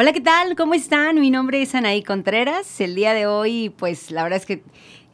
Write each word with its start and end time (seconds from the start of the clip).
Hola, 0.00 0.12
¿qué 0.12 0.20
tal? 0.20 0.54
¿Cómo 0.54 0.74
están? 0.74 1.20
Mi 1.20 1.28
nombre 1.28 1.60
es 1.60 1.74
Anaí 1.74 2.04
Contreras. 2.04 2.80
El 2.80 2.94
día 2.94 3.14
de 3.14 3.26
hoy, 3.26 3.74
pues 3.76 4.12
la 4.12 4.22
verdad 4.22 4.36
es 4.36 4.46
que 4.46 4.62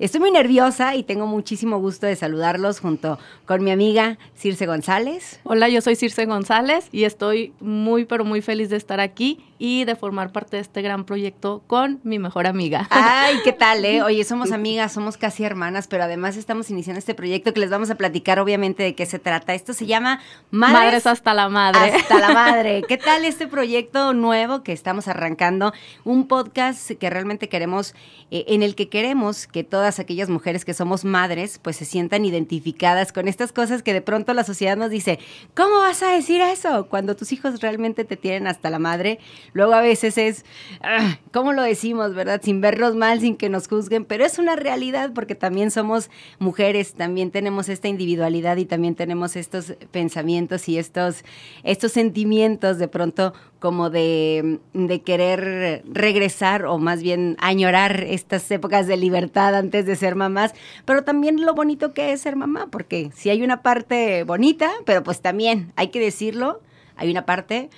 Estoy 0.00 0.18
muy 0.18 0.32
nerviosa 0.32 0.96
y 0.96 1.04
tengo 1.04 1.28
muchísimo 1.28 1.78
gusto 1.78 2.08
de 2.08 2.17
saludarlos 2.17 2.81
junto 2.81 3.17
con 3.46 3.62
mi 3.62 3.70
amiga 3.70 4.18
Circe 4.36 4.67
González. 4.67 5.38
Hola, 5.44 5.68
yo 5.68 5.81
soy 5.81 5.94
Circe 5.94 6.26
González 6.26 6.88
y 6.90 7.04
estoy 7.04 7.52
muy, 7.60 8.04
pero 8.04 8.25
muy 8.25 8.43
feliz 8.43 8.70
de 8.70 8.77
estar 8.77 8.98
aquí 8.98 9.45
y 9.57 9.84
de 9.84 9.95
formar 9.95 10.32
parte 10.32 10.57
de 10.57 10.62
este 10.62 10.82
gran 10.82 11.04
proyecto 11.04 11.62
con 11.68 12.00
mi 12.02 12.18
mejor 12.18 12.48
amiga. 12.48 12.88
Ay, 12.90 13.36
¿qué 13.44 13.52
tal, 13.52 13.84
eh? 13.84 14.02
Oye, 14.02 14.25
somos 14.25 14.50
amigas, 14.50 14.93
somos 14.93 15.16
casi 15.16 15.44
hermanas, 15.44 15.86
pero 15.86 16.02
además 16.02 16.36
estamos 16.36 16.70
iniciando 16.70 16.98
este 16.98 17.14
proyecto 17.14 17.54
que 17.54 17.61
les 17.61 17.70
vamos 17.70 17.88
a 17.88 17.95
platicar 17.95 18.40
obviamente 18.40 18.82
de 18.82 18.96
qué 18.96 19.06
se 19.06 19.20
trata. 19.20 19.54
Esto 19.54 19.74
se 19.74 19.86
llama 19.86 20.20
Madres, 20.50 20.82
Madres 20.82 21.06
hasta 21.06 21.34
la 21.34 21.48
madre. 21.48 21.95
Hasta 21.95 22.18
la 22.18 22.32
madre. 22.34 22.82
¿Qué 22.88 22.98
tal 22.98 23.24
este 23.24 23.46
proyecto 23.46 24.12
nuevo 24.12 24.64
que 24.64 24.72
estamos 24.72 25.06
arrancando? 25.06 25.72
Un 26.02 26.26
podcast 26.26 26.90
que 26.90 27.11
realmente 27.11 27.48
queremos, 27.48 27.95
eh, 28.32 28.45
en 28.48 28.64
el 28.64 28.75
que 28.75 28.89
queremos 28.89 29.46
que 29.46 29.62
todas 29.62 29.83
aquellas 29.84 30.29
mujeres 30.29 30.64
que 30.64 30.74
somos 30.74 31.04
madres, 31.04 31.58
pues 31.62 31.76
se 31.76 31.84
sientan 31.84 32.25
identificadas 32.25 33.12
con 33.12 33.29
estas 33.29 33.52
cosas 33.52 33.83
que 33.83 33.92
de 33.92 34.02
pronto 34.02 34.34
la 34.34 34.45
sociedad 34.45 34.77
nos 34.77 34.91
dice, 34.91 35.19
¿cómo 35.55 35.79
vas 35.79 36.02
a 36.02 36.11
decir 36.11 36.41
eso? 36.41 36.87
Cuando 36.88 37.16
tus 37.16 37.33
hijos 37.33 37.61
realmente 37.61 38.05
te 38.05 38.16
tienen 38.16 38.47
hasta 38.47 38.70
la 38.70 38.78
madre, 38.78 39.19
luego 39.52 39.75
a 39.75 39.80
veces 39.80 40.19
es, 40.19 40.45
ah, 40.83 41.19
¿cómo 41.33 41.52
lo 41.52 41.62
decimos, 41.62 42.15
verdad? 42.15 42.41
Sin 42.42 42.61
verlos 42.61 42.95
mal, 42.95 43.20
sin 43.20 43.37
que 43.37 43.48
nos 43.48 43.69
juzguen, 43.69 44.05
pero 44.05 44.25
es 44.25 44.39
una 44.39 44.56
realidad 44.56 45.12
porque 45.15 45.34
también 45.34 45.70
somos 45.70 46.11
mujeres, 46.39 46.95
también 46.95 47.30
tenemos 47.30 47.69
esta 47.69 47.89
individualidad 47.89 48.56
y 48.56 48.64
también 48.64 48.95
tenemos 48.95 49.37
estos 49.37 49.75
pensamientos 49.91 50.69
y 50.69 50.78
estos, 50.78 51.25
estos 51.62 51.92
sentimientos 51.92 52.78
de 52.78 52.89
pronto 52.89 53.34
como 53.65 53.89
de, 53.89 54.61
querer 55.07 55.83
regresar 55.91 56.67
o 56.67 56.77
más 56.77 57.03
bien 57.03 57.35
añorar 57.41 58.05
estas 58.05 58.51
épocas 58.51 58.87
de 58.87 58.98
libertad 58.98 59.55
antes 59.55 59.87
de 59.87 59.97
ser 59.97 60.17
mamás, 60.17 60.53
pero 60.84 61.03
también 61.03 61.41
lo 61.41 61.55
bonito 61.55 61.95
que 61.95 62.12
es 62.12 62.21
ser 62.21 62.37
mamá, 62.37 62.69
porque 62.71 63.11
si 63.15 63.31
hay 63.31 63.43
una 63.43 63.62
parte 63.62 64.23
bonita, 64.25 64.71
pero 64.84 65.03
pues 65.03 65.23
también 65.23 65.73
hay 65.77 65.89
que 65.89 65.98
decirlo, 65.98 66.61
hay 66.97 67.11
una 67.11 67.25
parte 67.25 67.71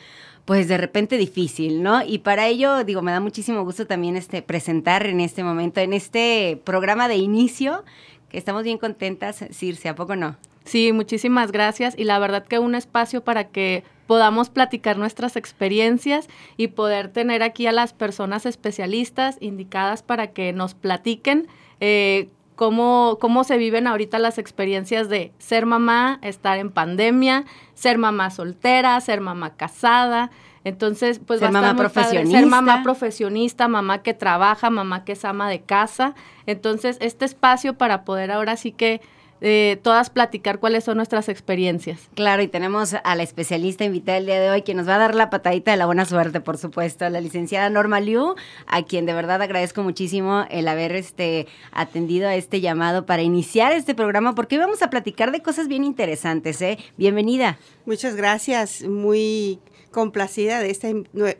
pues 0.44 0.66
de 0.66 0.76
repente 0.76 1.18
difícil, 1.18 1.84
¿no? 1.84 2.02
Y 2.02 2.18
para 2.18 2.48
ello, 2.48 2.82
digo, 2.82 3.00
me 3.00 3.12
da 3.12 3.20
muchísimo 3.20 3.62
gusto 3.62 3.86
también 3.86 4.16
este 4.16 4.42
presentar 4.42 5.06
en 5.06 5.20
este 5.20 5.44
momento, 5.44 5.78
en 5.78 5.92
este 5.92 6.60
programa 6.64 7.06
de 7.06 7.14
inicio, 7.14 7.84
que 8.28 8.38
estamos 8.38 8.64
bien 8.64 8.78
contentas, 8.78 9.44
Circe, 9.52 9.88
¿a 9.88 9.94
poco 9.94 10.16
no? 10.16 10.36
Sí, 10.66 10.92
muchísimas 10.92 11.52
gracias 11.52 11.94
y 11.96 12.04
la 12.04 12.18
verdad 12.18 12.44
que 12.44 12.58
un 12.58 12.74
espacio 12.74 13.22
para 13.22 13.44
que 13.44 13.84
podamos 14.08 14.50
platicar 14.50 14.98
nuestras 14.98 15.36
experiencias 15.36 16.28
y 16.56 16.68
poder 16.68 17.08
tener 17.08 17.42
aquí 17.42 17.66
a 17.66 17.72
las 17.72 17.92
personas 17.92 18.46
especialistas 18.46 19.36
indicadas 19.40 20.02
para 20.02 20.28
que 20.28 20.52
nos 20.52 20.74
platiquen 20.74 21.46
eh, 21.80 22.28
cómo, 22.56 23.18
cómo 23.20 23.44
se 23.44 23.58
viven 23.58 23.86
ahorita 23.86 24.18
las 24.18 24.38
experiencias 24.38 25.08
de 25.08 25.32
ser 25.38 25.66
mamá, 25.66 26.18
estar 26.22 26.58
en 26.58 26.70
pandemia, 26.70 27.44
ser 27.74 27.96
mamá 27.98 28.30
soltera, 28.30 29.00
ser 29.00 29.20
mamá 29.20 29.56
casada. 29.56 30.30
Entonces, 30.64 31.20
pues 31.24 31.38
ser 31.38 31.52
mamá 31.52 31.76
profesionista. 31.76 32.40
ser 32.40 32.46
mamá 32.48 32.82
profesionista, 32.82 33.68
mamá 33.68 34.02
que 34.02 34.14
trabaja, 34.14 34.68
mamá 34.68 35.04
que 35.04 35.12
es 35.12 35.24
ama 35.24 35.48
de 35.48 35.60
casa. 35.60 36.16
Entonces, 36.46 36.96
este 37.00 37.24
espacio 37.24 37.74
para 37.74 38.04
poder 38.04 38.32
ahora 38.32 38.56
sí 38.56 38.72
que 38.72 39.00
eh, 39.40 39.78
todas 39.82 40.10
platicar 40.10 40.58
cuáles 40.58 40.84
son 40.84 40.96
nuestras 40.96 41.28
experiencias. 41.28 42.00
Claro, 42.14 42.42
y 42.42 42.48
tenemos 42.48 42.94
a 42.94 43.14
la 43.14 43.22
especialista 43.22 43.84
invitada 43.84 44.18
el 44.18 44.26
día 44.26 44.40
de 44.40 44.50
hoy, 44.50 44.62
quien 44.62 44.76
nos 44.76 44.88
va 44.88 44.96
a 44.96 44.98
dar 44.98 45.14
la 45.14 45.30
patadita 45.30 45.70
de 45.70 45.76
la 45.76 45.86
buena 45.86 46.04
suerte, 46.04 46.40
por 46.40 46.58
supuesto, 46.58 47.08
la 47.08 47.20
licenciada 47.20 47.68
Norma 47.70 48.00
Liu, 48.00 48.34
a 48.66 48.82
quien 48.82 49.06
de 49.06 49.12
verdad 49.12 49.42
agradezco 49.42 49.82
muchísimo 49.82 50.46
el 50.50 50.68
haber 50.68 50.96
este, 50.96 51.46
atendido 51.72 52.28
a 52.28 52.34
este 52.34 52.60
llamado 52.60 53.06
para 53.06 53.22
iniciar 53.22 53.72
este 53.72 53.94
programa, 53.94 54.34
porque 54.34 54.56
hoy 54.56 54.62
vamos 54.62 54.82
a 54.82 54.90
platicar 54.90 55.32
de 55.32 55.42
cosas 55.42 55.68
bien 55.68 55.84
interesantes. 55.84 56.60
¿eh? 56.62 56.78
Bienvenida. 56.96 57.58
Muchas 57.84 58.16
gracias, 58.16 58.82
muy 58.82 59.60
complacida 59.90 60.60
de 60.60 60.70
esta 60.70 60.88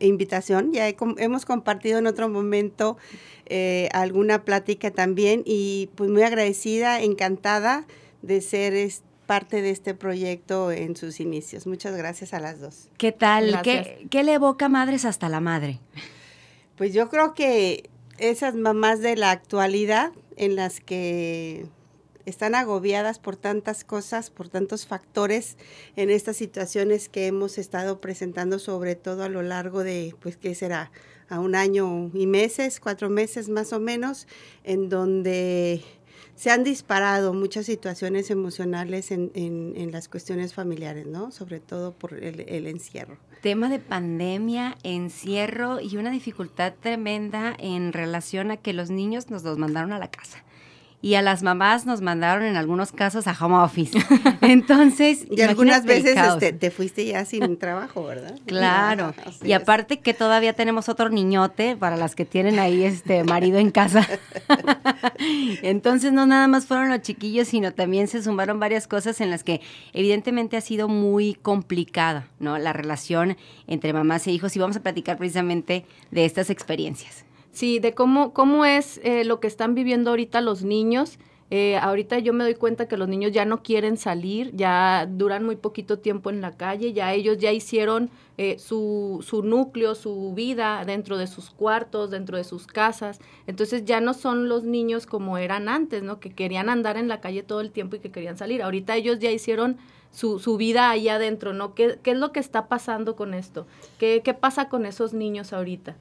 invitación. 0.00 0.72
Ya 0.72 0.88
hemos 0.88 1.44
compartido 1.44 1.98
en 1.98 2.06
otro 2.06 2.28
momento 2.28 2.96
eh, 3.46 3.88
alguna 3.92 4.44
plática 4.44 4.90
también 4.90 5.42
y 5.44 5.90
pues 5.94 6.10
muy 6.10 6.22
agradecida, 6.22 7.00
encantada 7.00 7.86
de 8.22 8.40
ser 8.40 8.74
parte 9.26 9.60
de 9.60 9.70
este 9.70 9.94
proyecto 9.94 10.72
en 10.72 10.96
sus 10.96 11.20
inicios. 11.20 11.66
Muchas 11.66 11.96
gracias 11.96 12.32
a 12.32 12.40
las 12.40 12.60
dos. 12.60 12.88
¿Qué 12.96 13.12
tal? 13.12 13.60
¿Qué, 13.62 14.06
¿Qué, 14.10 14.22
le 14.24 14.34
evoca 14.34 14.68
Madres 14.68 15.04
hasta 15.04 15.28
la 15.28 15.40
Madre? 15.40 15.80
Pues 16.76 16.92
yo 16.94 17.08
creo 17.08 17.34
que 17.34 17.90
esas 18.18 18.54
mamás 18.54 19.00
de 19.00 19.16
la 19.16 19.30
actualidad 19.30 20.12
en 20.36 20.56
las 20.56 20.80
que 20.80 21.66
están 22.26 22.54
agobiadas 22.54 23.18
por 23.18 23.36
tantas 23.36 23.84
cosas, 23.84 24.30
por 24.30 24.48
tantos 24.48 24.86
factores 24.86 25.56
en 25.96 26.10
estas 26.10 26.36
situaciones 26.36 27.08
que 27.08 27.26
hemos 27.26 27.56
estado 27.56 28.00
presentando, 28.00 28.58
sobre 28.58 28.96
todo 28.96 29.22
a 29.22 29.28
lo 29.28 29.42
largo 29.42 29.82
de, 29.82 30.14
pues, 30.20 30.36
¿qué 30.36 30.54
será? 30.54 30.90
a 31.28 31.40
un 31.40 31.54
año 31.54 32.10
y 32.14 32.26
meses, 32.26 32.80
cuatro 32.80 33.10
meses 33.10 33.48
más 33.48 33.72
o 33.72 33.80
menos, 33.80 34.26
en 34.64 34.88
donde 34.88 35.82
se 36.34 36.50
han 36.50 36.64
disparado 36.64 37.32
muchas 37.32 37.66
situaciones 37.66 38.30
emocionales 38.30 39.10
en, 39.10 39.32
en, 39.34 39.90
las 39.90 40.08
cuestiones 40.08 40.52
familiares, 40.52 41.06
¿no? 41.06 41.30
Sobre 41.30 41.60
todo 41.60 41.92
por 41.92 42.12
el, 42.12 42.40
el, 42.48 42.66
encierro. 42.66 43.16
Tema 43.40 43.70
de 43.70 43.78
pandemia, 43.78 44.76
encierro 44.82 45.80
y 45.80 45.96
una 45.96 46.10
dificultad 46.10 46.74
tremenda 46.78 47.56
en 47.58 47.92
relación 47.92 48.50
a 48.50 48.58
que 48.58 48.74
los 48.74 48.90
niños 48.90 49.30
nos 49.30 49.42
los 49.44 49.56
mandaron 49.56 49.92
a 49.92 49.98
la 49.98 50.10
casa 50.10 50.45
y 51.02 51.14
a 51.14 51.22
las 51.22 51.42
mamás 51.42 51.86
nos 51.86 52.00
mandaron 52.00 52.44
en 52.44 52.56
algunos 52.56 52.90
casos 52.92 53.26
a 53.26 53.36
home 53.38 53.56
office. 53.56 53.98
Entonces, 54.40 55.26
y 55.30 55.40
algunas 55.42 55.84
veces 55.84 56.16
este, 56.16 56.52
te 56.52 56.70
fuiste 56.70 57.04
ya 57.04 57.24
sin 57.24 57.56
trabajo, 57.58 58.04
¿verdad? 58.04 58.34
Claro. 58.46 59.14
y 59.44 59.52
aparte 59.52 60.00
que 60.00 60.14
todavía 60.14 60.52
tenemos 60.52 60.88
otro 60.88 61.08
niñote 61.10 61.76
para 61.76 61.96
las 61.96 62.14
que 62.14 62.24
tienen 62.24 62.58
ahí 62.58 62.84
este 62.84 63.22
marido 63.24 63.58
en 63.58 63.70
casa. 63.70 64.06
Entonces, 65.62 66.12
no 66.12 66.26
nada 66.26 66.48
más 66.48 66.66
fueron 66.66 66.88
los 66.88 67.02
chiquillos, 67.02 67.48
sino 67.48 67.72
también 67.72 68.08
se 68.08 68.22
sumaron 68.22 68.58
varias 68.58 68.86
cosas 68.86 69.20
en 69.20 69.30
las 69.30 69.44
que 69.44 69.60
evidentemente 69.92 70.56
ha 70.56 70.60
sido 70.60 70.88
muy 70.88 71.34
complicada, 71.34 72.28
¿no? 72.38 72.56
La 72.58 72.72
relación 72.72 73.36
entre 73.66 73.92
mamás 73.92 74.26
e 74.26 74.32
hijos 74.32 74.56
y 74.56 74.58
vamos 74.58 74.76
a 74.76 74.80
platicar 74.80 75.18
precisamente 75.18 75.84
de 76.10 76.24
estas 76.24 76.50
experiencias. 76.50 77.24
Sí, 77.56 77.78
de 77.78 77.94
cómo, 77.94 78.34
cómo 78.34 78.66
es 78.66 79.00
eh, 79.02 79.24
lo 79.24 79.40
que 79.40 79.46
están 79.46 79.74
viviendo 79.74 80.10
ahorita 80.10 80.42
los 80.42 80.62
niños. 80.62 81.18
Eh, 81.50 81.78
ahorita 81.78 82.18
yo 82.18 82.34
me 82.34 82.44
doy 82.44 82.54
cuenta 82.54 82.86
que 82.86 82.98
los 82.98 83.08
niños 83.08 83.32
ya 83.32 83.46
no 83.46 83.62
quieren 83.62 83.96
salir, 83.96 84.54
ya 84.54 85.08
duran 85.10 85.42
muy 85.42 85.56
poquito 85.56 85.98
tiempo 85.98 86.28
en 86.28 86.42
la 86.42 86.54
calle, 86.54 86.92
ya 86.92 87.14
ellos 87.14 87.38
ya 87.38 87.52
hicieron 87.52 88.10
eh, 88.36 88.58
su, 88.58 89.24
su 89.26 89.42
núcleo, 89.42 89.94
su 89.94 90.34
vida 90.34 90.84
dentro 90.84 91.16
de 91.16 91.26
sus 91.26 91.48
cuartos, 91.48 92.10
dentro 92.10 92.36
de 92.36 92.44
sus 92.44 92.66
casas. 92.66 93.20
Entonces 93.46 93.86
ya 93.86 94.02
no 94.02 94.12
son 94.12 94.50
los 94.50 94.64
niños 94.64 95.06
como 95.06 95.38
eran 95.38 95.70
antes, 95.70 96.02
¿no? 96.02 96.20
Que 96.20 96.34
querían 96.34 96.68
andar 96.68 96.98
en 96.98 97.08
la 97.08 97.22
calle 97.22 97.42
todo 97.42 97.62
el 97.62 97.70
tiempo 97.70 97.96
y 97.96 98.00
que 98.00 98.10
querían 98.10 98.36
salir. 98.36 98.62
Ahorita 98.62 98.96
ellos 98.96 99.18
ya 99.18 99.30
hicieron 99.30 99.78
su, 100.10 100.40
su 100.40 100.58
vida 100.58 100.90
ahí 100.90 101.08
adentro, 101.08 101.54
¿no? 101.54 101.74
¿Qué, 101.74 101.98
¿Qué, 102.02 102.10
es 102.10 102.18
lo 102.18 102.32
que 102.32 102.40
está 102.40 102.68
pasando 102.68 103.16
con 103.16 103.32
esto? 103.32 103.66
¿Qué, 103.98 104.20
¿Qué 104.22 104.34
pasa 104.34 104.68
con 104.68 104.84
esos 104.84 105.14
niños 105.14 105.54
ahorita? 105.54 105.96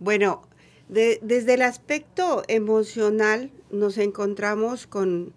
Bueno, 0.00 0.42
desde 0.88 1.54
el 1.54 1.62
aspecto 1.62 2.42
emocional 2.48 3.50
nos 3.70 3.98
encontramos 3.98 4.86
con, 4.86 5.34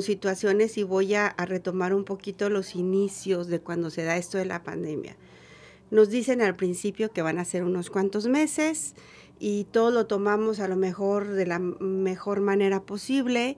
situaciones 0.00 0.78
y 0.78 0.82
voy 0.82 1.14
a, 1.14 1.34
retomar 1.38 1.94
un 1.94 2.04
poquito 2.04 2.48
los 2.50 2.74
inicios 2.74 3.46
de 3.46 3.60
cuando 3.60 3.90
se 3.90 4.02
da 4.02 4.16
esto 4.16 4.38
de 4.38 4.46
la 4.46 4.64
pandemia. 4.64 5.16
Nos 5.90 6.10
dicen 6.10 6.42
al 6.42 6.56
principio 6.56 7.12
que 7.12 7.22
van 7.22 7.38
a 7.38 7.44
ser 7.44 7.62
unos 7.62 7.90
cuantos 7.90 8.26
meses 8.26 8.94
y 9.38 9.64
todo 9.70 9.92
lo 9.92 10.06
tomamos 10.06 10.58
a 10.58 10.66
lo 10.66 10.74
mejor 10.76 11.28
de 11.28 11.46
la 11.46 11.60
mejor 11.60 12.40
manera 12.40 12.82
posible 12.82 13.56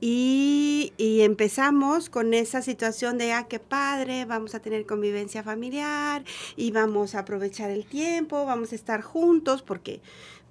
y, 0.00 0.92
y, 0.96 1.22
empezamos 1.22 2.08
con 2.08 2.32
esa 2.32 2.62
situación 2.62 3.18
de, 3.18 3.32
ah, 3.32 3.48
qué 3.48 3.58
padre, 3.58 4.26
vamos 4.26 4.54
a 4.54 4.60
tener 4.60 4.86
convivencia 4.86 5.42
familiar 5.42 6.22
y 6.54 6.70
vamos 6.70 7.16
a 7.16 7.20
aprovechar 7.20 7.70
el 7.70 7.84
tiempo, 7.84 8.44
vamos 8.46 8.70
a 8.70 8.76
estar 8.76 9.02
juntos 9.02 9.62
porque 9.62 10.00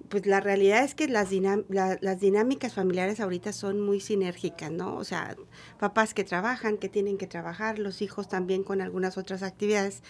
pues 0.08 0.26
la 0.26 0.40
realidad 0.40 0.84
es 0.84 0.94
que 0.94 1.08
las, 1.08 1.30
las 1.68 2.20
dinámicas 2.20 2.74
familiares 2.74 3.20
ahorita 3.20 3.52
son 3.52 3.80
muy 3.80 4.00
sinérgicas, 4.00 4.70
¿no? 4.70 4.96
O 4.96 5.04
sea, 5.04 5.36
papás 5.78 6.14
que 6.14 6.24
trabajan, 6.24 6.78
que 6.78 6.88
tienen 6.88 7.18
que 7.18 7.26
trabajar, 7.26 7.78
los 7.78 8.02
hijos 8.02 8.28
también 8.28 8.64
con 8.64 8.80
algunas 8.80 9.18
otras 9.18 9.42
actividades. 9.42 10.02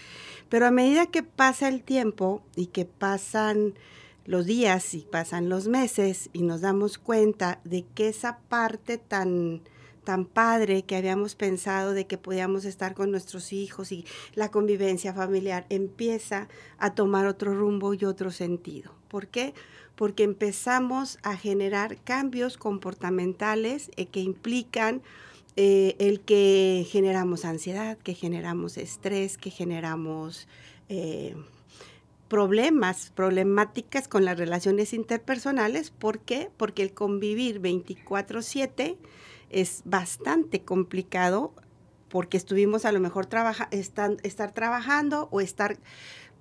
Pero 0.49 0.67
a 0.67 0.71
medida 0.71 1.06
que 1.06 1.23
pasa 1.23 1.69
el 1.69 1.83
tiempo 1.83 2.43
y 2.56 2.67
que 2.67 2.85
pasan 2.85 3.75
los 4.25 4.47
días 4.47 4.95
y 4.95 5.00
pasan 5.00 5.49
los 5.49 5.69
meses 5.69 6.31
y 6.33 6.43
nos 6.43 6.61
damos 6.61 6.99
cuenta 6.99 7.61
de 7.65 7.85
que 7.94 8.09
esa 8.09 8.39
parte 8.49 8.99
tan 8.99 9.62
tan 10.09 10.25
padre 10.25 10.85
que 10.85 10.97
habíamos 10.97 11.35
pensado 11.35 11.93
de 11.93 12.06
que 12.06 12.17
podíamos 12.17 12.65
estar 12.65 12.94
con 12.94 13.11
nuestros 13.11 13.53
hijos 13.53 13.93
y 13.93 14.06
la 14.35 14.51
convivencia 14.51 15.12
familiar 15.12 15.67
empieza 15.69 16.49
a 16.79 16.94
tomar 16.94 17.27
otro 17.27 17.53
rumbo 17.53 17.93
y 17.93 18.06
otro 18.06 18.31
sentido. 18.31 18.91
¿Por 19.09 19.27
qué? 19.27 19.53
Porque 19.99 20.23
empezamos 20.23 21.19
a 21.25 21.37
generar 21.37 21.97
cambios 22.05 22.56
comportamentales 22.56 23.91
eh, 23.97 24.06
que 24.06 24.21
implican 24.21 25.03
eh, 25.56 25.97
el 25.99 26.21
que 26.21 26.87
generamos 26.89 27.45
ansiedad, 27.45 27.99
que 27.99 28.15
generamos 28.15 28.79
estrés, 28.79 29.37
que 29.37 29.50
generamos 29.50 30.47
eh, 30.89 31.35
problemas, 32.29 33.11
problemáticas 33.12 34.06
con 34.06 34.25
las 34.25 34.39
relaciones 34.39 34.93
interpersonales. 34.93 35.91
¿Por 35.91 36.21
qué? 36.21 36.49
Porque 36.56 36.83
el 36.83 36.94
convivir 36.94 37.61
24/7 37.61 38.99
es 39.51 39.83
bastante 39.85 40.61
complicado 40.61 41.53
porque 42.09 42.37
estuvimos 42.37 42.85
a 42.85 42.93
lo 42.93 43.01
mejor 43.01 43.27
estar 43.73 44.53
trabajando 44.53 45.27
o 45.33 45.41
estar 45.41 45.77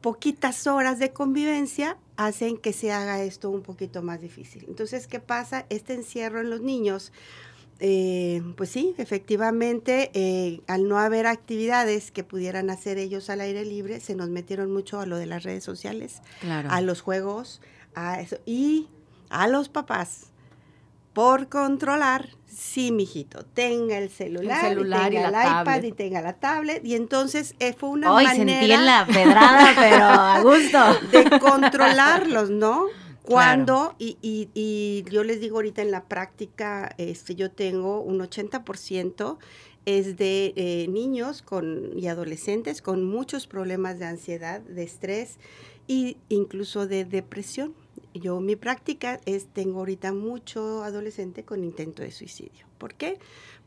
poquitas 0.01 0.67
horas 0.67 0.99
de 0.99 1.11
convivencia 1.11 1.97
hacen 2.17 2.57
que 2.57 2.73
se 2.73 2.91
haga 2.91 3.23
esto 3.23 3.49
un 3.49 3.61
poquito 3.61 4.01
más 4.01 4.19
difícil. 4.19 4.65
Entonces, 4.67 5.07
¿qué 5.07 5.19
pasa? 5.19 5.65
Este 5.69 5.93
encierro 5.93 6.41
en 6.41 6.49
los 6.49 6.61
niños 6.61 7.11
eh, 7.79 8.41
pues 8.55 8.71
sí, 8.71 8.95
efectivamente, 8.97 10.09
eh, 10.13 10.61
al 10.67 10.87
no 10.87 10.97
haber 10.97 11.27
actividades 11.27 12.11
que 12.11 12.23
pudieran 12.23 12.69
hacer 12.69 12.97
ellos 12.97 13.29
al 13.29 13.41
aire 13.41 13.65
libre, 13.65 13.99
se 13.99 14.15
nos 14.15 14.29
metieron 14.29 14.71
mucho 14.71 14.99
a 14.99 15.05
lo 15.05 15.17
de 15.17 15.27
las 15.27 15.43
redes 15.43 15.63
sociales, 15.63 16.21
a 16.41 16.81
los 16.81 17.01
juegos, 17.01 17.61
a 17.93 18.19
eso, 18.19 18.37
y 18.45 18.87
a 19.29 19.47
los 19.47 19.69
papás. 19.69 20.31
Por 21.17 21.49
controlar, 21.49 22.29
sí, 22.45 22.91
mijito, 22.91 23.43
tenga 23.43 23.97
el 23.97 24.11
celular, 24.11 24.61
celular 24.61 25.11
y, 25.11 25.15
tenga 25.15 25.29
el 25.29 25.61
iPad 25.63 25.81
y 25.81 25.91
tenga 25.91 26.21
la 26.21 26.33
tablet. 26.33 26.85
Y 26.85 26.93
entonces 26.93 27.55
eh, 27.57 27.73
fue 27.73 27.89
una 27.89 28.13
Hoy 28.13 28.25
manera... 28.25 28.59
sentí 28.59 28.71
en 28.71 28.85
la 28.85 29.07
pedrada, 29.07 29.73
pero 29.75 30.05
a 30.05 30.41
gusto. 30.43 30.77
De 31.11 31.39
controlarlos, 31.39 32.51
¿no? 32.51 32.85
Cuando, 33.23 33.95
y, 33.97 34.19
y, 34.21 34.49
y, 34.53 35.05
yo 35.09 35.23
les 35.23 35.41
digo 35.41 35.55
ahorita 35.55 35.81
en 35.81 35.89
la 35.89 36.03
práctica, 36.03 36.93
este, 36.99 37.33
yo 37.33 37.49
tengo 37.49 37.99
un 37.99 38.19
80% 38.19 39.39
es 39.85 40.17
de 40.17 40.53
eh, 40.55 40.85
niños 40.87 41.41
con, 41.41 41.97
y 41.97 42.09
adolescentes 42.09 42.83
con 42.83 43.03
muchos 43.03 43.47
problemas 43.47 43.97
de 43.97 44.05
ansiedad, 44.05 44.61
de 44.61 44.83
estrés 44.83 45.39
e 45.87 46.15
incluso 46.29 46.85
de 46.85 47.05
depresión. 47.05 47.73
Yo 48.19 48.39
mi 48.39 48.55
práctica 48.55 49.19
es, 49.25 49.47
tengo 49.47 49.79
ahorita 49.79 50.13
mucho 50.13 50.83
adolescente 50.83 51.43
con 51.43 51.63
intento 51.63 52.03
de 52.03 52.11
suicidio. 52.11 52.65
¿Por 52.77 52.93
qué? 52.93 53.19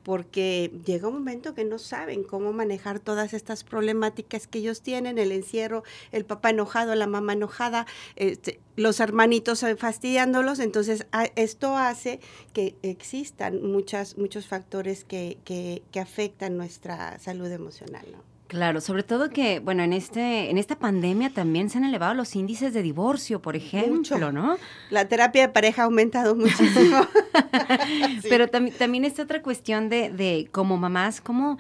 porque 0.03 0.73
llega 0.85 1.09
un 1.09 1.15
momento 1.15 1.55
que 1.55 1.65
no 1.65 1.79
saben 1.79 2.25
cómo 2.25 2.53
manejar 2.53 3.01
todas 3.01 3.35
estas 3.35 3.65
problemáticas 3.65 4.47
que 4.47 4.59
ellos 4.61 4.81
tienen, 4.83 5.19
el 5.19 5.33
encierro, 5.33 5.85
el 6.13 6.25
papá 6.25 6.51
enojado, 6.51 6.95
la 6.95 7.07
mamá 7.07 7.35
enojada, 7.35 7.87
este, 8.17 8.61
los 8.77 9.01
hermanitos 9.01 9.65
fastidiándolos, 9.77 10.59
entonces 10.59 11.07
esto 11.37 11.77
hace 11.77 12.21
que 12.53 12.77
existan 12.83 13.63
muchas, 13.63 14.17
muchos 14.17 14.47
factores 14.47 15.05
que, 15.05 15.39
que, 15.45 16.01
afectan 16.01 16.57
nuestra 16.57 17.19
salud 17.19 17.51
emocional. 17.51 18.07
Claro, 18.51 18.81
sobre 18.81 19.05
todo 19.05 19.31
que, 19.31 19.61
bueno, 19.61 19.85
en 19.85 19.93
este, 19.93 20.51
en 20.51 20.59
esta 20.59 20.77
pandemia 20.77 21.31
también 21.31 21.71
se 21.71 21.79
han 21.79 21.85
elevado 21.85 22.15
los 22.15 22.35
índices 22.35 22.75
de 22.75 22.83
divorcio, 22.83 23.41
por 23.41 23.55
ejemplo, 23.55 24.33
¿no? 24.33 24.59
La 24.91 25.07
terapia 25.07 25.43
de 25.43 25.49
pareja 25.51 25.83
ha 25.83 25.85
aumentado 25.85 26.35
muchísimo. 26.35 27.07
Pero 28.29 28.49
también, 28.49 28.77
también 28.77 29.05
está 29.05 29.23
otra 29.23 29.41
cuestión 29.41 29.89
de, 29.89 30.11
de 30.11 30.49
como 30.51 30.77
mamás, 30.77 31.21
cómo 31.21 31.59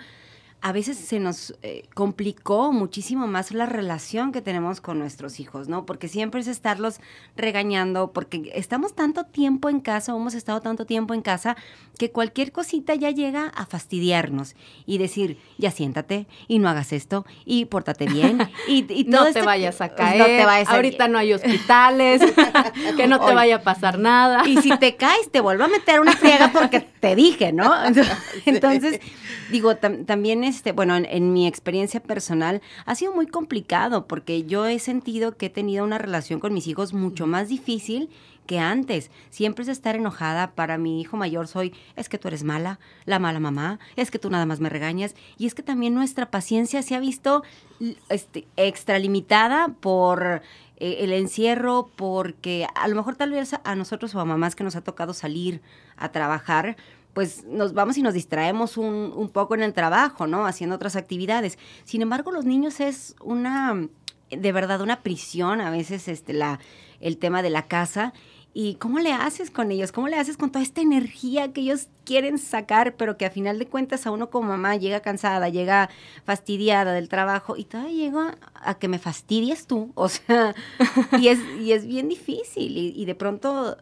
a 0.62 0.72
veces 0.72 0.98
se 0.98 1.18
nos 1.20 1.54
eh, 1.62 1.84
complicó 1.94 2.72
muchísimo 2.72 3.26
más 3.26 3.52
la 3.52 3.66
relación 3.66 4.30
que 4.30 4.42
tenemos 4.42 4.80
con 4.80 4.98
nuestros 4.98 5.40
hijos, 5.40 5.68
¿no? 5.68 5.86
Porque 5.86 6.06
siempre 6.06 6.40
es 6.40 6.48
estarlos 6.48 7.00
regañando, 7.34 8.12
porque 8.12 8.52
estamos 8.54 8.94
tanto 8.94 9.24
tiempo 9.24 9.70
en 9.70 9.80
casa, 9.80 10.12
hemos 10.12 10.34
estado 10.34 10.60
tanto 10.60 10.84
tiempo 10.84 11.14
en 11.14 11.22
casa, 11.22 11.56
que 11.98 12.10
cualquier 12.10 12.52
cosita 12.52 12.94
ya 12.94 13.10
llega 13.10 13.46
a 13.48 13.64
fastidiarnos 13.64 14.54
y 14.86 14.98
decir, 14.98 15.38
ya 15.56 15.70
siéntate 15.70 16.26
y 16.46 16.58
no 16.58 16.68
hagas 16.68 16.92
esto 16.92 17.24
y 17.44 17.64
pórtate 17.66 18.06
bien 18.06 18.38
y, 18.68 18.84
y 18.92 19.04
no 19.04 19.22
te 19.24 19.28
este 19.30 19.42
vayas 19.42 19.80
a 19.80 19.94
caer, 19.94 20.18
no 20.18 20.24
te 20.26 20.44
vayas 20.44 20.68
a... 20.68 20.74
ahorita 20.74 21.08
no 21.08 21.18
hay 21.18 21.32
hospitales, 21.32 22.22
que 22.96 23.06
no 23.06 23.18
te 23.24 23.34
vaya 23.34 23.56
a 23.56 23.62
pasar 23.62 23.98
nada. 23.98 24.46
Y 24.46 24.58
si 24.58 24.76
te 24.78 24.96
caes, 24.96 25.30
te 25.30 25.40
vuelvo 25.40 25.64
a 25.64 25.68
meter 25.68 26.00
una 26.00 26.12
friega 26.12 26.52
porque 26.52 26.80
te 26.80 27.16
dije, 27.16 27.52
¿no? 27.52 27.72
Entonces, 28.44 29.00
digo, 29.50 29.76
también 29.76 30.44
este, 30.50 30.72
bueno, 30.72 30.96
en, 30.96 31.32
mi 31.32 31.46
experiencia 31.46 32.02
personal 32.02 32.60
ha 32.84 32.94
sido 32.94 33.14
muy 33.14 33.26
complicado 33.26 34.06
porque 34.06 34.44
yo 34.44 34.66
he 34.66 34.78
sentido 34.78 35.36
que 35.36 35.46
he 35.46 35.50
tenido 35.50 35.84
una 35.84 35.98
relación 35.98 36.40
con 36.40 36.52
mis 36.52 36.66
hijos 36.66 36.92
mucho 36.92 37.26
más 37.26 37.48
difícil 37.48 38.10
que 38.46 38.58
antes. 38.58 39.10
Siempre 39.30 39.62
es 39.62 39.68
estar 39.68 39.94
enojada. 39.94 40.50
Para 40.52 40.76
mi 40.76 41.00
hijo 41.00 41.16
mayor 41.16 41.46
soy, 41.46 41.72
es 41.96 42.08
que 42.08 42.18
tú 42.18 42.28
eres 42.28 42.42
mala, 42.42 42.80
la 43.04 43.18
mala 43.18 43.38
mamá, 43.38 43.78
es 43.96 44.10
que 44.10 44.18
tú 44.18 44.28
nada 44.28 44.44
más 44.44 44.60
me 44.60 44.68
regañas. 44.68 45.14
Y 45.38 45.46
es 45.46 45.54
que 45.54 45.62
también 45.62 45.94
nuestra 45.94 46.30
paciencia 46.30 46.82
se 46.82 46.94
ha 46.94 47.00
visto 47.00 47.44
este, 48.08 48.46
extralimitada 48.56 49.68
por 49.80 50.42
eh, 50.78 50.96
el 51.00 51.12
encierro, 51.12 51.90
porque 51.94 52.66
a 52.74 52.88
lo 52.88 52.96
mejor 52.96 53.14
tal 53.14 53.30
vez 53.30 53.54
a 53.62 53.74
nosotros 53.76 54.14
o 54.14 54.20
a 54.20 54.24
mamás 54.24 54.56
que 54.56 54.64
nos 54.64 54.74
ha 54.74 54.80
tocado 54.80 55.14
salir 55.14 55.62
a 55.96 56.10
trabajar, 56.10 56.76
pues 57.12 57.44
nos 57.44 57.74
vamos 57.74 57.98
y 57.98 58.02
nos 58.02 58.14
distraemos 58.14 58.76
un, 58.76 59.12
un, 59.14 59.28
poco 59.28 59.54
en 59.54 59.62
el 59.62 59.72
trabajo, 59.72 60.26
¿no? 60.26 60.46
Haciendo 60.46 60.76
otras 60.76 60.96
actividades. 60.96 61.58
Sin 61.84 62.02
embargo, 62.02 62.30
los 62.30 62.44
niños 62.44 62.80
es 62.80 63.16
una, 63.20 63.88
de 64.30 64.52
verdad, 64.52 64.80
una 64.80 65.02
prisión, 65.02 65.60
a 65.60 65.70
veces 65.70 66.08
este, 66.08 66.32
la, 66.32 66.60
el 67.00 67.18
tema 67.18 67.42
de 67.42 67.50
la 67.50 67.66
casa. 67.66 68.12
¿Y 68.52 68.74
cómo 68.76 68.98
le 68.98 69.12
haces 69.12 69.48
con 69.50 69.70
ellos? 69.70 69.92
¿Cómo 69.92 70.08
le 70.08 70.16
haces 70.16 70.36
con 70.36 70.50
toda 70.50 70.64
esta 70.64 70.80
energía 70.80 71.52
que 71.52 71.60
ellos 71.60 71.86
quieren 72.04 72.36
sacar, 72.36 72.96
pero 72.96 73.16
que 73.16 73.24
a 73.24 73.30
final 73.30 73.60
de 73.60 73.68
cuentas 73.68 74.06
a 74.06 74.10
uno 74.10 74.28
como 74.28 74.48
mamá 74.48 74.74
llega 74.74 75.00
cansada, 75.00 75.48
llega 75.48 75.88
fastidiada 76.24 76.92
del 76.92 77.08
trabajo 77.08 77.56
y 77.56 77.64
todavía 77.64 78.06
llega 78.06 78.38
a 78.54 78.74
que 78.74 78.88
me 78.88 78.98
fastidies 78.98 79.68
tú? 79.68 79.92
O 79.94 80.08
sea, 80.08 80.56
y 81.20 81.28
es, 81.28 81.38
y 81.60 81.72
es 81.72 81.86
bien 81.86 82.08
difícil 82.08 82.76
y, 82.76 82.92
y 82.96 83.04
de 83.04 83.14
pronto 83.14 83.76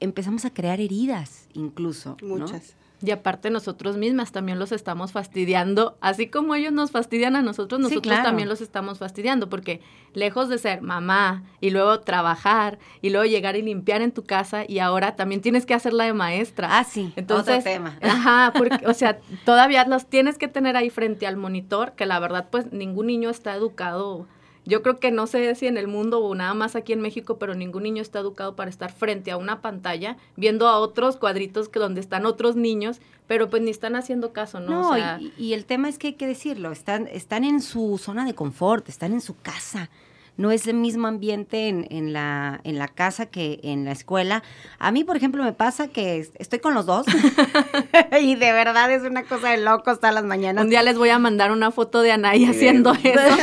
empezamos 0.00 0.44
a 0.44 0.52
crear 0.52 0.80
heridas 0.80 1.48
incluso. 1.54 2.16
Muchas. 2.22 2.76
Y 3.04 3.10
aparte 3.10 3.50
nosotros 3.50 3.98
mismas 3.98 4.32
también 4.32 4.58
los 4.58 4.72
estamos 4.72 5.12
fastidiando, 5.12 5.98
así 6.00 6.28
como 6.28 6.54
ellos 6.54 6.72
nos 6.72 6.90
fastidian 6.90 7.36
a 7.36 7.42
nosotros, 7.42 7.78
nosotros 7.78 8.22
también 8.22 8.48
los 8.48 8.62
estamos 8.62 8.98
fastidiando, 8.98 9.50
porque 9.50 9.82
lejos 10.14 10.48
de 10.48 10.56
ser 10.56 10.80
mamá 10.80 11.44
y 11.60 11.70
luego 11.70 12.00
trabajar 12.00 12.78
y 13.02 13.10
luego 13.10 13.26
llegar 13.26 13.54
y 13.54 13.60
limpiar 13.60 14.00
en 14.00 14.12
tu 14.12 14.24
casa 14.24 14.64
y 14.66 14.78
ahora 14.78 15.14
también 15.14 15.42
tienes 15.42 15.66
que 15.66 15.74
hacerla 15.74 16.04
de 16.04 16.14
maestra. 16.14 16.78
Ah, 16.78 16.84
sí, 16.84 17.12
entonces, 17.16 17.58
otro 17.58 17.70
tema. 17.70 17.98
Ajá, 18.02 18.54
porque, 18.56 18.86
o 18.86 18.94
sea, 18.94 19.18
todavía 19.44 19.84
los 19.84 20.06
tienes 20.06 20.38
que 20.38 20.48
tener 20.48 20.74
ahí 20.74 20.88
frente 20.88 21.26
al 21.26 21.36
monitor, 21.36 21.92
que 21.96 22.06
la 22.06 22.18
verdad 22.18 22.48
pues 22.50 22.72
ningún 22.72 23.08
niño 23.08 23.28
está 23.28 23.54
educado 23.54 24.26
yo 24.66 24.82
creo 24.82 24.98
que 24.98 25.10
no 25.10 25.26
sé 25.26 25.54
si 25.54 25.66
en 25.66 25.78
el 25.78 25.86
mundo 25.86 26.20
o 26.20 26.34
nada 26.34 26.52
más 26.52 26.76
aquí 26.76 26.92
en 26.92 27.00
México, 27.00 27.38
pero 27.38 27.54
ningún 27.54 27.84
niño 27.84 28.02
está 28.02 28.18
educado 28.18 28.56
para 28.56 28.68
estar 28.68 28.92
frente 28.92 29.30
a 29.30 29.36
una 29.36 29.62
pantalla 29.62 30.16
viendo 30.36 30.68
a 30.68 30.78
otros 30.78 31.16
cuadritos 31.16 31.68
que 31.68 31.78
donde 31.78 32.00
están 32.00 32.26
otros 32.26 32.56
niños, 32.56 33.00
pero 33.26 33.48
pues 33.48 33.62
ni 33.62 33.70
están 33.70 33.96
haciendo 33.96 34.32
caso, 34.32 34.60
¿no? 34.60 34.96
No, 34.96 34.98
y, 34.98 35.32
y, 35.38 35.52
el 35.54 35.64
tema 35.64 35.88
es 35.88 35.98
que 35.98 36.08
hay 36.08 36.14
que 36.14 36.26
decirlo, 36.26 36.72
están, 36.72 37.08
están 37.08 37.44
en 37.44 37.62
su 37.62 37.96
zona 37.98 38.24
de 38.24 38.34
confort, 38.34 38.88
están 38.88 39.12
en 39.12 39.20
su 39.20 39.36
casa 39.38 39.88
no 40.36 40.50
es 40.50 40.66
el 40.66 40.74
mismo 40.74 41.06
ambiente 41.06 41.68
en, 41.68 41.86
en, 41.90 42.12
la, 42.12 42.60
en 42.64 42.78
la 42.78 42.88
casa 42.88 43.26
que 43.26 43.60
en 43.62 43.84
la 43.84 43.92
escuela. 43.92 44.42
A 44.78 44.90
mí, 44.92 45.04
por 45.04 45.16
ejemplo, 45.16 45.42
me 45.42 45.52
pasa 45.52 45.88
que 45.88 46.28
estoy 46.38 46.58
con 46.58 46.74
los 46.74 46.86
dos 46.86 47.06
y 48.20 48.34
de 48.34 48.52
verdad 48.52 48.90
es 48.92 49.02
una 49.02 49.24
cosa 49.24 49.50
de 49.50 49.58
loco 49.58 49.90
hasta 49.90 50.12
las 50.12 50.24
mañanas. 50.24 50.64
Un 50.64 50.70
día 50.70 50.82
les 50.82 50.98
voy 50.98 51.08
a 51.08 51.18
mandar 51.18 51.52
una 51.52 51.70
foto 51.70 52.02
de 52.02 52.12
Anaí 52.12 52.44
haciendo 52.44 52.92
eso. 53.02 53.36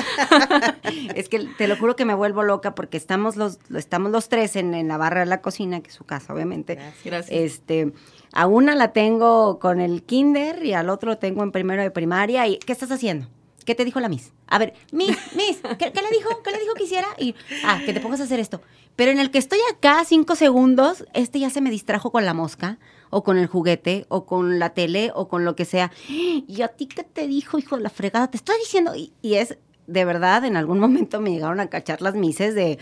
es 1.15 1.29
que 1.29 1.47
te 1.57 1.67
lo 1.67 1.75
juro 1.77 1.95
que 1.95 2.05
me 2.05 2.13
vuelvo 2.13 2.43
loca 2.43 2.75
porque 2.75 2.97
estamos 2.97 3.35
los, 3.35 3.59
estamos 3.75 4.12
los 4.12 4.29
tres 4.29 4.55
en, 4.55 4.73
en 4.73 4.88
la 4.88 4.97
barra 4.97 5.21
de 5.21 5.25
la 5.25 5.41
cocina, 5.41 5.81
que 5.81 5.89
es 5.89 5.95
su 5.95 6.05
casa, 6.05 6.33
obviamente. 6.33 6.75
Gracias. 7.03 7.27
Este, 7.29 7.93
a 8.33 8.47
una 8.47 8.75
la 8.75 8.93
tengo 8.93 9.59
con 9.59 9.79
el 9.79 10.03
kinder 10.03 10.63
y 10.63 10.73
al 10.73 10.89
otro 10.89 11.12
lo 11.12 11.17
tengo 11.17 11.43
en 11.43 11.51
primero 11.51 11.81
de 11.81 11.91
primaria. 11.91 12.47
¿Y 12.47 12.57
qué 12.57 12.73
estás 12.73 12.91
haciendo? 12.91 13.27
¿Qué 13.63 13.75
te 13.75 13.86
dijo 13.86 14.00
la 14.00 14.10
Miss? 14.10 14.32
A 14.48 14.58
ver, 14.60 14.74
Miss, 14.91 15.17
Miss, 15.36 15.60
¿qué, 15.77 15.86
le 15.86 16.17
dijo? 16.17 16.41
¿Qué 16.43 16.51
le 16.51 16.60
dijo 16.60 16.74
que 16.75 16.84
hiciera? 16.84 17.08
Y, 17.17 17.36
ah, 17.65 17.79
que 17.86 17.93
te 17.93 18.00
pongas 18.00 18.20
a 18.22 18.24
hacer 18.24 18.39
esto. 18.39 18.62
Pero 18.96 19.12
en 19.12 19.20
el 19.20 19.32
que 19.32 19.39
estoy 19.39 19.60
acá 19.72 20.03
cinco 20.05 20.36
segundos, 20.36 21.05
este 21.13 21.39
ya 21.39 21.50
se 21.50 21.62
me 21.62 21.72
distrajo 21.72 22.12
con 22.12 22.25
la 22.25 22.34
mosca, 22.34 22.77
o 23.10 23.24
con 23.24 23.38
el 23.38 23.48
juguete, 23.48 24.05
o 24.10 24.25
con 24.25 24.60
la 24.60 24.72
tele, 24.72 25.12
o 25.15 25.27
con 25.27 25.46
lo 25.46 25.55
que 25.55 25.65
sea. 25.65 25.91
¿Y 26.08 26.62
a 26.62 26.67
ti 26.67 26.88
qué 26.88 27.03
te 27.03 27.27
dijo, 27.27 27.58
hijo 27.58 27.77
de 27.77 27.84
la 27.84 27.89
fregada? 27.89 28.29
Te 28.29 28.38
estoy 28.38 28.58
diciendo. 28.60 28.93
Y, 28.96 29.13
es, 29.24 29.58
de 29.88 30.05
verdad, 30.05 30.46
en 30.46 30.58
algún 30.58 30.79
momento 30.79 31.20
me 31.20 31.32
llegaron 31.32 31.60
a 31.60 31.70
cachar 31.70 32.01
las 32.01 32.15
mises 32.15 32.55
de, 32.55 32.77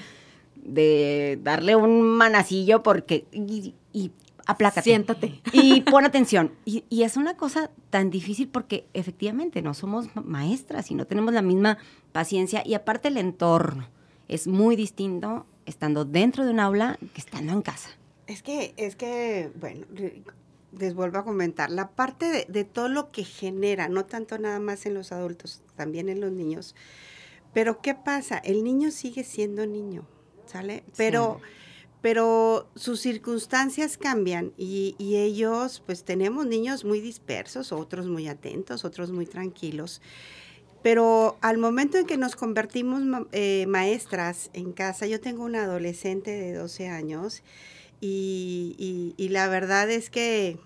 de 0.56 1.40
darle 1.42 1.76
un 1.76 2.02
manacillo 2.02 2.84
porque... 2.84 3.26
y 3.32 4.12
aplácate. 4.45 4.83
Siéntate. 4.83 5.41
Y 5.51 5.81
pon 5.91 6.05
atención. 6.05 6.51
Y, 6.65 6.83
y, 6.89 7.03
es 7.03 7.17
una 7.17 7.36
cosa 7.36 7.71
tan 7.89 8.10
difícil 8.10 8.48
porque 8.48 8.88
efectivamente 8.93 9.62
no 9.62 9.74
somos 9.74 10.07
maestras 10.15 10.91
y 10.91 10.95
no 10.95 11.05
tenemos 11.05 11.33
la 11.33 11.41
misma 11.41 11.77
paciencia. 12.12 12.63
Y 12.65 12.74
aparte 12.74 13.10
el 13.10 13.17
entorno 13.17 13.88
es 14.27 14.48
muy 14.48 14.75
distinto 14.75 15.45
estando 15.65 16.05
dentro 16.05 16.45
de 16.45 16.51
un 16.51 16.60
aula 16.60 16.98
que 17.13 17.21
estando 17.21 17.53
en 17.53 17.62
casa. 17.62 17.89
Es 18.27 18.43
que, 18.43 18.74
es 18.77 18.95
que, 18.95 19.51
bueno, 19.60 19.86
les 20.77 20.93
vuelvo 20.93 21.19
a 21.19 21.25
comentar, 21.25 21.69
la 21.69 21.89
parte 21.89 22.25
de, 22.27 22.45
de 22.48 22.63
todo 22.63 22.88
lo 22.88 23.12
que 23.12 23.24
genera, 23.24 23.89
no 23.89 24.05
tanto 24.05 24.38
nada 24.38 24.60
más 24.60 24.86
en 24.86 24.93
los 24.93 25.12
adultos, 25.12 25.62
también 25.75 26.07
en 26.07 26.21
los 26.21 26.31
niños. 26.31 26.75
Pero 27.53 27.81
¿qué 27.81 27.93
pasa? 27.93 28.38
El 28.38 28.63
niño 28.63 28.91
sigue 28.91 29.24
siendo 29.24 29.65
niño, 29.65 30.05
¿sale? 30.45 30.83
Pero... 30.95 31.39
Sí 31.41 31.48
pero 32.01 32.67
sus 32.75 33.00
circunstancias 33.00 33.98
cambian 33.98 34.53
y, 34.58 34.96
ellos, 35.00 35.84
pues 35.86 36.03
tenemos 36.03 36.48
niños 36.48 36.84
muy 36.84 37.00
dispersos, 37.00 37.72
otros 37.72 38.08
muy 38.08 38.27
atentos, 38.27 38.84
otros 38.86 39.12
muy 39.12 39.27
tranquilos. 39.27 40.01
Pero 40.81 41.38
al 41.41 41.60
momento 41.60 42.00
en 42.00 42.08
que 42.08 42.17
nos 42.17 42.36
convertimos 42.36 43.03
eh, 43.31 43.65
maestras 43.67 44.50
en 44.53 44.72
casa, 44.72 45.05
yo 45.05 45.22
tengo 45.22 45.43
una 45.43 45.63
adolescente 45.63 46.31
de 46.31 46.53
12 46.53 46.88
años 46.88 47.43
y, 48.00 49.13
la 49.29 49.48
verdad 49.48 49.91
es 49.91 50.10
que 50.10 50.58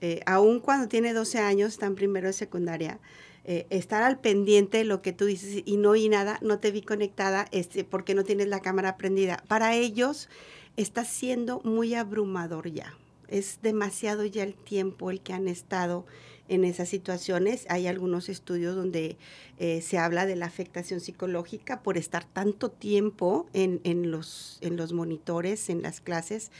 eh, 0.00 0.20
aún 0.24 0.58
cuando 0.58 0.88
tiene 0.88 1.12
12 1.12 1.38
años, 1.38 1.74
están 1.74 1.94
primero 1.94 2.28
de 2.28 2.32
secundaria, 2.32 2.98
eh, 3.44 3.66
estar 3.70 4.02
al 4.02 4.20
pendiente 4.20 4.78
de 4.78 4.84
lo 4.84 5.02
que 5.02 5.12
tú 5.12 5.26
dices 5.26 5.62
y 5.66 5.76
no 5.76 5.90
oí 5.90 6.08
nada, 6.08 6.38
no 6.42 6.60
te 6.60 6.70
vi 6.70 6.80
conectada, 6.80 7.46
este, 7.50 7.84
porque 7.84 8.14
no 8.14 8.24
tienes 8.24 8.46
la 8.46 8.60
cámara 8.60 8.96
prendida. 8.96 9.42
Para 9.48 9.74
ellos, 9.74 10.28
está 10.76 11.04
siendo 11.04 11.60
muy 11.64 11.94
abrumador 11.94 12.70
ya. 12.70 12.94
Es 13.28 13.60
demasiado 13.62 14.24
ya 14.24 14.42
el 14.42 14.54
tiempo 14.54 15.10
el 15.10 15.20
que 15.20 15.32
han 15.32 15.48
estado 15.48 16.04
en 16.48 16.64
esas 16.64 16.88
situaciones. 16.88 17.66
Hay 17.68 17.86
algunos 17.86 18.28
estudios 18.28 18.76
donde 18.76 19.16
eh, 19.58 19.80
se 19.80 19.98
habla 19.98 20.26
de 20.26 20.36
la 20.36 20.46
afectación 20.46 21.00
psicológica 21.00 21.82
por 21.82 21.96
estar 21.96 22.24
tanto 22.24 22.70
tiempo 22.70 23.46
en, 23.52 23.80
en, 23.84 24.10
los, 24.10 24.58
en 24.60 24.76
los 24.76 24.92
monitores, 24.92 25.70
en 25.70 25.82
las 25.82 26.00
clases. 26.00 26.50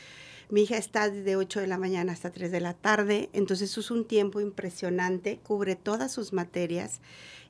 Mi 0.48 0.62
hija 0.62 0.76
está 0.76 1.08
de 1.08 1.36
8 1.36 1.60
de 1.60 1.66
la 1.66 1.78
mañana 1.78 2.12
hasta 2.12 2.30
3 2.30 2.50
de 2.50 2.60
la 2.60 2.74
tarde, 2.74 3.30
entonces 3.32 3.76
es 3.76 3.90
un 3.90 4.04
tiempo 4.06 4.40
impresionante, 4.40 5.38
cubre 5.42 5.76
todas 5.76 6.12
sus 6.12 6.34
materias, 6.34 7.00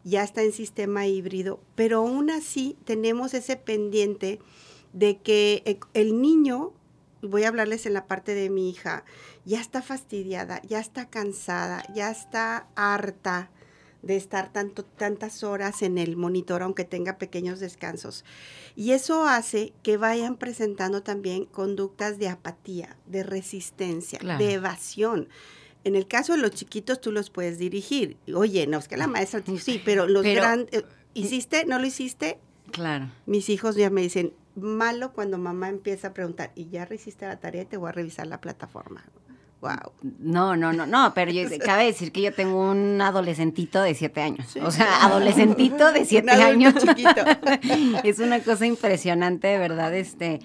ya 0.05 0.23
está 0.23 0.43
en 0.43 0.53
sistema 0.53 1.07
híbrido, 1.07 1.59
pero 1.75 1.99
aún 1.99 2.31
así 2.31 2.77
tenemos 2.85 3.35
ese 3.35 3.57
pendiente 3.57 4.39
de 4.93 5.19
que 5.19 5.63
e, 5.65 5.81
el 5.95 6.21
niño, 6.21 6.73
voy 7.23 7.45
a 7.45 7.49
hablarles 7.49 7.87
en 7.87 7.95
la 7.95 8.07
parte 8.07 8.35
de 8.35 8.51
mi 8.51 8.71
hija, 8.71 9.05
ya 9.45 9.61
está 9.61 9.83
fastidiada, 9.83 10.63
ya 10.63 10.81
está 10.81 11.09
cansada, 11.09 11.85
ya 11.95 12.11
está 12.11 12.67
harta 12.75 13.51
de 14.03 14.17
estar 14.17 14.53
tanto, 14.53 14.85
tantas 14.85 15.45
horas 15.45 15.83
en 15.83 15.97
el 15.97 16.17
monitor, 16.17 16.63
aunque 16.63 16.85
tenga 16.85 17.19
pequeños 17.19 17.61
descansos. 17.61 18.25
Y 18.75 18.93
eso 18.93 19.27
hace 19.27 19.73
que 19.83 19.97
vayan 19.97 20.37
presentando 20.37 21.03
también 21.03 21.45
conductas 21.47 22.19
de 22.19 22.29
apatía, 22.29 22.97
de 23.07 23.23
resistencia, 23.23 24.19
de 24.39 24.55
evasión. 24.55 25.29
En 25.85 25.97
el 25.97 26.07
caso 26.07 26.33
de 26.33 26.39
los 26.39 26.53
chiquitos, 26.53 27.01
tú 27.01 27.13
los 27.13 27.31
puedes 27.31 27.59
dirigir. 27.59 28.17
Oye, 28.35 28.67
no, 28.67 28.79
es 28.79 28.89
que 28.89 28.97
la 28.97 29.07
maestra, 29.07 29.43
sí, 29.59 29.81
pero 29.85 30.07
los 30.07 30.25
grandes, 30.25 30.83
eh, 30.83 30.85
¿hiciste? 31.15 31.65
¿No 31.65 31.79
lo 31.79 31.87
hiciste? 31.87 32.39
Claro. 32.71 33.11
Mis 33.27 33.49
hijos 33.49 33.77
ya 33.77 33.91
me 33.91 34.03
dicen, 34.03 34.33
malo 34.57 35.13
cuando 35.13 35.39
mamá 35.39 35.69
empieza 35.69 36.09
a 36.09 36.15
preguntar, 36.15 36.53
¿y 36.55 36.69
ya 36.69 36.89
hiciste 36.91 37.27
la 37.27 37.41
tarea? 37.41 37.65
Te 37.65 37.77
voy 37.77 37.89
a 37.89 37.93
revisar 37.93 38.27
la 38.27 38.41
plataforma. 38.41 39.05
Wow. 39.63 39.93
No, 40.19 40.57
no, 40.57 40.73
no, 40.73 40.87
no, 40.87 41.13
pero 41.15 41.31
yo, 41.31 41.45
cabe 41.65 41.85
decir 41.85 42.11
que 42.11 42.21
yo 42.21 42.35
tengo 42.35 42.71
un 42.71 43.01
adolescentito 43.01 43.81
de 43.81 43.95
siete 43.95 44.21
años. 44.21 44.57
O 44.61 44.73
sea, 44.73 45.05
adolescentito 45.05 45.93
de 45.93 46.05
siete 46.05 46.33
años. 46.33 46.75
Chiquito. 46.75 47.23
es 48.05 48.19
una 48.19 48.41
cosa 48.41 48.67
impresionante, 48.67 49.47
de 49.49 49.59
verdad, 49.59 49.95
este. 49.95 50.41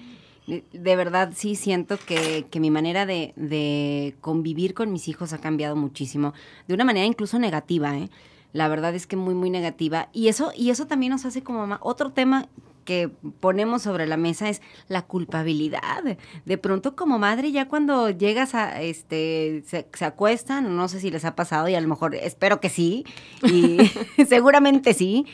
De 0.46 0.96
verdad 0.96 1.32
sí 1.36 1.56
siento 1.56 1.98
que, 1.98 2.46
que 2.50 2.58
mi 2.58 2.70
manera 2.70 3.04
de, 3.04 3.34
de, 3.36 4.14
convivir 4.22 4.72
con 4.72 4.90
mis 4.90 5.06
hijos 5.08 5.34
ha 5.34 5.38
cambiado 5.38 5.76
muchísimo. 5.76 6.32
De 6.68 6.74
una 6.74 6.84
manera 6.84 7.04
incluso 7.04 7.38
negativa, 7.38 7.98
¿eh? 7.98 8.08
La 8.52 8.68
verdad 8.68 8.94
es 8.94 9.06
que 9.06 9.16
muy, 9.16 9.34
muy 9.34 9.50
negativa. 9.50 10.08
Y 10.12 10.28
eso, 10.28 10.52
y 10.56 10.70
eso 10.70 10.86
también 10.86 11.10
nos 11.10 11.26
hace 11.26 11.42
como 11.42 11.58
mamá. 11.58 11.80
Otro 11.82 12.12
tema 12.12 12.48
que 12.88 13.10
ponemos 13.40 13.82
sobre 13.82 14.06
la 14.06 14.16
mesa 14.16 14.48
es 14.48 14.62
la 14.88 15.02
culpabilidad. 15.02 16.16
De 16.46 16.56
pronto 16.56 16.96
como 16.96 17.18
madre 17.18 17.52
ya 17.52 17.68
cuando 17.68 18.08
llegas 18.08 18.54
a, 18.54 18.80
este, 18.80 19.62
se, 19.66 20.04
acuestan, 20.06 20.74
no 20.74 20.88
sé 20.88 20.98
si 20.98 21.10
les 21.10 21.26
ha 21.26 21.36
pasado 21.36 21.68
y 21.68 21.74
a 21.74 21.82
lo 21.82 21.86
mejor 21.86 22.14
espero 22.14 22.60
que 22.60 22.70
sí, 22.70 23.04
y 23.42 23.76
seguramente 24.26 24.94
sí, 24.94 25.26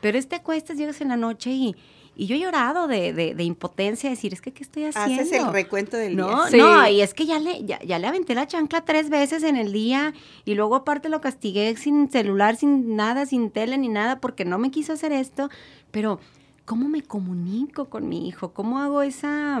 pero 0.00 0.16
este 0.16 0.36
acuestas, 0.36 0.78
llegas 0.78 1.02
en 1.02 1.08
la 1.08 1.18
noche 1.18 1.50
y, 1.50 1.76
y 2.16 2.24
yo 2.24 2.34
he 2.34 2.38
llorado 2.38 2.88
de, 2.88 3.12
de, 3.12 3.44
impotencia, 3.44 4.08
decir, 4.08 4.32
es 4.32 4.40
que, 4.40 4.52
¿qué 4.52 4.62
estoy 4.62 4.84
haciendo? 4.86 5.22
Haces 5.22 5.32
el 5.32 5.52
recuento 5.52 5.98
del 5.98 6.16
no, 6.16 6.46
día. 6.46 6.64
No, 6.64 6.88
y 6.88 7.02
es 7.02 7.12
que 7.12 7.26
ya 7.26 7.38
le, 7.38 7.62
ya, 7.66 7.78
ya, 7.82 7.98
le 7.98 8.06
aventé 8.06 8.34
la 8.34 8.46
chancla 8.46 8.86
tres 8.86 9.10
veces 9.10 9.42
en 9.42 9.56
el 9.56 9.70
día 9.70 10.14
y 10.46 10.54
luego 10.54 10.76
aparte 10.76 11.10
lo 11.10 11.20
castigué 11.20 11.76
sin 11.76 12.10
celular, 12.10 12.56
sin 12.56 12.96
nada, 12.96 13.26
sin 13.26 13.50
tele 13.50 13.76
ni 13.76 13.90
nada, 13.90 14.18
porque 14.18 14.46
no 14.46 14.56
me 14.58 14.70
quiso 14.70 14.94
hacer 14.94 15.12
esto. 15.12 15.50
Pero 15.90 16.20
¿cómo 16.64 16.88
me 16.88 17.02
comunico 17.02 17.86
con 17.86 18.08
mi 18.08 18.28
hijo? 18.28 18.52
¿Cómo 18.52 18.78
hago 18.78 19.02
esa... 19.02 19.60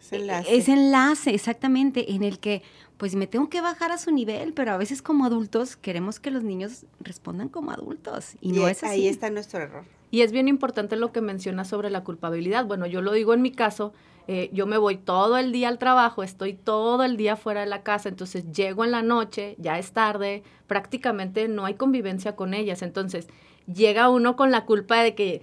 Ese 0.00 0.16
enlace. 0.16 0.56
Ese 0.56 0.72
enlace, 0.72 1.34
exactamente, 1.34 2.12
en 2.12 2.24
el 2.24 2.40
que 2.40 2.62
pues 2.96 3.14
me 3.14 3.26
tengo 3.26 3.48
que 3.48 3.60
bajar 3.60 3.90
a 3.92 3.98
su 3.98 4.10
nivel, 4.12 4.52
pero 4.52 4.72
a 4.72 4.76
veces 4.76 5.02
como 5.02 5.24
adultos 5.24 5.76
queremos 5.76 6.20
que 6.20 6.30
los 6.30 6.44
niños 6.44 6.86
respondan 7.00 7.48
como 7.48 7.72
adultos 7.72 8.36
y, 8.40 8.52
no 8.52 8.68
es 8.68 8.84
así. 8.84 8.92
Ahí 8.92 9.08
está 9.08 9.30
nuestro 9.30 9.60
error. 9.60 9.84
Y 10.12 10.20
es 10.20 10.30
bien 10.30 10.46
importante 10.46 10.94
lo 10.94 11.10
que 11.10 11.20
mencionas 11.20 11.68
sobre 11.68 11.90
la 11.90 12.04
culpabilidad. 12.04 12.66
Bueno, 12.66 12.86
yo 12.86 13.00
lo 13.00 13.12
digo 13.12 13.32
en 13.34 13.42
mi 13.42 13.50
caso, 13.50 13.92
eh, 14.28 14.50
yo 14.52 14.66
me 14.66 14.78
voy 14.78 14.98
todo 14.98 15.36
el 15.36 15.50
día 15.50 15.68
al 15.68 15.78
trabajo, 15.78 16.22
estoy 16.22 16.54
todo 16.54 17.02
el 17.02 17.16
día 17.16 17.34
fuera 17.34 17.62
de 17.62 17.66
la 17.66 17.82
casa, 17.82 18.08
entonces 18.08 18.52
llego 18.52 18.84
en 18.84 18.92
la 18.92 19.02
noche, 19.02 19.56
ya 19.58 19.78
es 19.78 19.92
tarde, 19.92 20.44
prácticamente 20.68 21.48
no 21.48 21.64
hay 21.64 21.74
convivencia 21.74 22.36
con 22.36 22.54
ellas, 22.54 22.82
entonces 22.82 23.26
llega 23.66 24.10
uno 24.10 24.36
con 24.36 24.50
la 24.50 24.64
culpa 24.64 25.02
de 25.02 25.14
que 25.14 25.42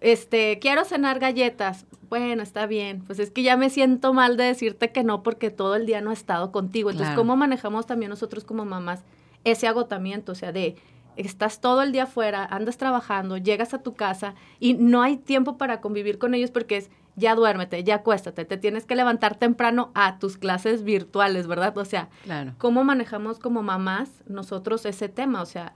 este, 0.00 0.58
quiero 0.58 0.84
cenar 0.84 1.18
galletas. 1.18 1.86
Bueno, 2.08 2.42
está 2.42 2.66
bien. 2.66 3.02
Pues 3.06 3.18
es 3.18 3.30
que 3.30 3.42
ya 3.42 3.56
me 3.56 3.70
siento 3.70 4.12
mal 4.12 4.36
de 4.36 4.44
decirte 4.44 4.90
que 4.90 5.04
no 5.04 5.22
porque 5.22 5.50
todo 5.50 5.76
el 5.76 5.86
día 5.86 6.00
no 6.00 6.10
he 6.10 6.14
estado 6.14 6.50
contigo. 6.50 6.90
Entonces, 6.90 7.14
¿cómo 7.14 7.36
manejamos 7.36 7.86
también 7.86 8.10
nosotros 8.10 8.44
como 8.44 8.64
mamás 8.64 9.04
ese 9.44 9.68
agotamiento? 9.68 10.32
O 10.32 10.34
sea, 10.34 10.52
de 10.52 10.76
estás 11.16 11.60
todo 11.60 11.82
el 11.82 11.92
día 11.92 12.04
afuera, 12.04 12.44
andas 12.44 12.78
trabajando, 12.78 13.36
llegas 13.36 13.74
a 13.74 13.82
tu 13.82 13.94
casa 13.94 14.34
y 14.58 14.74
no 14.74 15.02
hay 15.02 15.16
tiempo 15.16 15.58
para 15.58 15.80
convivir 15.80 16.18
con 16.18 16.34
ellos 16.34 16.50
porque 16.50 16.78
es 16.78 16.90
ya 17.16 17.34
duérmete, 17.34 17.84
ya 17.84 17.96
acuéstate, 17.96 18.44
te 18.44 18.56
tienes 18.56 18.86
que 18.86 18.96
levantar 18.96 19.36
temprano 19.36 19.90
a 19.94 20.18
tus 20.18 20.38
clases 20.38 20.84
virtuales, 20.84 21.46
¿verdad? 21.46 21.76
O 21.76 21.84
sea, 21.84 22.08
¿cómo 22.58 22.84
manejamos 22.84 23.38
como 23.38 23.62
mamás 23.62 24.10
nosotros 24.26 24.86
ese 24.86 25.08
tema? 25.08 25.42
O 25.42 25.46
sea, 25.46 25.74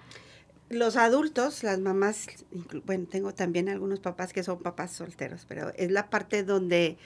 los 0.74 0.96
adultos, 0.96 1.62
las 1.62 1.78
mamás, 1.78 2.26
bueno, 2.84 3.06
tengo 3.08 3.32
también 3.32 3.68
algunos 3.68 4.00
papás 4.00 4.32
que 4.32 4.42
son 4.42 4.58
papás 4.58 4.92
solteros, 4.92 5.46
pero 5.48 5.72
es 5.76 5.90
la 5.90 6.10
parte 6.10 6.42
donde 6.42 6.98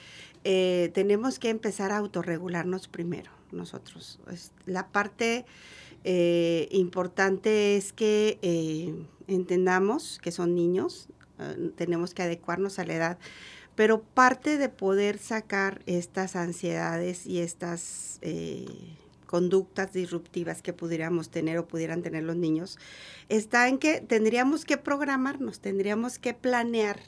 eh, 0.43 0.91
tenemos 0.93 1.39
que 1.39 1.49
empezar 1.49 1.91
a 1.91 1.97
autorregularnos 1.97 2.87
primero 2.87 3.31
nosotros. 3.51 4.19
La 4.65 4.87
parte 4.87 5.45
eh, 6.03 6.67
importante 6.71 7.77
es 7.77 7.93
que 7.93 8.39
eh, 8.41 8.93
entendamos 9.27 10.19
que 10.21 10.31
son 10.31 10.55
niños, 10.55 11.07
tenemos 11.77 12.13
que 12.13 12.23
adecuarnos 12.23 12.79
a 12.79 12.85
la 12.85 12.95
edad, 12.95 13.17
pero 13.75 14.01
parte 14.01 14.57
de 14.57 14.67
poder 14.67 15.17
sacar 15.19 15.81
estas 15.85 16.35
ansiedades 16.35 17.25
y 17.25 17.39
estas 17.39 18.19
conductas 19.29 19.93
disruptivas 19.93 20.63
que 20.63 20.73
pudiéramos 20.73 21.29
tener 21.29 21.59
o 21.59 21.67
pudieran 21.67 22.01
tener 22.01 22.23
los 22.23 22.35
niños, 22.35 22.79
está 23.29 23.67
en 23.67 23.77
que 23.77 24.01
tendríamos 24.01 24.65
que 24.65 24.77
programarnos, 24.77 25.59
tendríamos 25.59 26.17
que 26.17 26.33
planear. 26.33 26.99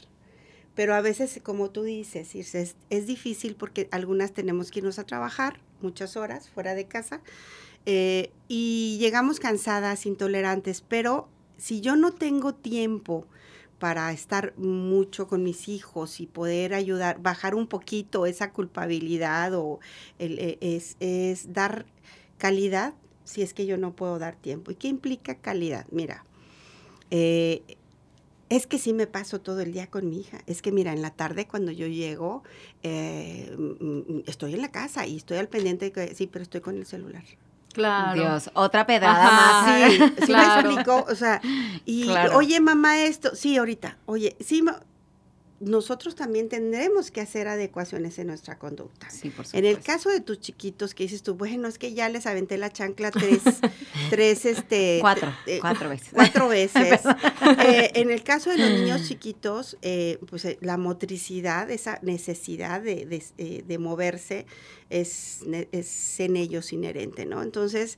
Pero 0.75 0.93
a 0.93 1.01
veces, 1.01 1.39
como 1.41 1.71
tú 1.71 1.81
dices, 1.81 2.35
es, 2.35 2.75
es 2.91 3.07
difícil 3.07 3.55
porque 3.55 3.87
algunas 3.89 4.33
tenemos 4.33 4.69
que 4.69 4.81
irnos 4.81 4.99
a 4.99 5.03
trabajar 5.03 5.61
muchas 5.81 6.15
horas 6.15 6.47
fuera 6.47 6.75
de 6.75 6.85
casa 6.85 7.21
eh, 7.87 8.29
y 8.47 8.99
llegamos 8.99 9.39
cansadas, 9.39 10.05
intolerantes, 10.05 10.81
pero 10.87 11.27
si 11.57 11.81
yo 11.81 11.95
no 11.95 12.11
tengo 12.11 12.53
tiempo 12.53 13.25
para 13.79 14.11
estar 14.11 14.53
mucho 14.57 15.27
con 15.27 15.41
mis 15.41 15.67
hijos 15.67 16.19
y 16.19 16.27
poder 16.27 16.75
ayudar, 16.75 17.19
bajar 17.19 17.55
un 17.55 17.65
poquito 17.65 18.27
esa 18.27 18.53
culpabilidad 18.53 19.55
o 19.55 19.79
el, 20.19 20.59
es, 20.61 20.97
es 20.99 21.51
dar 21.51 21.87
calidad 22.45 22.95
si 23.23 23.43
es 23.43 23.53
que 23.53 23.67
yo 23.67 23.77
no 23.77 23.93
puedo 23.93 24.17
dar 24.17 24.35
tiempo. 24.35 24.71
¿Y 24.71 24.75
qué 24.75 24.87
implica 24.87 25.35
calidad? 25.35 25.85
Mira, 25.91 26.25
eh, 27.11 27.61
Es 28.49 28.67
que 28.67 28.77
sí 28.79 28.91
me 28.91 29.07
paso 29.07 29.39
todo 29.39 29.61
el 29.61 29.71
día 29.71 29.87
con 29.87 30.09
mi 30.09 30.19
hija. 30.19 30.39
Es 30.45 30.61
que 30.61 30.73
mira, 30.73 30.91
en 30.91 31.01
la 31.01 31.11
tarde 31.11 31.47
cuando 31.47 31.71
yo 31.71 31.87
llego, 31.87 32.43
eh, 32.83 33.55
estoy 34.25 34.55
en 34.55 34.61
la 34.61 34.71
casa 34.71 35.05
y 35.07 35.15
estoy 35.15 35.37
al 35.37 35.47
pendiente 35.47 35.85
de 35.85 35.91
que 35.93 36.15
sí, 36.15 36.27
pero 36.27 36.43
estoy 36.43 36.59
con 36.59 36.75
el 36.75 36.85
celular. 36.85 37.23
Claro. 37.71 38.19
Dios, 38.21 38.51
otra 38.53 38.85
pedrada 38.85 39.27
Ajá. 39.27 39.31
más. 39.31 39.87
Sí, 39.87 40.03
sí 40.19 40.25
Claro. 40.33 40.67
me 40.67 40.73
explicó, 40.73 41.05
o 41.09 41.15
sea, 41.15 41.41
y 41.85 42.03
Claro. 42.07 42.37
oye 42.37 42.59
mamá 42.59 43.01
esto, 43.05 43.33
sí 43.35 43.55
ahorita, 43.55 43.97
oye, 44.05 44.35
sí, 44.41 44.61
ma- 44.61 44.83
nosotros 45.61 46.15
también 46.15 46.49
tendremos 46.49 47.11
que 47.11 47.21
hacer 47.21 47.47
adecuaciones 47.47 48.17
en 48.17 48.27
nuestra 48.27 48.57
conducta. 48.57 49.09
Sí, 49.09 49.29
por 49.29 49.45
En 49.53 49.65
el 49.65 49.79
caso 49.79 50.09
de 50.09 50.19
tus 50.19 50.39
chiquitos 50.39 50.95
que 50.95 51.03
dices 51.03 51.21
tú, 51.21 51.35
bueno, 51.35 51.67
es 51.67 51.77
que 51.77 51.93
ya 51.93 52.09
les 52.09 52.25
aventé 52.25 52.57
la 52.57 52.71
chancla 52.71 53.11
tres, 53.11 53.41
tres, 54.09 54.45
este... 54.45 54.97
Cuatro, 55.01 55.31
eh, 55.45 55.59
cuatro 55.61 55.89
veces. 55.89 56.09
Cuatro 56.13 56.47
veces. 56.49 57.01
Eh, 57.65 57.91
en 57.95 58.11
el 58.11 58.23
caso 58.23 58.49
de 58.49 58.57
los 58.57 58.69
niños 58.71 59.07
chiquitos, 59.07 59.77
eh, 59.81 60.19
pues 60.29 60.45
eh, 60.45 60.57
la 60.61 60.77
motricidad, 60.77 61.69
esa 61.69 61.99
necesidad 62.01 62.81
de, 62.81 63.05
de, 63.05 63.63
de 63.67 63.77
moverse 63.77 64.45
es, 64.89 65.41
es 65.71 66.19
en 66.19 66.37
ellos 66.37 66.71
inherente, 66.73 67.25
¿no? 67.25 67.43
Entonces, 67.43 67.97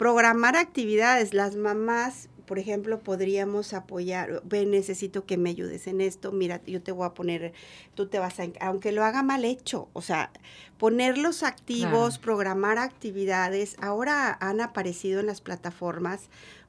programar 0.00 0.56
actividades, 0.56 1.34
las 1.34 1.56
mamás, 1.56 2.29
por 2.50 2.58
ejemplo, 2.58 2.98
podríamos 2.98 3.72
apoyar, 3.74 4.42
ve, 4.44 4.66
necesito 4.66 5.24
que 5.24 5.36
me 5.36 5.50
ayudes 5.50 5.86
en 5.86 6.00
esto, 6.00 6.32
mira, 6.32 6.60
yo 6.66 6.82
te 6.82 6.90
voy 6.90 7.06
a 7.06 7.14
poner, 7.14 7.52
tú 7.94 8.08
te 8.08 8.18
vas 8.18 8.40
a, 8.40 8.48
aunque 8.60 8.90
lo 8.90 9.04
haga 9.04 9.22
mal 9.22 9.44
hecho, 9.44 9.88
o 9.92 10.02
sea, 10.02 10.32
ponerlos 10.76 11.44
activos, 11.44 12.18
Claro. 12.18 12.20
programar 12.22 12.78
actividades, 12.78 13.76
ahora 13.80 14.36
han 14.40 14.60
aparecido 14.60 15.20
en 15.20 15.26
las 15.26 15.40
plataformas 15.40 16.22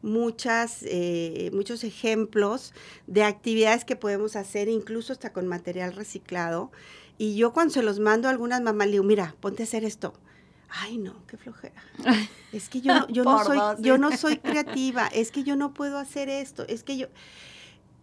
muchas, 0.03 0.83
eh, 0.83 1.49
muchos 1.51 1.83
ejemplos 1.83 2.75
de 3.07 3.23
actividades 3.23 3.83
que 3.83 3.95
podemos 3.95 4.35
hacer, 4.35 4.67
incluso 4.67 5.13
hasta 5.13 5.33
con 5.33 5.47
material 5.47 5.93
reciclado, 5.95 6.71
y 7.17 7.35
yo 7.37 7.53
cuando 7.53 7.73
se 7.73 7.81
los 7.81 7.99
mando 7.99 8.27
a 8.27 8.31
algunas 8.31 8.61
mamás, 8.61 8.85
le 8.85 8.91
digo, 8.91 9.03
mira, 9.03 9.35
ponte 9.39 9.63
a 9.63 9.65
hacer 9.65 9.83
esto. 9.83 10.13
Ay, 10.73 10.97
no, 10.97 11.25
qué 11.27 11.37
flojera. 11.37 11.83
Es 12.53 12.69
que 12.69 12.81
yo 12.81 12.93
no, 12.93 13.07
yo 13.09 13.23
no 13.25 13.43
soy, 13.43 13.57
dos, 13.57 13.81
yo 13.81 13.97
no 13.97 14.15
soy 14.15 14.37
creativa, 14.37 15.07
es 15.07 15.31
que 15.31 15.43
yo 15.43 15.55
no 15.55 15.73
puedo 15.73 15.97
hacer 15.97 16.29
esto, 16.29 16.65
es 16.67 16.83
que 16.83 16.97
yo. 16.97 17.07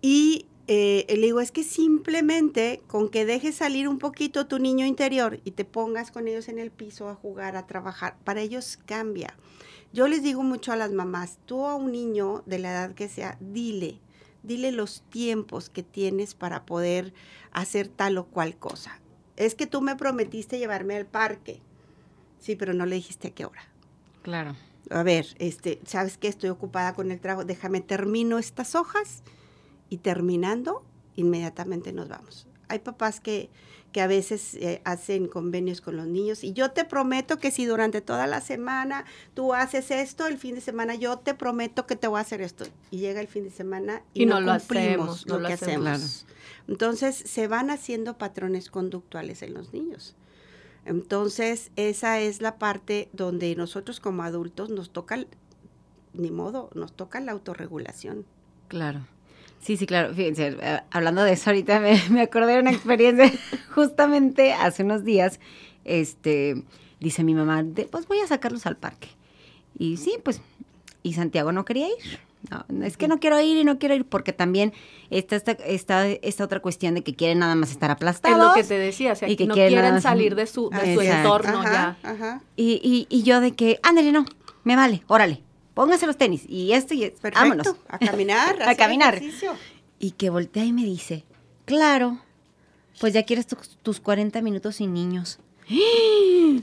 Y 0.03 0.47
eh, 0.67 1.07
le 1.09 1.27
digo, 1.27 1.41
es 1.41 1.51
que 1.51 1.65
simplemente 1.65 2.83
con 2.87 3.09
que 3.09 3.25
dejes 3.25 3.57
salir 3.57 3.89
un 3.89 3.99
poquito 3.99 4.47
tu 4.47 4.59
niño 4.59 4.85
interior 4.85 5.41
y 5.45 5.53
te 5.53 5.65
pongas 5.65 6.11
con 6.11 6.29
ellos 6.29 6.49
en 6.49 6.59
el 6.59 6.71
piso 6.71 7.09
a 7.09 7.15
jugar, 7.15 7.57
a 7.57 7.67
trabajar, 7.67 8.19
para 8.23 8.43
ellos 8.43 8.79
cambia. 8.85 9.35
Yo 9.95 10.07
les 10.07 10.23
digo 10.23 10.43
mucho 10.43 10.71
a 10.71 10.77
las 10.77 10.93
mamás, 10.93 11.39
tú 11.47 11.65
a 11.65 11.75
un 11.75 11.93
niño 11.93 12.43
de 12.45 12.59
la 12.59 12.71
edad 12.73 12.95
que 12.95 13.09
sea, 13.09 13.39
dile, 13.41 13.99
dile 14.43 14.71
los 14.71 15.03
tiempos 15.09 15.71
que 15.71 15.83
tienes 15.83 16.35
para 16.35 16.67
poder 16.67 17.15
hacer 17.51 17.89
tal 17.89 18.19
o 18.19 18.27
cual 18.27 18.59
cosa. 18.59 19.01
Es 19.37 19.55
que 19.55 19.67
tú 19.67 19.81
me 19.81 19.97
prometiste 19.97 20.59
llevarme 20.59 20.97
al 20.97 21.07
parque. 21.07 21.63
Sí, 22.39 22.57
pero 22.57 22.73
no 22.73 22.87
le 22.87 22.97
dijiste 22.97 23.29
a 23.29 23.31
qué 23.33 23.45
hora. 23.45 23.63
Claro. 24.23 24.55
A 24.91 25.03
ver, 25.03 25.27
este, 25.39 25.81
¿sabes 25.87 26.17
qué? 26.19 26.29
Estoy 26.29 26.51
ocupada 26.51 26.95
con 26.95 27.11
el 27.11 27.21
trabajo. 27.21 27.45
Déjame 27.45 27.81
termino 27.81 28.39
estas 28.39 28.75
hojas 28.75 29.23
y 29.91 29.99
terminando, 29.99 30.83
inmediatamente 31.17 31.93
nos 31.93 32.09
vamos. 32.09 32.47
Hay 32.69 32.81
papás 32.81 33.21
que, 33.21 33.51
que 33.93 34.01
a 34.03 34.07
veces 34.07 34.55
eh, 34.55 34.83
hacen 34.85 35.27
convenios 35.27 35.81
con 35.81 35.97
los 35.97 36.07
niños 36.07 36.45
y 36.45 36.53
yo 36.53 36.71
te 36.73 36.85
prometo 36.85 37.39
que 37.39 37.51
si 37.51 37.65
durante 37.65 38.01
toda 38.03 38.27
la 38.27 38.41
semana 38.43 39.05
tú 39.35 39.55
haces 39.55 39.91
esto, 39.91 40.27
el 40.27 40.39
fin 40.39 40.55
de 40.55 40.61
semana 40.61 40.95
yo 40.95 41.19
te 41.19 41.35
prometo 41.35 41.87
que 41.87 41.97
te 41.97 42.07
voy 42.07 42.19
a 42.19 42.23
hacer 42.23 42.43
esto. 42.43 42.65
Y 42.91 42.99
llega 42.99 43.21
el 43.21 43.29
fin 43.29 43.45
de 43.45 43.51
semana 43.51 44.03
y, 44.15 44.23
Y 44.23 44.27
no, 44.27 44.41
no 44.41 44.53
lo 44.53 44.59
cumplimos 44.59 45.09
hacemos, 45.23 45.27
no 45.27 45.35
lo 45.35 45.41
lo 45.41 45.49
que 45.49 45.55
hacemos. 45.55 45.87
hacemos. 45.89 46.27
Entonces 46.69 47.17
se 47.17 47.49
van 47.49 47.71
haciendo 47.71 48.19
patrones 48.19 48.71
conductuales 48.71 49.43
en 49.43 49.55
los 49.55 49.73
niños. 49.73 50.15
Entonces, 50.89 51.71
esa 51.77 52.19
es 52.19 52.41
la 52.41 52.59
parte 52.59 53.11
donde 53.13 53.55
nosotros 53.57 54.01
como 54.01 54.23
adultos 54.23 54.71
nos 54.71 54.91
toca, 54.91 55.23
ni 56.15 56.31
modo, 56.31 56.71
nos 56.75 56.95
toca 56.95 57.21
la 57.21 57.33
autorregulación. 57.33 58.25
Claro. 58.69 59.07
Sí, 59.61 59.77
sí, 59.77 59.87
claro. 59.87 60.15
Fíjense, 60.15 60.57
eh, 60.59 60.81
hablando 60.91 61.25
de 61.25 61.33
eso 61.33 61.51
ahorita 61.51 61.79
me, 61.81 62.01
me 62.09 62.23
acordé 62.23 62.55
de 62.55 62.61
una 62.61 62.73
experiencia 62.73 63.31
justamente 63.75 64.55
hace 64.55 64.83
unos 64.83 65.05
días. 65.05 65.41
Este, 65.85 66.65
dice 67.01 67.23
mi 67.23 67.35
mamá, 67.35 67.63
pues 67.91 68.09
voy 68.09 68.21
a 68.21 68.27
sacarlos 68.27 68.65
al 68.65 68.79
parque. 68.79 69.09
Y 69.79 69.99
sí, 69.99 70.17
pues, 70.25 70.41
y 71.03 71.13
Santiago 71.13 71.53
no 71.53 71.67
quería 71.67 71.89
ir. 71.89 72.19
No, 72.69 72.85
es 72.85 72.97
que 72.97 73.09
no 73.09 73.19
quiero 73.19 73.41
ir 73.41 73.57
y 73.59 73.65
no 73.65 73.79
quiero 73.79 73.95
ir 73.97 74.05
porque 74.05 74.33
también 74.33 74.73
está 75.11 75.35
esta, 75.37 75.53
esta, 75.53 76.07
esta 76.07 76.45
otra 76.45 76.61
cuestión 76.61 76.95
de 76.95 77.03
que 77.03 77.15
quieren 77.15 77.41
nada 77.41 77.55
más 77.57 77.71
estar 77.73 77.91
aplastados. 77.91 78.39
Es 78.39 78.45
lo 78.47 78.55
que 78.55 78.63
te 78.65 78.79
decía, 78.79 79.13
o 79.13 79.17
sea, 79.17 79.29
y 79.29 79.37
que 79.37 79.47
no 79.47 79.55
quieren 79.55 79.71
quieren 79.71 79.85
nada 79.85 79.95
más- 79.95 80.03
salir 80.05 80.35
de 80.37 80.47
su, 80.47 80.71
de 80.71 80.95
su 80.95 81.01
Exacto. 81.01 81.17
entorno 81.19 81.61
ajá, 81.61 81.97
ya. 82.03 82.11
Ajá. 82.11 82.43
Y, 82.57 82.81
y, 82.83 83.07
y 83.15 83.23
yo 83.25 83.41
de 83.41 83.53
que, 83.57 83.81
ándale, 83.83 84.13
no, 84.13 84.25
me 84.63 84.77
vale, 84.77 85.03
órale, 85.09 85.43
póngase 85.75 86.07
los 86.07 86.17
tenis 86.17 86.45
y 86.49 86.73
esto 86.73 86.95
y 86.95 87.05
esto, 87.05 87.21
Perfecto. 87.23 87.41
vámonos. 87.41 87.77
A 87.89 87.99
caminar. 87.99 88.63
A 88.69 88.75
caminar. 88.77 89.15
ejercicio. 89.17 89.53
Y 89.99 90.13
que 90.13 90.31
voltea 90.31 90.65
y 90.65 90.73
me 90.73 90.85
dice, 90.85 91.25
claro, 91.65 92.19
pues 93.01 93.13
ya 93.15 93.25
quieres 93.25 93.49
tus, 93.49 93.77
tus 93.83 93.99
40 94.01 94.41
minutos 94.43 94.77
sin 94.77 94.95
niños. 94.95 95.41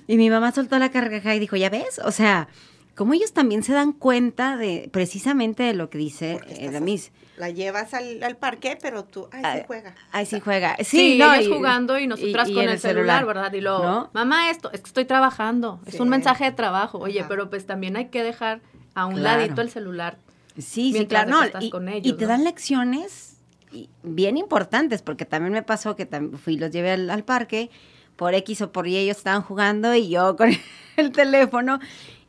Y 0.07 0.17
mi 0.17 0.29
mamá 0.29 0.51
soltó 0.51 0.77
la 0.79 0.89
carcajada 0.91 1.35
y 1.35 1.39
dijo, 1.39 1.55
¿ya 1.55 1.69
ves? 1.69 1.99
O 2.03 2.11
sea, 2.11 2.47
como 2.95 3.13
ellos 3.13 3.33
también 3.33 3.61
se 3.63 3.73
dan 3.73 3.91
cuenta 3.91 4.55
de 4.57 4.89
precisamente 4.91 5.63
de 5.63 5.73
lo 5.73 5.89
que 5.89 5.97
dice 5.97 6.39
eh, 6.47 6.69
la 6.71 6.79
Miss. 6.79 7.11
La 7.37 7.49
llevas 7.49 7.93
al, 7.93 8.23
al 8.23 8.37
parque, 8.37 8.77
pero 8.81 9.03
tú, 9.03 9.27
ay, 9.33 9.41
Ah, 9.43 9.55
sí 9.57 9.63
juega. 9.67 9.95
Ay, 10.11 10.25
sí 10.25 10.39
juega. 10.39 10.75
Sí, 10.77 10.83
Sí, 10.85 11.17
no, 11.17 11.33
ellos 11.33 11.47
y- 11.47 11.53
jugando 11.57 11.99
y 11.99 12.07
nosotras 12.07 12.47
y- 12.47 12.51
y 12.51 12.55
con 12.55 12.69
el, 12.69 12.79
celular, 12.79 13.25
¿verdad? 13.25 13.51
Y 13.51 13.59
luego, 13.61 13.83
¿No? 13.83 14.09
mamá, 14.13 14.49
esto, 14.49 14.71
es 14.71 14.79
que 14.79 14.87
estoy 14.87 15.03
trabajando, 15.05 15.81
es 15.85 15.99
un 15.99 16.07
mensaje 16.07 16.45
de 16.45 16.51
trabajo. 16.53 16.99
Oye, 16.99 17.19
Ajá. 17.19 17.27
pero 17.29 17.49
pues 17.49 17.65
también 17.65 17.97
hay 17.97 18.05
que 18.07 18.23
dejar 18.23 18.61
a 18.93 19.05
un 19.05 19.15
Claro. 19.15 19.41
ladito 19.41 19.61
el 19.61 19.69
celular. 19.69 20.17
Sí, 20.57 20.93
sí, 20.93 21.05
claro. 21.05 21.29
No, 21.31 21.43
estás 21.43 21.65
y, 21.65 21.69
con 21.69 21.89
y 21.89 21.95
ellos, 21.97 22.15
te 22.15 22.23
¿no? 22.23 22.29
dan 22.29 22.45
lecciones 22.45 23.35
y- 23.73 23.89
bien 24.03 24.37
importantes, 24.37 25.01
porque 25.01 25.25
también 25.25 25.51
me 25.51 25.63
pasó 25.63 25.97
que 25.97 26.07
fui 26.41 26.53
y 26.53 26.57
los 26.57 26.71
llevé 26.71 26.91
al, 26.91 27.09
al 27.09 27.25
parque, 27.25 27.69
por 28.15 28.33
X 28.33 28.61
o 28.61 28.71
por 28.71 28.87
Y 28.87 28.95
ellos 28.95 29.17
estaban 29.17 29.41
jugando 29.41 29.93
y 29.93 30.07
yo 30.07 30.37
con 30.37 30.49
el 30.95 31.11
teléfono. 31.11 31.79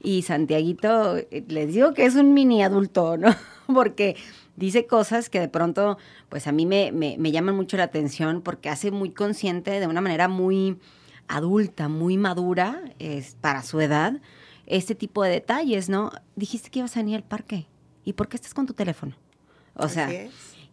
Y 0.07 0.23
Santiaguito, 0.23 1.17
eh, 1.17 1.45
les 1.49 1.75
digo 1.75 1.93
que 1.93 2.07
es 2.07 2.15
un 2.15 2.33
mini 2.33 2.63
adulto, 2.63 3.17
¿no? 3.17 3.35
Porque 3.67 4.15
dice 4.55 4.87
cosas 4.87 5.29
que 5.29 5.41
de 5.41 5.49
pronto, 5.49 5.99
pues 6.29 6.47
a 6.47 6.53
mí 6.53 6.65
me, 6.65 6.93
me, 6.93 7.17
me 7.19 7.33
llaman 7.33 7.57
mucho 7.57 7.77
la 7.77 7.83
atención 7.83 8.41
porque 8.41 8.69
hace 8.69 8.93
muy 8.93 9.11
consciente 9.11 9.81
de 9.81 9.87
una 9.89 10.01
manera 10.01 10.29
muy 10.29 10.79
adulta, 11.27 11.89
muy 11.89 12.19
madura, 12.19 12.85
es, 13.01 13.37
para 13.41 13.65
su 13.65 13.81
edad, 13.81 14.21
este 14.67 14.95
tipo 14.95 15.25
de 15.25 15.31
detalles, 15.31 15.89
¿no? 15.89 16.13
Dijiste 16.37 16.71
que 16.71 16.79
ibas 16.79 16.97
a 16.97 17.01
venir 17.01 17.17
al 17.17 17.25
parque. 17.25 17.67
¿Y 18.05 18.13
por 18.13 18.29
qué 18.29 18.37
estás 18.37 18.55
con 18.55 18.65
tu 18.65 18.75
teléfono? 18.75 19.17
O 19.75 19.89
sea. 19.89 20.09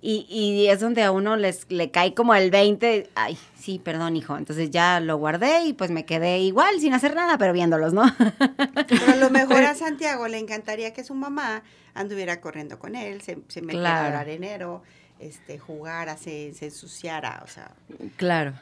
Y, 0.03 0.25
y 0.29 0.67
es 0.67 0.81
donde 0.81 1.01
a 1.01 1.11
uno 1.11 1.37
les, 1.37 1.65
le 1.71 1.89
cae 1.89 2.13
como 2.13 2.35
el 2.35 2.51
20, 2.51 3.09
ay, 3.15 3.37
sí, 3.57 3.79
perdón, 3.79 4.15
hijo. 4.17 4.37
Entonces 4.37 4.69
ya 4.69 4.99
lo 4.99 5.15
guardé 5.17 5.63
y 5.63 5.73
pues 5.73 5.89
me 5.91 6.05
quedé 6.05 6.39
igual, 6.39 6.79
sin 6.81 6.93
hacer 6.93 7.15
nada, 7.15 7.37
pero 7.37 7.53
viéndolos, 7.53 7.93
¿no? 7.93 8.03
Pero 8.89 9.11
a 9.11 9.15
lo 9.15 9.29
mejor 9.29 9.63
a 9.63 9.73
Santiago 9.75 10.27
le 10.27 10.37
encantaría 10.39 10.91
que 10.93 11.03
su 11.05 11.15
mamá 11.15 11.63
anduviera 11.93 12.41
corriendo 12.41 12.77
con 12.79 12.95
él, 12.95 13.21
se, 13.21 13.37
se 13.47 13.61
metiera 13.61 13.79
Claro. 13.91 14.07
al 14.09 14.15
arenero, 14.21 14.83
este, 15.19 15.57
jugara, 15.57 16.17
se, 16.17 16.53
se 16.53 16.65
ensuciara, 16.65 17.41
o 17.45 17.47
sea, 17.47 17.71
Claro. 18.17 18.53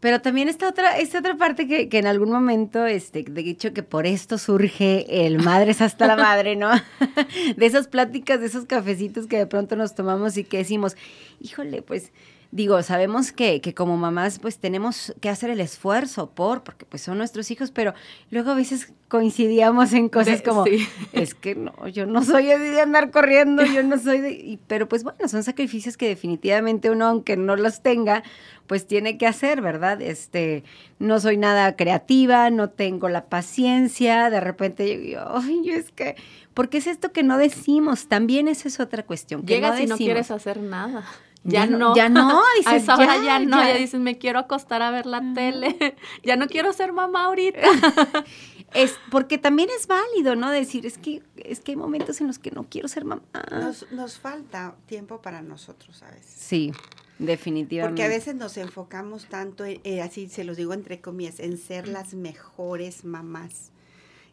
Pero 0.00 0.22
también 0.22 0.48
está 0.48 0.68
otra, 0.68 0.98
esta 0.98 1.18
otra 1.18 1.36
parte 1.36 1.68
que, 1.68 1.90
que 1.90 1.98
en 1.98 2.06
algún 2.06 2.30
momento, 2.30 2.86
este, 2.86 3.22
de 3.22 3.42
hecho 3.42 3.74
que 3.74 3.82
por 3.82 4.06
esto 4.06 4.38
surge 4.38 5.26
el 5.26 5.38
Madres 5.42 5.82
hasta 5.82 6.06
la 6.06 6.16
Madre, 6.16 6.56
¿no? 6.56 6.70
De 7.56 7.66
esas 7.66 7.86
pláticas, 7.86 8.40
de 8.40 8.46
esos 8.46 8.64
cafecitos 8.64 9.26
que 9.26 9.36
de 9.36 9.46
pronto 9.46 9.76
nos 9.76 9.94
tomamos 9.94 10.38
y 10.38 10.44
que 10.44 10.58
decimos, 10.58 10.96
híjole, 11.40 11.82
pues, 11.82 12.12
digo, 12.52 12.82
sabemos 12.82 13.30
que, 13.32 13.60
que 13.60 13.74
como 13.74 13.96
mamás, 13.96 14.38
pues 14.40 14.58
tenemos 14.58 15.14
que 15.20 15.28
hacer 15.28 15.50
el 15.50 15.60
esfuerzo 15.60 16.30
por, 16.30 16.62
porque 16.64 16.84
pues 16.84 17.00
son 17.02 17.18
nuestros 17.18 17.50
hijos, 17.52 17.70
pero 17.70 17.94
luego 18.30 18.50
a 18.50 18.54
veces 18.54 18.92
coincidíamos 19.08 19.92
en 19.92 20.08
cosas 20.08 20.38
De- 20.38 20.42
como, 20.42 20.64
sí. 20.64 20.86
es 21.12 21.34
que 21.34 21.54
no, 21.54 21.86
yo 21.88 22.06
no 22.06 22.24
soy 22.24 22.46
de 22.46 22.80
andar 22.80 23.10
corriendo, 23.12 23.64
yo 23.64 23.82
no 23.84 23.98
soy 24.02 24.20
de... 24.20 24.32
y- 24.32 24.58
pero 24.66 24.88
pues 24.88 25.04
bueno, 25.04 25.28
son 25.28 25.42
sacrificios 25.44 25.96
que 25.96 26.08
definitivamente 26.08 26.90
uno, 26.90 27.06
aunque 27.06 27.36
no 27.36 27.54
los 27.56 27.82
tenga, 27.82 28.22
pues 28.66 28.86
tiene 28.86 29.16
que 29.18 29.26
hacer, 29.28 29.60
¿verdad? 29.62 30.00
Este, 30.02 30.64
no 30.98 31.20
soy 31.20 31.36
nada 31.36 31.76
creativa, 31.76 32.50
no 32.50 32.70
tengo 32.70 33.08
la 33.08 33.26
paciencia, 33.26 34.28
de 34.30 34.40
repente 34.40 34.92
yo 34.92 35.00
digo, 35.00 35.20
ay, 35.34 35.60
yo 35.64 35.74
es 35.74 35.90
que, 35.92 36.16
porque 36.54 36.78
es 36.78 36.86
esto 36.88 37.12
que 37.12 37.22
no 37.22 37.38
decimos, 37.38 38.08
también 38.08 38.48
esa 38.48 38.68
es 38.68 38.80
otra 38.80 39.04
cuestión. 39.04 39.42
Que 39.44 39.54
Llegas 39.54 39.76
no 39.78 39.84
y 39.84 39.86
no 39.86 39.96
quieres 39.96 40.30
hacer 40.30 40.58
nada. 40.60 41.04
Ya, 41.42 41.66
no. 41.66 41.94
Ya 41.96 42.08
no, 42.08 42.42
dices, 42.56 42.72
a 42.72 42.76
esa 42.76 42.94
hora 42.96 43.16
ya, 43.16 43.24
ya, 43.24 43.38
no, 43.40 43.58
ya. 43.62 43.68
ya 43.72 43.78
dices, 43.78 43.98
me 44.00 44.18
quiero 44.18 44.38
acostar 44.38 44.82
a 44.82 44.90
ver 44.90 45.06
la 45.06 45.22
tele. 45.34 45.96
ya 46.22 46.36
no 46.36 46.46
quiero 46.48 46.72
ser 46.72 46.92
mamá 46.92 47.24
ahorita. 47.24 47.60
Es 48.72 48.94
porque 49.10 49.36
también 49.36 49.68
es 49.76 49.88
válido, 49.88 50.36
¿no? 50.36 50.48
Decir, 50.48 50.86
es 50.86 50.96
que, 50.96 51.24
es 51.34 51.58
que 51.58 51.72
hay 51.72 51.76
momentos 51.76 52.20
en 52.20 52.28
los 52.28 52.38
que 52.38 52.52
no 52.52 52.66
quiero 52.70 52.86
ser 52.86 53.04
mamá. 53.04 53.22
Nos, 53.50 53.90
nos 53.90 54.20
falta 54.20 54.76
tiempo 54.86 55.20
para 55.20 55.42
nosotros 55.42 56.00
a 56.04 56.10
veces. 56.12 56.30
Sí, 56.36 56.72
definitivamente. 57.18 58.00
Porque 58.00 58.04
a 58.04 58.16
veces 58.16 58.36
nos 58.36 58.56
enfocamos 58.58 59.26
tanto, 59.26 59.64
en- 59.64 59.80
eh, 59.82 60.02
así 60.02 60.28
se 60.28 60.44
los 60.44 60.56
digo 60.56 60.72
entre 60.72 61.00
comillas, 61.00 61.40
en 61.40 61.58
ser 61.58 61.88
las 61.88 62.14
mejores 62.14 63.04
mamás 63.04 63.72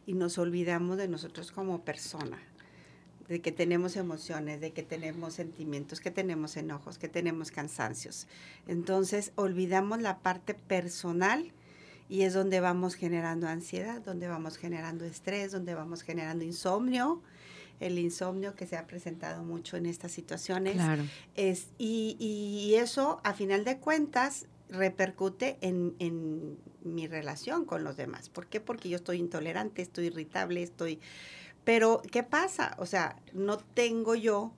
y 0.06 0.12
nos 0.14 0.38
olvidamos 0.38 0.98
de 0.98 1.08
nosotros 1.08 1.50
como 1.50 1.80
persona, 1.82 2.38
de 3.28 3.40
que 3.40 3.52
tenemos 3.52 3.96
emociones, 3.96 4.60
de 4.60 4.72
que 4.72 4.82
tenemos 4.82 5.34
sentimientos, 5.34 6.00
que 6.00 6.10
tenemos 6.10 6.56
enojos, 6.56 6.96
que 6.96 7.08
tenemos 7.08 7.50
cansancios. 7.50 8.26
Entonces 8.66 9.32
olvidamos 9.34 10.00
la 10.00 10.18
parte 10.20 10.54
personal 10.54 11.52
y 12.08 12.22
es 12.22 12.32
donde 12.32 12.60
vamos 12.60 12.94
generando 12.94 13.46
ansiedad, 13.46 14.00
donde 14.00 14.28
vamos 14.28 14.56
generando 14.56 15.04
estrés, 15.04 15.52
donde 15.52 15.74
vamos 15.74 16.02
generando 16.02 16.42
insomnio, 16.42 17.22
el 17.80 17.98
insomnio 17.98 18.54
que 18.54 18.66
se 18.66 18.76
ha 18.76 18.86
presentado 18.86 19.44
mucho 19.44 19.76
en 19.76 19.84
estas 19.84 20.10
situaciones. 20.10 20.74
Claro. 20.74 21.04
Es, 21.34 21.68
y, 21.76 22.16
y 22.18 22.76
eso, 22.76 23.20
a 23.24 23.34
final 23.34 23.64
de 23.64 23.76
cuentas, 23.78 24.46
repercute 24.70 25.58
en, 25.60 25.94
en 25.98 26.56
mi 26.82 27.06
relación 27.06 27.66
con 27.66 27.84
los 27.84 27.98
demás. 27.98 28.30
¿Por 28.30 28.46
qué? 28.46 28.60
Porque 28.60 28.88
yo 28.88 28.96
estoy 28.96 29.18
intolerante, 29.18 29.82
estoy 29.82 30.06
irritable, 30.06 30.62
estoy... 30.62 30.98
Pero, 31.68 32.00
¿qué 32.10 32.22
pasa? 32.22 32.74
O 32.78 32.86
sea, 32.86 33.20
no 33.34 33.58
tengo 33.58 34.14
yo 34.14 34.54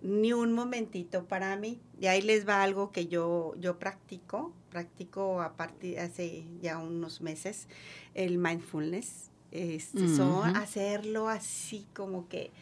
ni 0.00 0.32
un 0.32 0.54
momentito 0.54 1.26
para 1.28 1.54
mí. 1.56 1.82
De 2.00 2.08
ahí 2.08 2.22
les 2.22 2.48
va 2.48 2.62
algo 2.62 2.92
que 2.92 3.08
yo, 3.08 3.52
yo 3.58 3.78
practico, 3.78 4.54
practico 4.70 5.42
a 5.42 5.54
partir 5.54 5.98
hace 6.00 6.46
ya 6.62 6.78
unos 6.78 7.20
meses, 7.20 7.68
el 8.14 8.38
mindfulness. 8.38 9.30
Este, 9.50 10.08
son 10.08 10.48
Ujú. 10.48 10.56
hacerlo 10.56 11.28
así 11.28 11.84
como 11.92 12.26
que 12.26 12.52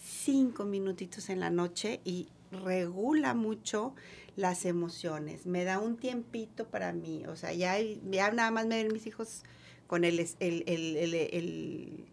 cinco 0.00 0.64
minutitos 0.64 1.28
en 1.28 1.40
la 1.40 1.50
noche 1.50 2.00
y 2.04 2.28
regula 2.52 3.34
mucho 3.34 3.96
las 4.36 4.64
emociones. 4.64 5.46
Me 5.46 5.64
da 5.64 5.80
un 5.80 5.96
tiempito 5.96 6.68
para 6.68 6.92
mí. 6.92 7.24
O 7.26 7.34
sea, 7.34 7.52
ya, 7.52 7.74
ya 7.80 8.30
nada 8.30 8.52
más 8.52 8.66
me 8.68 8.80
ven 8.80 8.92
mis 8.92 9.08
hijos 9.08 9.42
con 9.88 10.04
el, 10.04 10.20
es- 10.20 10.36
el, 10.38 10.62
el, 10.68 10.96
el, 10.96 12.06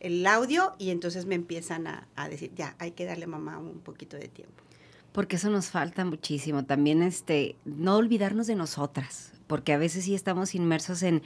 el- 0.00 0.26
audio 0.26 0.74
y 0.78 0.90
entonces 0.90 1.26
me 1.26 1.34
empiezan 1.34 1.86
a, 1.86 2.06
a 2.16 2.28
decir, 2.28 2.52
ya, 2.56 2.74
hay 2.78 2.92
que 2.92 3.04
darle 3.04 3.24
a 3.24 3.28
mamá 3.28 3.58
un 3.58 3.80
poquito 3.80 4.16
de 4.16 4.28
tiempo. 4.28 4.62
Porque 5.12 5.36
eso 5.36 5.50
nos 5.50 5.68
falta 5.70 6.04
muchísimo. 6.04 6.64
También 6.64 7.02
este, 7.02 7.56
no 7.64 7.96
olvidarnos 7.96 8.46
de 8.46 8.54
nosotras, 8.54 9.32
porque 9.46 9.72
a 9.72 9.78
veces 9.78 10.04
sí 10.04 10.14
estamos 10.14 10.54
inmersos 10.54 11.02
en, 11.02 11.22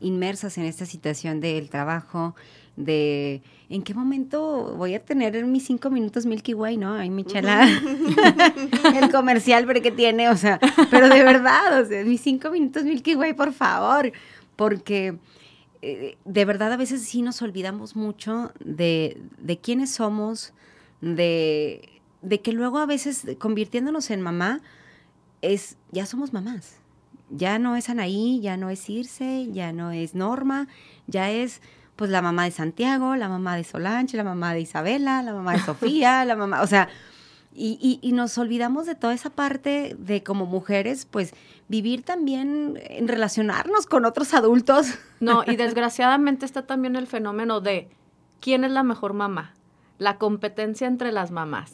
inmersas 0.00 0.56
en 0.58 0.64
esta 0.64 0.86
situación 0.86 1.40
del 1.40 1.68
trabajo, 1.68 2.34
de 2.76 3.42
en 3.68 3.82
qué 3.82 3.94
momento 3.94 4.74
voy 4.76 4.94
a 4.94 5.00
tener 5.04 5.44
mis 5.46 5.64
cinco 5.64 5.90
minutos 5.90 6.26
Milky 6.26 6.54
Way, 6.54 6.76
¿no? 6.76 6.94
Ay, 6.94 7.10
mi 7.10 7.24
chala. 7.24 7.66
el 9.00 9.10
comercial 9.10 9.64
pero 9.66 9.80
que 9.82 9.90
tiene, 9.90 10.28
o 10.28 10.36
sea, 10.36 10.60
pero 10.90 11.08
de 11.08 11.22
verdad, 11.22 11.80
o 11.82 11.86
sea, 11.86 12.04
mis 12.04 12.20
cinco 12.20 12.50
minutos 12.50 12.84
Milky 12.84 13.14
Way, 13.14 13.34
por 13.34 13.52
favor, 13.52 14.12
porque 14.56 15.16
eh, 15.86 16.18
de 16.24 16.44
verdad 16.46 16.72
a 16.72 16.78
veces 16.78 17.02
sí 17.02 17.20
nos 17.20 17.42
olvidamos 17.42 17.94
mucho 17.94 18.52
de, 18.60 19.20
de 19.38 19.58
quiénes 19.58 19.90
somos, 19.90 20.54
de, 21.02 22.00
de 22.22 22.40
que 22.40 22.52
luego 22.52 22.78
a 22.78 22.86
veces 22.86 23.26
convirtiéndonos 23.38 24.10
en 24.10 24.22
mamá, 24.22 24.62
es, 25.42 25.76
ya 25.92 26.06
somos 26.06 26.32
mamás. 26.32 26.76
Ya 27.28 27.58
no 27.58 27.76
es 27.76 27.90
Anaí, 27.90 28.40
ya 28.40 28.56
no 28.56 28.70
es 28.70 28.82
Circe, 28.82 29.48
ya 29.52 29.72
no 29.72 29.90
es 29.90 30.14
Norma, 30.14 30.68
ya 31.06 31.30
es 31.30 31.60
pues 31.96 32.10
la 32.10 32.22
mamá 32.22 32.44
de 32.44 32.50
Santiago, 32.50 33.14
la 33.16 33.28
mamá 33.28 33.54
de 33.56 33.64
Solange, 33.64 34.16
la 34.16 34.24
mamá 34.24 34.54
de 34.54 34.62
Isabela, 34.62 35.22
la 35.22 35.34
mamá 35.34 35.52
de 35.52 35.58
Sofía, 35.66 36.24
la 36.24 36.34
mamá, 36.34 36.62
o 36.62 36.66
sea, 36.66 36.88
y, 37.54 37.78
y- 37.80 37.98
y 38.06 38.12
nos 38.12 38.36
olvidamos 38.38 38.86
de 38.86 38.94
toda 38.94 39.14
esa 39.14 39.30
parte 39.30 39.94
de 39.98 40.22
como 40.22 40.44
mujeres, 40.46 41.06
pues 41.10 41.32
vivir 41.68 42.02
también 42.02 42.78
en 42.82 43.08
relacionarnos 43.08 43.86
con 43.86 44.04
otros 44.04 44.34
adultos. 44.34 44.86
No, 45.20 45.42
y 45.46 45.56
desgraciadamente 45.56 46.44
está 46.44 46.66
también 46.66 46.96
el 46.96 47.06
fenómeno 47.06 47.60
de 47.62 47.88
quién 48.40 48.64
es 48.64 48.72
la 48.72 48.82
mejor 48.82 49.14
mamá, 49.14 49.54
la 49.98 50.18
competencia 50.18 50.86
entre 50.86 51.12
las 51.12 51.30
mamás. 51.30 51.72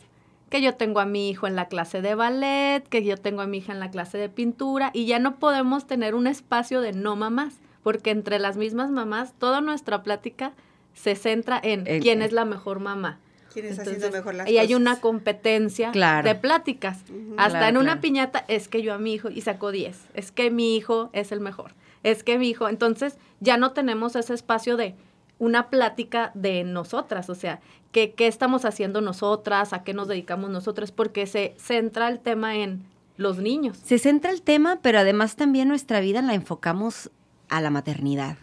Que 0.51 0.63
yo 0.63 0.75
tengo 0.75 1.01
a 1.01 1.05
mi 1.05 1.31
hijo 1.31 1.47
en 1.49 1.57
la 1.57 1.67
clase 1.67 2.01
de 2.03 2.15
ballet, 2.15 2.83
que 2.89 3.03
yo 3.05 3.17
tengo 3.17 3.41
a 3.41 3.47
mi 3.47 3.59
hija 3.59 3.73
en 3.73 3.81
la 3.81 3.91
clase 3.91 4.19
de 4.19 4.29
pintura, 4.29 4.91
y 4.93 5.07
ya 5.07 5.19
no 5.19 5.37
podemos 5.37 5.87
tener 5.87 6.15
un 6.15 6.27
espacio 6.29 6.81
de 6.81 6.93
no 6.93 7.17
mamás, 7.17 7.55
porque 7.83 8.11
entre 8.11 8.39
las 8.39 8.57
mismas 8.57 8.91
mamás, 8.91 9.33
toda 9.39 9.61
nuestra 9.61 10.03
plática 10.03 10.53
se 10.95 11.15
centra 11.17 11.59
en 11.63 11.87
En- 11.89 12.03
quién 12.03 12.21
es 12.23 12.33
la 12.33 12.45
mejor 12.45 12.79
mamá. 12.81 13.19
¿Quién 13.53 13.67
está 13.67 13.83
Entonces, 13.83 14.05
haciendo 14.05 14.17
mejor 14.19 14.35
las 14.35 14.49
y 14.49 14.59
hay 14.59 14.75
una 14.75 15.01
competencia 15.01 15.91
Claro. 15.93 16.29
de 16.29 16.35
pláticas. 16.35 16.99
Hasta 17.37 17.59
Claro, 17.59 17.67
en 17.67 17.77
una 17.77 17.85
claro. 17.87 18.01
piñata 18.01 18.45
es 18.49 18.69
que 18.69 18.83
yo 18.83 18.95
a 18.95 18.99
mi 18.99 19.13
hijo 19.15 19.31
y 19.31 19.41
sacó 19.41 19.71
10. 19.73 19.97
Es 20.15 20.31
que 20.33 20.51
mi 20.51 20.77
hijo 20.77 21.11
es 21.13 21.33
el 21.33 21.41
mejor. 21.41 21.73
Es 22.03 22.23
que 22.23 22.39
mi 22.39 22.49
hijo. 22.49 22.69
Entonces 22.69 23.17
ya 23.41 23.57
no 23.57 23.73
tenemos 23.73 24.17
ese 24.17 24.35
espacio 24.35 24.77
de 24.77 24.95
una 25.39 25.69
plática 25.71 26.31
de 26.35 26.65
nosotras. 26.65 27.29
O 27.31 27.35
sea, 27.35 27.61
¿qué, 27.93 28.13
qué 28.13 28.27
estamos 28.27 28.65
haciendo 28.65 29.01
nosotras? 29.01 29.73
¿A 29.73 29.83
qué 29.85 29.95
nos 29.95 30.07
dedicamos 30.09 30.51
nosotras? 30.51 30.93
Porque 30.93 31.27
se 31.27 31.55
centra 31.59 32.09
el 32.09 32.21
tema 32.21 32.57
en 32.57 32.85
los 33.17 33.39
niños. 33.39 33.79
Se 33.85 33.99
centra 33.99 34.31
el 34.31 34.43
tema, 34.43 34.79
pero 34.81 34.99
además 34.99 35.37
también 35.37 35.69
nuestra 35.69 36.01
vida 36.01 36.23
la 36.23 36.35
enfocamos 36.35 37.11
a 37.49 37.61
la 37.61 37.71
maternidad. 37.71 38.37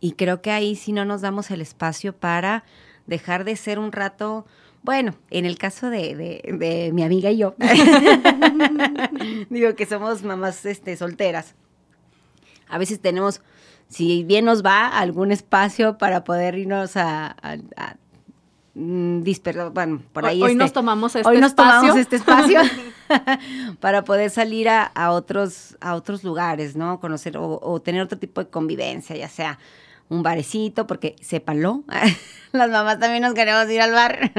Y 0.00 0.12
creo 0.12 0.42
que 0.42 0.50
ahí 0.50 0.76
sí 0.76 0.92
no 0.92 1.04
nos 1.04 1.20
damos 1.22 1.50
el 1.50 1.60
espacio 1.60 2.12
para 2.14 2.64
dejar 3.08 3.42
de 3.44 3.56
ser 3.56 3.80
un 3.80 3.90
rato, 3.90 4.46
bueno, 4.82 5.14
en 5.30 5.44
el 5.46 5.58
caso 5.58 5.90
de, 5.90 6.14
de- 6.14 6.56
de 6.56 6.92
mi 6.92 7.02
amiga 7.02 7.30
y 7.32 7.38
yo, 7.38 7.56
digo 9.50 9.74
que 9.74 9.86
somos 9.86 10.22
mamás 10.22 10.64
este, 10.66 10.96
solteras. 10.96 11.54
A 12.68 12.78
veces 12.78 13.00
tenemos, 13.00 13.40
si 13.88 14.24
bien 14.24 14.44
nos 14.44 14.64
va, 14.64 14.86
algún 14.86 15.32
espacio 15.32 15.98
para 15.98 16.24
poder 16.24 16.56
irnos 16.56 16.96
a... 16.96 17.28
a- 17.42 17.56
a, 17.76 17.96
mm, 18.74 19.22
bueno, 19.72 20.02
por 20.12 20.26
ahí 20.26 20.42
hoy 20.42 20.52
este, 20.52 20.58
nos 20.62 20.72
tomamos 20.72 21.16
este 21.16 21.28
hoy 21.28 21.38
nos 21.38 21.54
tomamos 21.54 21.96
espacio. 21.96 22.00
este 22.00 22.16
espacio 22.16 22.60
para 23.80 24.04
poder 24.04 24.28
salir 24.30 24.68
a, 24.68 24.82
a 24.84 25.12
otros 25.12 25.76
a 25.80 25.94
otros 25.94 26.22
lugares, 26.24 26.76
¿no? 26.76 27.00
Conocer 27.00 27.38
o, 27.38 27.58
o 27.62 27.80
tener 27.80 28.02
otro 28.02 28.18
tipo 28.18 28.44
de 28.44 28.50
convivencia, 28.50 29.16
ya 29.16 29.28
sea 29.28 29.58
un 30.08 30.22
barecito, 30.22 30.86
porque 30.86 31.16
sépanlo, 31.20 31.84
las 32.52 32.70
mamás 32.70 32.98
también 32.98 33.22
nos 33.22 33.34
queremos 33.34 33.70
ir 33.70 33.80
al 33.80 33.92
bar, 33.92 34.32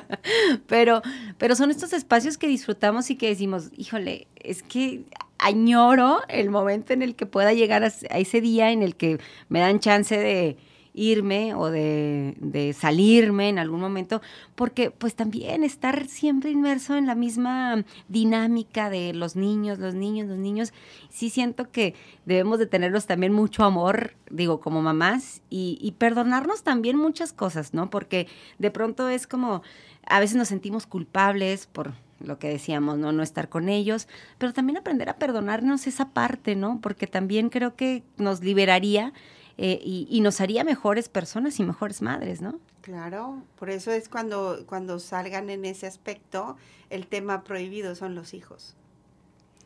pero, 0.66 1.02
pero 1.38 1.56
son 1.56 1.70
estos 1.70 1.92
espacios 1.92 2.38
que 2.38 2.46
disfrutamos 2.46 3.10
y 3.10 3.16
que 3.16 3.28
decimos, 3.28 3.70
híjole, 3.76 4.26
es 4.36 4.62
que 4.62 5.04
añoro 5.38 6.20
el 6.28 6.50
momento 6.50 6.92
en 6.92 7.02
el 7.02 7.14
que 7.14 7.26
pueda 7.26 7.52
llegar 7.52 7.84
a, 7.84 7.92
a 8.10 8.18
ese 8.18 8.40
día 8.40 8.70
en 8.70 8.82
el 8.82 8.96
que 8.96 9.18
me 9.48 9.60
dan 9.60 9.80
chance 9.80 10.16
de 10.16 10.56
irme 10.96 11.54
o 11.54 11.70
de, 11.70 12.34
de 12.40 12.72
salirme 12.72 13.50
en 13.50 13.58
algún 13.58 13.80
momento, 13.80 14.22
porque 14.54 14.90
pues 14.90 15.14
también 15.14 15.62
estar 15.62 16.06
siempre 16.08 16.50
inmerso 16.50 16.96
en 16.96 17.06
la 17.06 17.14
misma 17.14 17.84
dinámica 18.08 18.90
de 18.90 19.12
los 19.12 19.36
niños, 19.36 19.78
los 19.78 19.94
niños, 19.94 20.26
los 20.26 20.38
niños, 20.38 20.72
sí 21.10 21.30
siento 21.30 21.70
que 21.70 21.94
debemos 22.24 22.58
de 22.58 22.66
tenerlos 22.66 23.06
también 23.06 23.32
mucho 23.32 23.62
amor, 23.62 24.14
digo, 24.30 24.60
como 24.60 24.82
mamás, 24.82 25.42
y, 25.50 25.78
y 25.80 25.92
perdonarnos 25.92 26.62
también 26.62 26.96
muchas 26.96 27.32
cosas, 27.32 27.74
¿no? 27.74 27.90
Porque 27.90 28.26
de 28.58 28.70
pronto 28.70 29.08
es 29.10 29.26
como, 29.26 29.62
a 30.06 30.18
veces 30.18 30.36
nos 30.36 30.48
sentimos 30.48 30.86
culpables 30.86 31.66
por 31.66 31.92
lo 32.20 32.38
que 32.38 32.48
decíamos, 32.48 32.98
¿no? 32.98 33.12
No 33.12 33.22
estar 33.22 33.48
con 33.48 33.68
ellos, 33.68 34.08
pero 34.38 34.52
también 34.52 34.78
aprender 34.78 35.10
a 35.10 35.18
perdonarnos 35.18 35.86
esa 35.86 36.10
parte, 36.10 36.56
¿no? 36.56 36.80
Porque 36.80 37.06
también 37.06 37.50
creo 37.50 37.76
que 37.76 38.02
nos 38.16 38.40
liberaría 38.42 39.12
eh, 39.58 39.80
y, 39.82 40.06
y 40.10 40.20
nos 40.20 40.40
haría 40.40 40.64
mejores 40.64 41.08
personas 41.08 41.58
y 41.60 41.64
mejores 41.64 42.02
madres, 42.02 42.40
¿no? 42.40 42.60
Claro, 42.82 43.42
por 43.58 43.70
eso 43.70 43.90
es 43.90 44.08
cuando, 44.08 44.64
cuando 44.66 44.98
salgan 44.98 45.50
en 45.50 45.64
ese 45.64 45.86
aspecto, 45.86 46.56
el 46.90 47.06
tema 47.06 47.42
prohibido 47.42 47.94
son 47.94 48.14
los 48.14 48.34
hijos. 48.34 48.76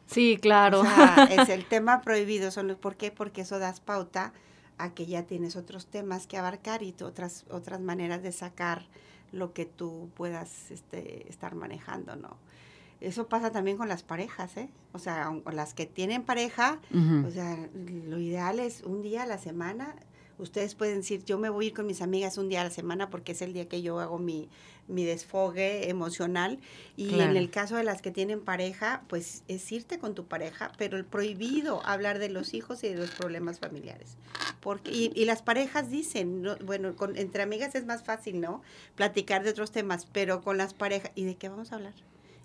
Sí, 0.06 0.38
claro. 0.40 0.80
O 0.80 0.84
sea, 0.84 1.28
es 1.30 1.48
el 1.48 1.64
tema 1.66 2.00
prohibido. 2.00 2.50
Son 2.50 2.66
los, 2.66 2.76
¿Por 2.76 2.96
qué? 2.96 3.10
Porque 3.10 3.42
eso 3.42 3.58
das 3.58 3.80
pauta 3.80 4.32
a 4.78 4.94
que 4.94 5.06
ya 5.06 5.24
tienes 5.24 5.56
otros 5.56 5.86
temas 5.86 6.26
que 6.26 6.36
abarcar 6.36 6.82
y 6.82 6.94
otras, 7.02 7.44
otras 7.50 7.80
maneras 7.80 8.22
de 8.22 8.32
sacar 8.32 8.86
lo 9.32 9.52
que 9.52 9.66
tú 9.66 10.10
puedas 10.14 10.70
este, 10.70 11.28
estar 11.28 11.54
manejando, 11.54 12.16
¿no? 12.16 12.38
Eso 13.00 13.28
pasa 13.28 13.50
también 13.50 13.76
con 13.76 13.88
las 13.88 14.02
parejas, 14.02 14.56
¿eh? 14.56 14.68
O 14.92 14.98
sea, 14.98 15.32
con 15.42 15.56
las 15.56 15.74
que 15.74 15.86
tienen 15.86 16.22
pareja, 16.22 16.80
o 17.26 17.30
sea, 17.30 17.56
lo 17.74 18.18
ideal 18.18 18.60
es 18.60 18.82
un 18.82 19.02
día 19.02 19.22
a 19.22 19.26
la 19.26 19.38
semana 19.38 19.96
ustedes 20.40 20.74
pueden 20.74 20.98
decir, 20.98 21.24
yo 21.24 21.38
me 21.38 21.48
voy 21.48 21.66
a 21.66 21.68
ir 21.68 21.74
con 21.74 21.86
mis 21.86 22.02
amigas 22.02 22.38
un 22.38 22.48
día 22.48 22.62
a 22.62 22.64
la 22.64 22.70
semana 22.70 23.10
porque 23.10 23.32
es 23.32 23.42
el 23.42 23.52
día 23.52 23.68
que 23.68 23.82
yo 23.82 24.00
hago 24.00 24.18
mi, 24.18 24.48
mi 24.88 25.04
desfogue 25.04 25.88
emocional. 25.88 26.58
Y 26.96 27.20
en 27.20 27.36
el 27.36 27.50
caso 27.50 27.76
de 27.76 27.84
las 27.84 28.02
que 28.02 28.10
tienen 28.10 28.40
pareja, 28.40 29.02
pues 29.08 29.44
es 29.48 29.70
irte 29.70 29.98
con 29.98 30.14
tu 30.14 30.26
pareja, 30.26 30.72
pero 30.78 30.96
el 30.96 31.04
prohibido 31.04 31.84
hablar 31.86 32.18
de 32.18 32.28
los 32.28 32.54
hijos 32.54 32.82
y 32.84 32.88
de 32.88 32.96
los 32.96 33.10
problemas 33.10 33.60
familiares. 33.60 34.16
Porque, 34.60 34.90
y, 34.92 35.24
las 35.24 35.42
parejas 35.42 35.90
dicen, 35.90 36.44
bueno, 36.64 36.96
con, 36.96 37.16
entre 37.16 37.42
amigas 37.42 37.74
es 37.74 37.86
más 37.86 38.02
fácil, 38.02 38.40
¿no? 38.40 38.62
Platicar 38.94 39.42
de 39.44 39.50
otros 39.50 39.70
temas, 39.70 40.06
pero 40.06 40.42
con 40.42 40.58
las 40.58 40.74
parejas, 40.74 41.12
¿y 41.14 41.24
de 41.24 41.36
qué 41.36 41.48
vamos 41.48 41.72
a 41.72 41.76
hablar? 41.76 41.94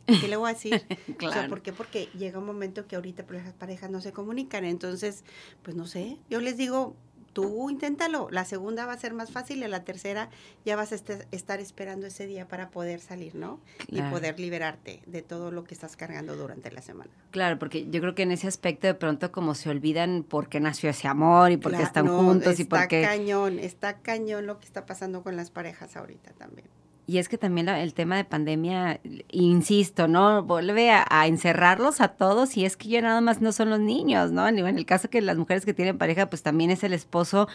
¿Qué 0.05 0.27
le 0.27 0.37
voy 0.37 0.49
a 0.49 0.53
decir? 0.53 0.81
claro. 1.17 1.49
¿por 1.49 1.61
qué? 1.61 1.73
Porque 1.73 2.09
llega 2.17 2.39
un 2.39 2.45
momento 2.45 2.87
que 2.87 2.95
ahorita 2.95 3.25
pues, 3.25 3.43
las 3.43 3.53
parejas 3.53 3.89
no 3.89 4.01
se 4.01 4.11
comunican. 4.11 4.63
Entonces, 4.65 5.23
pues 5.63 5.75
no 5.75 5.87
sé, 5.87 6.17
yo 6.29 6.39
les 6.41 6.57
digo, 6.57 6.95
tú 7.35 7.69
inténtalo. 7.69 8.29
La 8.31 8.45
segunda 8.45 8.85
va 8.85 8.93
a 8.93 8.97
ser 8.97 9.13
más 9.13 9.29
fácil 9.29 9.61
y 9.61 9.67
la 9.67 9.83
tercera 9.83 10.29
ya 10.63 10.77
vas 10.77 10.93
a 10.93 10.95
estar 10.95 11.59
esperando 11.59 12.07
ese 12.07 12.25
día 12.27 12.47
para 12.47 12.69
poder 12.69 13.01
salir, 13.01 13.35
¿no? 13.35 13.59
Y 13.89 14.01
poder 14.03 14.39
liberarte 14.39 15.01
de 15.05 15.21
todo 15.21 15.51
lo 15.51 15.65
que 15.65 15.73
estás 15.73 15.97
cargando 15.97 16.37
durante 16.37 16.71
la 16.71 16.81
semana. 16.81 17.11
Claro, 17.31 17.59
porque 17.59 17.89
yo 17.89 17.99
creo 17.99 18.15
que 18.15 18.23
en 18.23 18.31
ese 18.31 18.47
aspecto 18.47 18.87
de 18.87 18.93
pronto 18.93 19.33
como 19.33 19.53
se 19.53 19.69
olvidan 19.69 20.23
por 20.23 20.47
qué 20.47 20.61
nació 20.61 20.89
ese 20.89 21.09
amor 21.09 21.51
y 21.51 21.57
por 21.57 21.75
qué 21.75 21.83
están 21.83 22.07
juntos 22.07 22.57
y 22.61 22.63
por 22.63 22.87
qué... 22.87 23.01
Está 23.01 23.17
cañón, 23.17 23.59
está 23.59 23.97
cañón 23.97 24.47
lo 24.47 24.57
que 24.59 24.65
está 24.65 24.85
pasando 24.85 25.21
con 25.21 25.35
las 25.35 25.51
parejas 25.51 25.97
ahorita 25.97 26.31
también. 26.31 26.67
Y 27.07 27.19
es 27.19 27.29
que 27.29 27.37
también 27.37 27.69
el 27.69 27.93
tema 27.93 28.17
de 28.17 28.23
pandemia, 28.23 28.99
insisto, 29.29 30.07
¿no? 30.07 30.41
Vuelve 30.41 30.89
a, 30.89 31.27
encerrarlos 31.27 32.01
a 32.01 32.09
todos 32.09 32.57
y 32.57 32.65
es 32.65 32.77
que 32.77 32.89
ya 32.89 33.01
nada 33.01 33.21
más 33.21 33.41
no 33.41 33.51
son 33.51 33.69
los 33.69 33.79
niños, 33.79 34.31
¿no? 34.31 34.47
En 34.47 34.57
el 34.57 34.85
caso 34.87 35.09
que 35.09 35.21
las 35.21 35.37
mujeres 35.37 35.65
que 35.65 35.73
tienen 35.73 35.99
pareja, 35.99 36.29
pues 36.29 36.41
también 36.41 36.71
es 36.71 36.83
el 36.83 36.93
esposo 36.93 37.47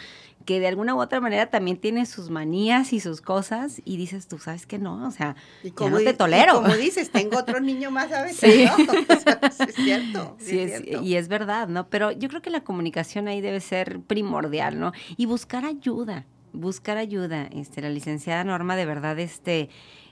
que 0.45 0.61
de 0.61 0.69
alguna 0.69 0.95
u 0.95 1.01
otra 1.01 1.21
manera 1.21 1.51
también 1.51 1.79
tiene 1.79 2.07
sus 2.07 2.31
manías 2.31 2.93
y 2.93 3.01
sus 3.01 3.21
cosas 3.21 3.83
y 3.85 3.97
dices, 3.97 4.29
tú 4.29 4.39
sabes 4.39 4.67
que 4.67 4.79
no, 4.79 5.07
o 5.07 5.11
sea, 5.11 5.35
y 5.65 5.73
como 5.73 5.99
no 5.99 5.99
te 5.99 6.15
tolero. 6.15 6.55
como 6.55 6.75
dices, 6.77 7.11
tengo 7.11 7.39
otro 7.39 7.61
niño 7.61 7.91
más 7.91 8.13
a 8.13 8.23
veces, 8.23 8.53
sí. 8.53 8.65
¿no? 8.87 8.93
es 9.67 9.75
cierto. 9.75 10.37
Sí, 10.39 10.61
es, 10.61 10.83
y 11.03 11.17
es 11.17 11.27
verdad, 11.27 11.67
¿no? 11.67 11.89
Pero 11.89 12.13
yo 12.13 12.29
creo 12.29 12.41
que 12.41 12.51
la 12.51 12.63
comunicación 12.63 13.27
ahí 13.27 13.41
debe 13.41 13.61
ser 13.61 14.01
primordial, 14.01 14.79
¿no? 14.79 14.93
Y 15.17 15.27
buscar 15.27 15.65
ayuda 15.65 16.25
buscar 16.53 16.97
ayuda. 16.97 17.49
Este, 17.53 17.81
la 17.83 17.91
licenciada 17.91 18.45
Norma 18.45 18.77
de 18.77 18.87
verdad, 18.87 19.19
este, 19.19 19.69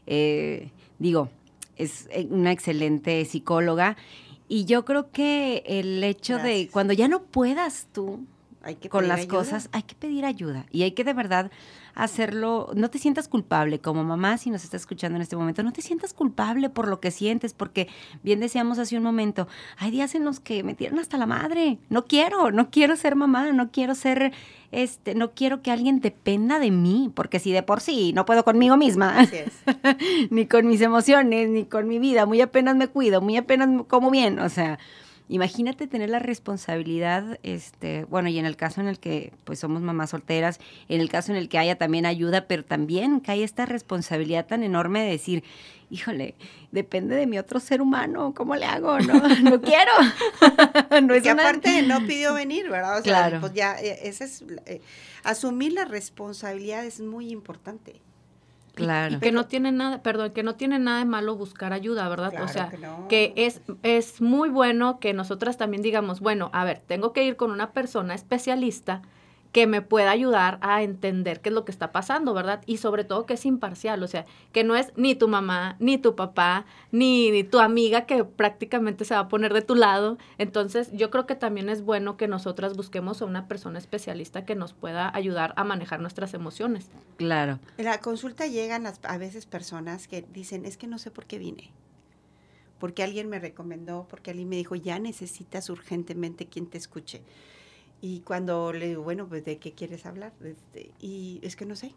eh, 0.07 0.71
digo, 0.99 1.31
es 1.77 2.09
eh, 2.11 2.27
una 2.31 2.53
excelente 2.53 3.25
psicóloga. 3.25 3.97
Y 4.49 4.65
yo 4.65 4.85
creo 4.85 5.11
que 5.11 5.63
el 5.67 6.03
hecho 6.03 6.39
de 6.39 6.69
cuando 6.73 6.95
ya 6.95 7.07
no 7.09 7.23
puedas 7.23 7.89
tú 7.93 8.27
hay 8.63 8.75
que 8.75 8.89
con 8.89 9.09
las 9.09 9.27
cosas, 9.27 9.69
hay 9.73 9.83
que 9.83 9.95
pedir 9.95 10.25
ayuda. 10.25 10.67
Y 10.71 10.83
hay 10.83 10.93
que 10.93 11.05
de 11.05 11.15
verdad 11.15 11.51
hacerlo, 11.99 12.71
no 12.77 12.91
te 12.91 12.99
sientas 12.99 13.27
culpable 13.27 13.81
como 13.81 14.05
mamá, 14.05 14.39
si 14.39 14.51
nos 14.51 14.63
está 14.63 14.77
escuchando 14.77 15.17
en 15.17 15.23
este 15.23 15.35
momento, 15.35 15.65
no 15.65 15.73
te 15.73 15.83
sientas 15.83 16.15
culpable 16.15 16.71
por 16.71 16.87
lo 16.87 17.01
que 17.01 17.11
sientes, 17.11 17.55
porque 17.55 17.89
bien 18.23 18.39
decíamos 18.39 18.79
hace 18.79 18.97
un 18.97 19.03
momento, 19.03 19.49
hay 19.79 19.91
días 19.91 20.15
en 20.15 20.25
los 20.25 20.39
que 20.39 20.63
me 20.63 20.75
tiran 20.75 21.01
hasta 21.01 21.19
la 21.19 21.27
madre, 21.27 21.79
no 21.91 22.05
quiero, 22.05 22.53
no 22.53 22.71
quiero 22.71 22.95
ser 22.95 23.17
mamá, 23.17 23.51
no 23.51 23.73
quiero 23.73 23.97
ser, 23.97 24.33
este, 24.71 25.17
no 25.17 25.33
quiero 25.33 25.61
que 25.61 25.73
alguien 25.73 26.01
dependa 26.01 26.61
de 26.61 26.71
mí, 26.71 27.11
porque 27.13 27.41
si 27.41 27.51
de 27.51 27.65
por 27.65 27.81
sí 27.81 28.13
no 28.13 28.25
puedo 28.25 28.45
conmigo 28.45 28.77
misma, 28.77 29.27
ni 30.31 30.47
con 30.47 30.69
mis 30.69 30.81
emociones, 30.81 31.49
ni 31.49 31.65
con 31.65 31.89
mi 31.89 31.99
vida, 31.99 32.27
muy 32.27 32.41
apenas 32.41 32.77
me 32.77 32.87
cuido, 32.87 33.21
muy 33.21 33.37
apenas 33.37 33.69
como 33.89 34.13
bien, 34.13 34.39
o 34.39 34.49
sea, 34.49 34.79
Imagínate 35.31 35.87
tener 35.87 36.09
la 36.09 36.19
responsabilidad, 36.21 37.39
este, 37.43 38.05
bueno, 38.05 38.31
y 38.31 38.39
en 38.39 38.47
el 38.47 38.57
caso 38.57 38.81
en 38.81 38.89
el 38.89 38.99
que 38.99 39.33
pues 39.45 39.59
somos 39.59 39.83
mamás 39.83 40.11
solteras, 40.11 40.59
en 40.89 41.03
el 41.03 41.11
caso 41.11 41.33
en 41.33 41.39
el 41.39 41.51
que 41.51 41.59
haya 41.59 41.77
también 41.77 42.07
ayuda, 42.07 42.47
pero 42.47 42.65
también 42.65 43.21
que 43.21 43.33
haya 43.33 43.45
esta 43.45 43.67
responsabilidad 43.67 44.47
tan 44.47 44.63
enorme 44.63 45.03
de 45.03 45.11
decir, 45.11 45.45
híjole, 45.91 46.35
depende 46.73 47.15
de 47.15 47.27
mi 47.27 47.39
otro 47.39 47.61
ser 47.61 47.83
humano, 47.83 48.33
¿cómo 48.35 48.57
le 48.57 48.65
hago? 48.65 48.99
No, 49.01 49.15
no 49.43 49.61
quiero. 49.61 49.93
no 51.03 51.15
es 51.15 51.23
que 51.23 51.31
aparte 51.31 51.83
no 51.83 52.01
pidió 52.07 52.33
venir, 52.35 52.71
¿verdad? 52.71 53.01
O 53.01 53.03
sea, 53.03 53.29
claro. 53.29 53.41
pues 53.41 53.53
ya, 53.53 53.79
eh, 53.81 54.01
ese 54.05 54.25
es, 54.25 54.45
eh, 54.65 54.81
asumir 55.25 55.75
la 55.75 55.85
responsabilidad 55.85 56.87
es 56.87 57.01
muy 57.01 57.31
importante. 57.31 58.01
Claro. 58.79 59.21
que 59.21 59.33
no 59.33 59.47
tiene 59.47 59.73
nada, 59.73 60.03
perdón, 60.03 60.33
que 60.33 60.43
no 60.43 60.55
tiene 60.55 60.79
nada 60.79 60.99
de 60.99 61.05
malo 61.05 61.37
buscar 61.37 61.73
ayuda, 61.73 62.09
¿verdad? 62.09 62.33
o 62.43 62.49
sea, 62.49 62.71
que, 63.09 63.33
es, 63.37 63.61
es 63.83 64.21
muy 64.21 64.49
bueno 64.49 64.99
que 65.01 65.13
nosotras 65.13 65.57
también 65.57 65.83
digamos, 65.83 66.21
bueno, 66.21 66.51
a 66.53 66.65
ver, 66.65 66.83
tengo 66.87 67.13
que 67.13 67.25
ir 67.25 67.37
con 67.37 67.51
una 67.51 67.73
persona 67.73 68.15
especialista 68.15 69.03
que 69.53 69.67
me 69.67 69.83
pueda 69.83 70.11
ayudar 70.11 70.59
a 70.61 70.83
entender 70.83 71.41
qué 71.41 71.49
es 71.49 71.55
lo 71.55 71.65
que 71.65 71.73
está 71.73 71.91
pasando, 71.91 72.35
¿verdad? 72.35 72.63
Y 72.67 72.77
sobre 72.77 73.05
todo 73.05 73.27
que 73.27 73.35
es 73.35 73.47
imparcial, 73.47 74.03
o 74.03 74.09
sea, 74.09 74.27
que 74.53 74.65
no 74.65 74.77
es 74.77 74.93
ni 74.97 75.15
tu 75.15 75.29
mamá, 75.29 75.77
ni 75.79 75.99
tu 75.99 76.15
papá, 76.15 76.67
ni, 76.93 77.45
tu 77.45 77.59
amiga 77.59 78.07
que 78.07 78.25
prácticamente 78.25 79.05
se 79.05 79.15
va 79.15 79.21
a 79.21 79.29
poner 79.29 79.55
de 79.55 79.63
tu 79.63 79.75
lado. 79.75 80.19
Entonces, 80.37 80.91
yo 80.93 81.11
creo 81.11 81.27
que 81.27 81.35
también 81.35 81.69
es 81.69 81.83
bueno 81.83 82.17
que 82.17 82.29
nosotras 82.29 82.77
busquemos 82.77 83.23
a 83.23 83.25
una 83.25 83.49
persona 83.49 83.79
especialista 83.79 84.45
que 84.45 84.55
nos 84.55 84.75
pueda 84.75 85.15
ayudar 85.15 85.55
a 85.57 85.65
manejar 85.65 86.01
nuestras 86.01 86.35
emociones. 86.35 86.91
Claro. 87.17 87.59
En 87.79 87.87
la 87.87 88.01
consulta 88.01 88.47
llegan 88.47 88.87
a 88.87 89.19
veces 89.19 89.47
personas 89.47 90.09
que 90.09 90.23
dicen, 90.23 90.67
es 90.67 90.77
que 90.77 90.87
no 90.87 90.99
sé 90.99 91.11
por 91.11 91.25
qué 91.25 91.39
vine 91.39 91.73
porque 92.79 93.03
alguien 93.03 93.29
me 93.29 93.41
recomendó, 93.41 94.07
porque 94.09 94.31
alguien 94.31 94.49
me 94.49 94.55
dijo, 94.55 94.77
ya 94.77 95.01
necesitas 95.01 95.69
urgentemente 95.69 96.47
quien 96.47 96.67
te 96.67 96.79
escuche. 96.79 97.23
Y 98.01 98.21
cuando 98.21 98.73
le 98.73 98.89
digo, 98.89 99.03
bueno, 99.03 99.29
pues 99.29 99.45
de 99.45 99.59
qué 99.59 99.73
quieres 99.73 100.07
hablar, 100.07 100.33
este, 100.45 100.93
y 101.01 101.41
es 101.43 101.57
que 101.57 101.67
no 101.67 101.75
sé. 101.75 101.95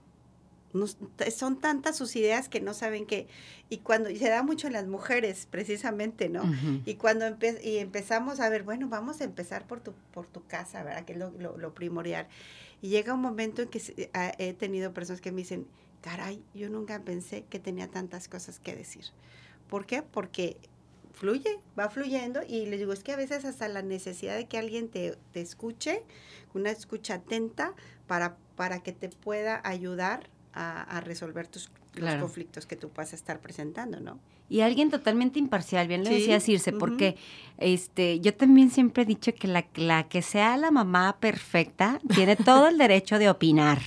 son 1.35 1.59
tantas 1.59 1.97
sus 1.97 2.15
ideas 2.15 2.49
que 2.49 2.59
no 2.59 2.73
saben 2.73 3.05
qué. 3.05 3.27
Y 3.69 3.79
cuando 3.79 4.09
se 4.09 4.29
da 4.29 4.41
mucho 4.41 4.67
en 4.67 4.73
las 4.73 4.87
mujeres, 4.87 5.47
precisamente, 5.49 6.29
¿no? 6.29 6.43
Y 6.85 6.95
cuando 6.95 7.25
y 7.63 7.77
empezamos 7.77 8.39
a 8.39 8.49
ver, 8.49 8.63
bueno, 8.63 8.87
vamos 8.89 9.21
a 9.21 9.25
empezar 9.25 9.67
por 9.67 9.79
tu, 9.81 9.93
por 10.13 10.25
tu 10.25 10.43
casa, 10.47 10.83
¿verdad? 10.83 11.05
Que 11.05 11.13
es 11.13 11.19
lo, 11.19 11.31
lo, 11.31 11.73
primordial. 11.73 12.27
Y 12.81 12.89
llega 12.89 13.13
un 13.13 13.21
momento 13.21 13.61
en 13.61 13.69
que 13.69 14.09
he 14.39 14.53
tenido 14.53 14.93
personas 14.93 15.21
que 15.21 15.31
me 15.31 15.41
dicen, 15.41 15.67
caray, 16.01 16.43
yo 16.55 16.67
nunca 16.69 16.99
pensé 17.01 17.45
que 17.49 17.59
tenía 17.59 17.89
tantas 17.89 18.27
cosas 18.27 18.59
que 18.59 18.75
decir. 18.75 19.05
¿Por 19.69 19.85
qué? 19.85 20.01
Porque 20.01 20.57
fluye, 21.21 21.59
va 21.77 21.87
fluyendo 21.87 22.41
y 22.47 22.65
les 22.65 22.79
digo, 22.79 22.93
es 22.93 23.03
que 23.03 23.11
a 23.11 23.15
veces 23.15 23.45
hasta 23.45 23.67
la 23.67 23.83
necesidad 23.83 24.35
de 24.35 24.47
que 24.47 24.57
alguien 24.57 24.89
te, 24.89 25.15
te 25.31 25.39
escuche, 25.39 26.01
una 26.55 26.71
escucha 26.71 27.13
atenta 27.15 27.75
para, 28.07 28.37
para 28.55 28.81
que 28.81 28.91
te 28.91 29.07
pueda 29.07 29.61
ayudar 29.63 30.31
a, 30.53 30.99
resolver 31.01 31.47
tus 31.47 31.71
los 31.93 32.15
conflictos 32.15 32.65
que 32.65 32.75
tú 32.75 32.89
puedas 32.89 33.13
estar 33.13 33.39
presentando, 33.39 33.99
¿no? 33.99 34.19
Y 34.49 34.61
alguien 34.61 34.89
totalmente 34.89 35.39
imparcial, 35.39 35.87
bien 35.87 36.03
le 36.03 36.09
decía 36.09 36.39
Circe, 36.39 36.73
porque 36.73 37.15
este, 37.57 38.19
yo 38.19 38.33
también 38.33 38.69
siempre 38.69 39.03
he 39.03 39.05
dicho 39.05 39.33
que 39.33 39.47
la, 39.47 39.65
la 39.75 40.09
que 40.09 40.21
sea 40.21 40.57
la 40.57 40.71
mamá 40.71 41.17
perfecta 41.19 42.01
tiene 42.13 42.35
todo 42.35 42.67
el 42.67 42.77
derecho 42.77 43.19
de 43.19 43.29
opinar. 43.29 43.79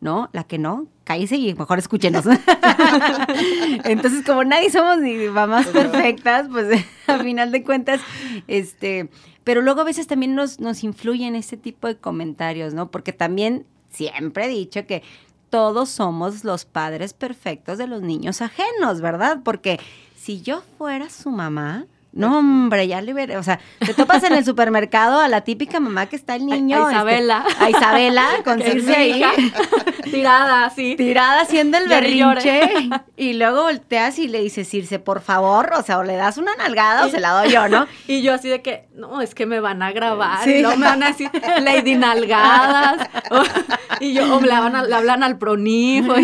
¿No? 0.00 0.30
La 0.32 0.44
que 0.44 0.58
no, 0.58 0.86
cállese 1.04 1.36
y 1.36 1.54
mejor 1.54 1.78
escúchenos. 1.78 2.24
Entonces, 3.84 4.24
como 4.24 4.44
nadie 4.44 4.70
somos 4.70 4.98
ni 4.98 5.14
mamás 5.28 5.66
perfectas, 5.68 6.48
pues 6.50 6.84
a 7.06 7.18
final 7.18 7.52
de 7.52 7.62
cuentas, 7.62 8.00
este, 8.48 9.10
pero 9.44 9.62
luego 9.62 9.82
a 9.82 9.84
veces 9.84 10.06
también 10.06 10.34
nos, 10.34 10.60
nos 10.60 10.82
influyen 10.84 11.36
este 11.36 11.56
tipo 11.56 11.86
de 11.86 11.96
comentarios, 11.96 12.74
¿no? 12.74 12.90
Porque 12.90 13.12
también 13.12 13.66
siempre 13.90 14.46
he 14.46 14.48
dicho 14.48 14.86
que 14.86 15.02
todos 15.50 15.90
somos 15.90 16.44
los 16.44 16.64
padres 16.64 17.12
perfectos 17.12 17.76
de 17.76 17.86
los 17.86 18.02
niños 18.02 18.40
ajenos, 18.40 19.00
¿verdad? 19.00 19.40
Porque 19.44 19.78
si 20.16 20.40
yo 20.40 20.62
fuera 20.78 21.10
su 21.10 21.30
mamá, 21.30 21.86
no, 22.12 22.38
hombre, 22.38 22.88
ya 22.88 23.00
liberé. 23.00 23.36
O 23.36 23.42
sea, 23.42 23.60
te 23.78 23.94
topas 23.94 24.24
en 24.24 24.32
el 24.32 24.44
supermercado 24.44 25.20
a 25.20 25.28
la 25.28 25.42
típica 25.42 25.78
mamá 25.78 26.06
que 26.06 26.16
está 26.16 26.34
el 26.34 26.44
niño. 26.44 26.86
A, 26.86 26.92
Isabela. 26.92 27.44
Este, 27.48 27.64
a 27.64 27.70
Isabela, 27.70 28.28
con 28.42 28.60
Circe 28.60 28.96
ahí. 28.96 29.22
tirada, 30.10 30.64
así. 30.64 30.96
Tirada 30.96 31.42
haciendo 31.42 31.78
el 31.78 31.88
berrinche. 31.88 32.90
Y 33.16 33.34
luego 33.34 33.62
volteas 33.62 34.18
y 34.18 34.26
le 34.26 34.40
dices, 34.40 34.68
Circe, 34.68 34.98
por 34.98 35.20
favor. 35.20 35.70
O 35.76 35.82
sea, 35.82 35.98
o 35.98 36.02
le 36.02 36.16
das 36.16 36.36
una 36.36 36.54
nalgada 36.56 37.06
o 37.06 37.08
se 37.10 37.20
la 37.20 37.30
doy 37.30 37.50
yo, 37.50 37.68
¿no? 37.68 37.86
Y 38.08 38.22
yo 38.22 38.34
así 38.34 38.48
de 38.48 38.60
que, 38.60 38.88
no, 38.94 39.20
es 39.20 39.34
que 39.34 39.46
me 39.46 39.60
van 39.60 39.82
a 39.82 39.92
grabar. 39.92 40.42
Sí. 40.42 40.62
no 40.62 40.76
me 40.76 40.86
van 40.86 41.02
a 41.04 41.08
decir 41.08 41.30
Lady 41.62 41.94
Nalgadas. 41.94 43.08
y 44.00 44.14
yo, 44.14 44.36
o 44.36 44.40
le, 44.40 44.52
hablan, 44.52 45.22
al 45.22 45.38
pronifo. 45.38 46.14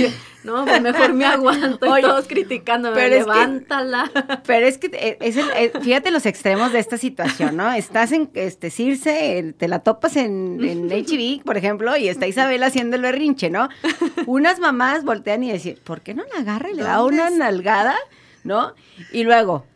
No, 0.47 0.65
pues 0.65 0.81
mejor 0.81 1.13
me 1.13 1.25
aguanto 1.27 1.99
y 1.99 2.03
todos 2.03 2.29
criticándome, 2.29 2.95
pero 2.95 3.17
levántala. 3.19 4.11
pero 4.47 4.67
es 4.67 4.79
que 4.79 5.19
es 5.21 5.37
el, 5.37 5.47
eh, 5.57 5.73
fíjate 5.83 6.13
los 6.13 6.25
extremos 6.25 6.73
de 6.73 6.79
esta 6.79 6.97
situación, 6.97 7.57
¿no? 7.57 7.73
Estás 7.73 8.13
en 8.13 8.31
este 8.35 8.71
Circe, 8.71 9.55
te 9.59 9.67
la 9.67 9.81
topas 9.81 10.17
en, 10.17 10.63
en 10.63 10.89
HB, 10.91 11.43
por 11.45 11.57
ejemplo, 11.57 11.97
y 11.97 12.09
está 12.09 12.29
Isabel 12.29 12.63
haciendo 12.63 12.95
el 12.95 13.03
berrinche, 13.03 13.51
¿no? 13.51 13.69
Unas 14.27 14.61
mamás 14.61 15.05
voltean 15.05 15.43
y 15.43 15.53
dicen, 15.53 15.79
¿por 15.83 16.01
qué 16.01 16.15
no 16.15 16.23
la 16.33 16.41
agarra 16.41 16.71
y 16.71 16.75
le 16.75 16.85
da 16.85 17.03
una 17.03 17.29
nalgada? 17.31 17.97
¿No? 18.45 18.75
Y 19.13 19.25
luego, 19.25 19.67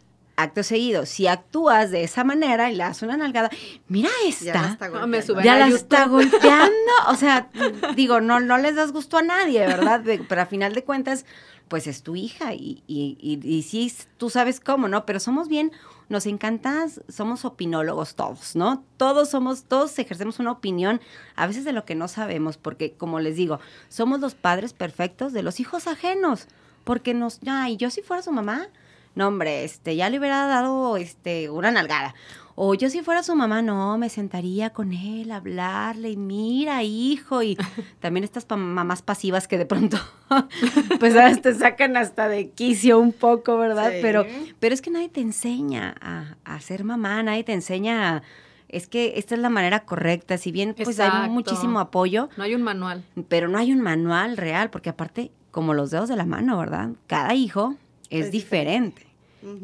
acto 0.42 0.62
seguido, 0.62 1.06
si 1.06 1.26
actúas 1.26 1.90
de 1.90 2.04
esa 2.04 2.24
manera 2.24 2.70
y 2.70 2.76
le 2.76 2.84
das 2.84 3.02
una 3.02 3.16
nalgada, 3.16 3.50
mira 3.88 4.10
esta. 4.26 4.44
Ya 4.44 4.62
la 4.62 4.68
está 4.68 4.88
golpeando. 4.88 5.42
Ya 5.42 5.56
la 5.56 5.68
está 5.68 6.06
golpeando. 6.06 6.92
O 7.08 7.14
sea, 7.14 7.50
digo, 7.96 8.20
no, 8.20 8.40
no 8.40 8.58
les 8.58 8.76
das 8.76 8.92
gusto 8.92 9.18
a 9.18 9.22
nadie, 9.22 9.60
¿verdad? 9.66 10.02
Pero 10.28 10.40
a 10.40 10.46
final 10.46 10.74
de 10.74 10.84
cuentas, 10.84 11.24
pues 11.68 11.86
es 11.86 12.02
tu 12.02 12.16
hija 12.16 12.52
y, 12.52 12.82
y, 12.88 13.16
y, 13.20 13.40
y 13.48 13.62
sí, 13.62 13.92
tú 14.16 14.28
sabes 14.28 14.58
cómo, 14.58 14.88
¿no? 14.88 15.06
Pero 15.06 15.20
somos 15.20 15.48
bien, 15.48 15.70
nos 16.08 16.26
encanta, 16.26 16.86
somos 17.08 17.44
opinólogos 17.44 18.16
todos, 18.16 18.56
¿no? 18.56 18.84
Todos 18.96 19.30
somos, 19.30 19.62
todos 19.62 19.96
ejercemos 20.00 20.40
una 20.40 20.50
opinión, 20.50 21.00
a 21.36 21.46
veces 21.46 21.64
de 21.64 21.72
lo 21.72 21.84
que 21.84 21.94
no 21.94 22.08
sabemos, 22.08 22.56
porque 22.56 22.94
como 22.94 23.20
les 23.20 23.36
digo, 23.36 23.60
somos 23.88 24.18
los 24.18 24.34
padres 24.34 24.72
perfectos 24.72 25.32
de 25.32 25.44
los 25.44 25.60
hijos 25.60 25.86
ajenos, 25.86 26.48
porque 26.82 27.14
nos, 27.14 27.38
ay, 27.46 27.76
yo 27.76 27.88
si 27.90 28.02
fuera 28.02 28.22
su 28.24 28.32
mamá, 28.32 28.66
no 29.14 29.28
hombre, 29.28 29.64
este, 29.64 29.96
ya 29.96 30.08
le 30.10 30.18
hubiera 30.18 30.46
dado, 30.46 30.96
este, 30.96 31.50
una 31.50 31.70
nalgada. 31.70 32.14
O 32.62 32.74
yo 32.74 32.90
si 32.90 33.00
fuera 33.00 33.22
su 33.22 33.34
mamá, 33.36 33.62
no, 33.62 33.96
me 33.96 34.10
sentaría 34.10 34.70
con 34.70 34.92
él, 34.92 35.30
a 35.32 35.36
hablarle, 35.36 36.10
y 36.10 36.16
mira, 36.18 36.82
hijo, 36.82 37.42
y 37.42 37.56
también 38.00 38.22
estas 38.24 38.44
pa- 38.44 38.56
mamás 38.56 39.00
pasivas 39.00 39.48
que 39.48 39.56
de 39.56 39.64
pronto, 39.66 39.96
pues 41.00 41.14
te 41.42 41.54
sacan 41.54 41.96
hasta 41.96 42.28
de 42.28 42.50
quicio 42.50 42.98
un 42.98 43.12
poco, 43.12 43.56
¿verdad? 43.56 43.90
Sí. 43.92 43.98
Pero, 44.02 44.26
pero 44.58 44.74
es 44.74 44.82
que 44.82 44.90
nadie 44.90 45.08
te 45.08 45.20
enseña 45.20 45.94
a, 46.00 46.36
a 46.44 46.60
ser 46.60 46.84
mamá, 46.84 47.22
nadie 47.22 47.44
te 47.44 47.52
enseña 47.52 48.16
a- 48.16 48.22
es 48.68 48.86
que 48.86 49.14
esta 49.16 49.34
es 49.34 49.40
la 49.40 49.48
manera 49.50 49.80
correcta, 49.80 50.38
si 50.38 50.52
bien 50.52 50.74
pues 50.80 51.00
hay 51.00 51.28
muchísimo 51.28 51.80
apoyo, 51.80 52.28
No 52.36 52.44
hay 52.44 52.54
un 52.54 52.62
manual. 52.62 53.02
pero 53.28 53.48
no 53.48 53.58
hay 53.58 53.72
un 53.72 53.80
manual 53.80 54.36
real, 54.36 54.70
porque 54.70 54.90
aparte, 54.90 55.32
como 55.50 55.74
los 55.74 55.90
dedos 55.90 56.08
de 56.08 56.14
la 56.16 56.24
mano, 56.26 56.56
¿verdad? 56.58 56.90
Cada 57.08 57.34
hijo 57.34 57.74
es, 58.10 58.26
Es 58.26 58.32
diferente, 58.32 59.06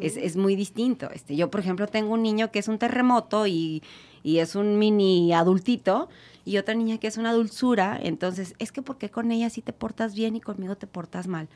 es, 0.01 0.17
es 0.17 0.37
muy 0.37 0.57
distinto. 0.57 1.11
Este, 1.11 1.37
yo, 1.37 1.51
por 1.51 1.61
ejemplo, 1.61 1.87
tengo 1.87 2.15
un 2.15 2.23
niño 2.23 2.51
que 2.51 2.59
es 2.61 2.69
un 2.69 2.79
terremoto 2.79 3.47
y, 3.47 3.83
y 4.23 4.39
es 4.39 4.55
un 4.55 4.79
mini 4.79 5.33
adultito, 5.35 6.09
y 6.45 6.59
otra 6.59 6.75
niña 6.75 6.99
que 6.99 7.09
es 7.09 7.17
una 7.17 7.33
dulzura, 7.33 7.99
entonces, 8.01 8.55
es 8.59 8.71
que 8.73 8.81
¿por 8.81 8.99
qué 8.99 9.11
con 9.11 9.33
ella 9.33 9.51
sí 9.51 9.61
te 9.63 9.73
portas 9.73 10.15
bien 10.15 10.37
y 10.37 10.41
conmigo 10.41 10.77
te 10.77 10.87
portas 10.87 11.27
mal? 11.27 11.49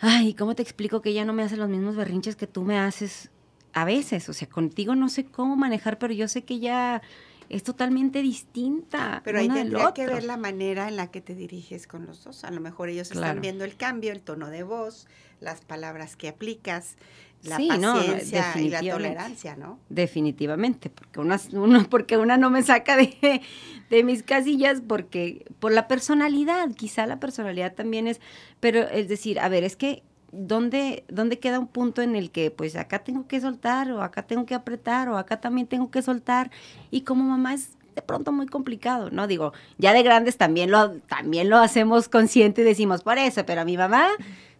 Ay, 0.00 0.34
¿cómo 0.34 0.54
te 0.54 0.62
explico 0.62 1.00
que 1.00 1.10
ella 1.10 1.24
no 1.24 1.32
me 1.32 1.42
hace 1.42 1.56
los 1.56 1.68
mismos 1.68 1.96
berrinches 1.96 2.36
que 2.36 2.46
tú 2.46 2.62
me 2.62 2.78
haces 2.78 3.30
a 3.72 3.84
veces? 3.84 4.28
O 4.28 4.32
sea, 4.32 4.48
contigo 4.48 4.94
no 4.94 5.08
sé 5.08 5.24
cómo 5.24 5.56
manejar, 5.56 5.98
pero 5.98 6.12
yo 6.12 6.28
sé 6.28 6.42
que 6.44 6.54
ella 6.54 7.00
es 7.48 7.62
totalmente 7.62 8.20
distinta. 8.22 9.22
Pero 9.24 9.38
ahí 9.38 9.48
tendría 9.48 9.92
que 9.94 10.06
ver 10.06 10.24
la 10.24 10.36
manera 10.36 10.88
en 10.88 10.96
la 10.96 11.10
que 11.10 11.20
te 11.20 11.34
diriges 11.34 11.86
con 11.86 12.06
los 12.06 12.24
dos. 12.24 12.44
A 12.44 12.50
lo 12.50 12.60
mejor 12.60 12.88
ellos 12.88 13.08
Claro. 13.10 13.26
están 13.26 13.40
viendo 13.40 13.64
el 13.64 13.76
cambio, 13.76 14.12
el 14.12 14.20
tono 14.20 14.48
de 14.50 14.62
voz, 14.64 15.06
las 15.40 15.60
palabras 15.60 16.16
que 16.16 16.28
aplicas, 16.28 16.96
la 17.42 17.56
Sí, 17.56 17.68
no, 17.68 17.78
no, 17.78 17.94
paciencia 17.94 18.54
y 18.60 18.70
la 18.70 18.80
tolerancia, 18.80 19.56
¿no? 19.56 19.78
Definitivamente, 19.88 20.88
porque 20.90 21.20
una, 21.20 21.38
uno, 21.52 21.84
porque 21.90 22.16
una 22.16 22.36
no 22.36 22.50
me 22.50 22.62
saca 22.62 22.96
de, 22.96 23.42
de 23.90 24.04
mis 24.04 24.22
casillas, 24.22 24.80
porque 24.86 25.44
por 25.58 25.72
la 25.72 25.86
personalidad, 25.86 26.70
quizá 26.72 27.06
la 27.06 27.20
personalidad 27.20 27.74
también 27.74 28.06
es, 28.06 28.20
pero 28.60 28.80
es 28.88 29.08
decir, 29.08 29.38
a 29.40 29.48
ver, 29.48 29.64
es 29.64 29.76
que 29.76 30.02
¿dónde, 30.32 31.04
dónde 31.08 31.38
queda 31.38 31.58
un 31.58 31.68
punto 31.68 32.02
en 32.02 32.16
el 32.16 32.30
que 32.30 32.50
pues 32.50 32.76
acá 32.76 33.00
tengo 33.00 33.26
que 33.26 33.40
soltar, 33.40 33.90
o 33.92 34.02
acá 34.02 34.22
tengo 34.22 34.46
que 34.46 34.54
apretar, 34.54 35.08
o 35.08 35.16
acá 35.16 35.40
también 35.40 35.66
tengo 35.66 35.90
que 35.90 36.02
soltar, 36.02 36.50
y 36.90 37.02
como 37.02 37.24
mamá 37.24 37.54
es 37.54 37.70
de 37.94 38.02
pronto 38.02 38.32
muy 38.32 38.46
complicado, 38.46 39.10
¿no? 39.10 39.26
Digo, 39.26 39.52
ya 39.78 39.92
de 39.92 40.02
grandes 40.02 40.36
también 40.36 40.70
lo, 40.70 40.92
también 41.02 41.48
lo 41.48 41.58
hacemos 41.58 42.08
consciente 42.08 42.62
y 42.62 42.64
decimos, 42.64 43.02
por 43.02 43.18
eso, 43.18 43.46
pero 43.46 43.60
a 43.60 43.64
mi 43.64 43.76
mamá 43.76 44.08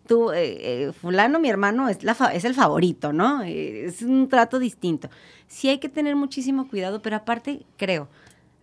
tú, 0.06 0.30
eh, 0.32 0.86
eh, 0.88 0.92
fulano, 0.92 1.38
mi 1.40 1.48
hermano, 1.48 1.88
es, 1.88 2.02
la 2.02 2.14
fa- 2.14 2.34
es 2.34 2.44
el 2.44 2.54
favorito, 2.54 3.12
¿no? 3.12 3.42
Eh, 3.42 3.86
es 3.86 4.02
un 4.02 4.28
trato 4.28 4.58
distinto. 4.58 5.08
Sí 5.46 5.68
hay 5.68 5.78
que 5.78 5.88
tener 5.88 6.16
muchísimo 6.16 6.68
cuidado, 6.68 7.00
pero 7.02 7.16
aparte, 7.16 7.64
creo, 7.76 8.08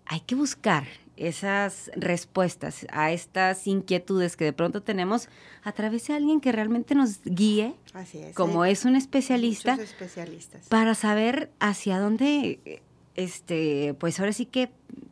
hay 0.05 0.19
que 0.21 0.35
buscar 0.35 0.85
esas 1.17 1.91
respuestas 1.95 2.87
a 2.91 3.11
estas 3.11 3.67
inquietudes 3.67 4.35
que 4.35 4.43
de 4.45 4.53
pronto 4.53 4.81
tenemos 4.81 5.29
a 5.63 5.71
través 5.71 6.07
de 6.07 6.15
alguien 6.15 6.41
que 6.41 6.51
realmente 6.51 6.95
nos 6.95 7.21
guíe, 7.23 7.75
Así 7.93 8.17
es. 8.19 8.35
como 8.35 8.65
es 8.65 8.85
un 8.85 8.95
especialista, 8.95 9.75
especialistas. 9.75 10.67
para 10.67 10.95
saber 10.95 11.51
hacia 11.59 11.99
dónde, 11.99 12.81
este, 13.15 13.93
pues 13.99 14.19
ahora 14.19 14.33
sí 14.33 14.45
que 14.45 14.71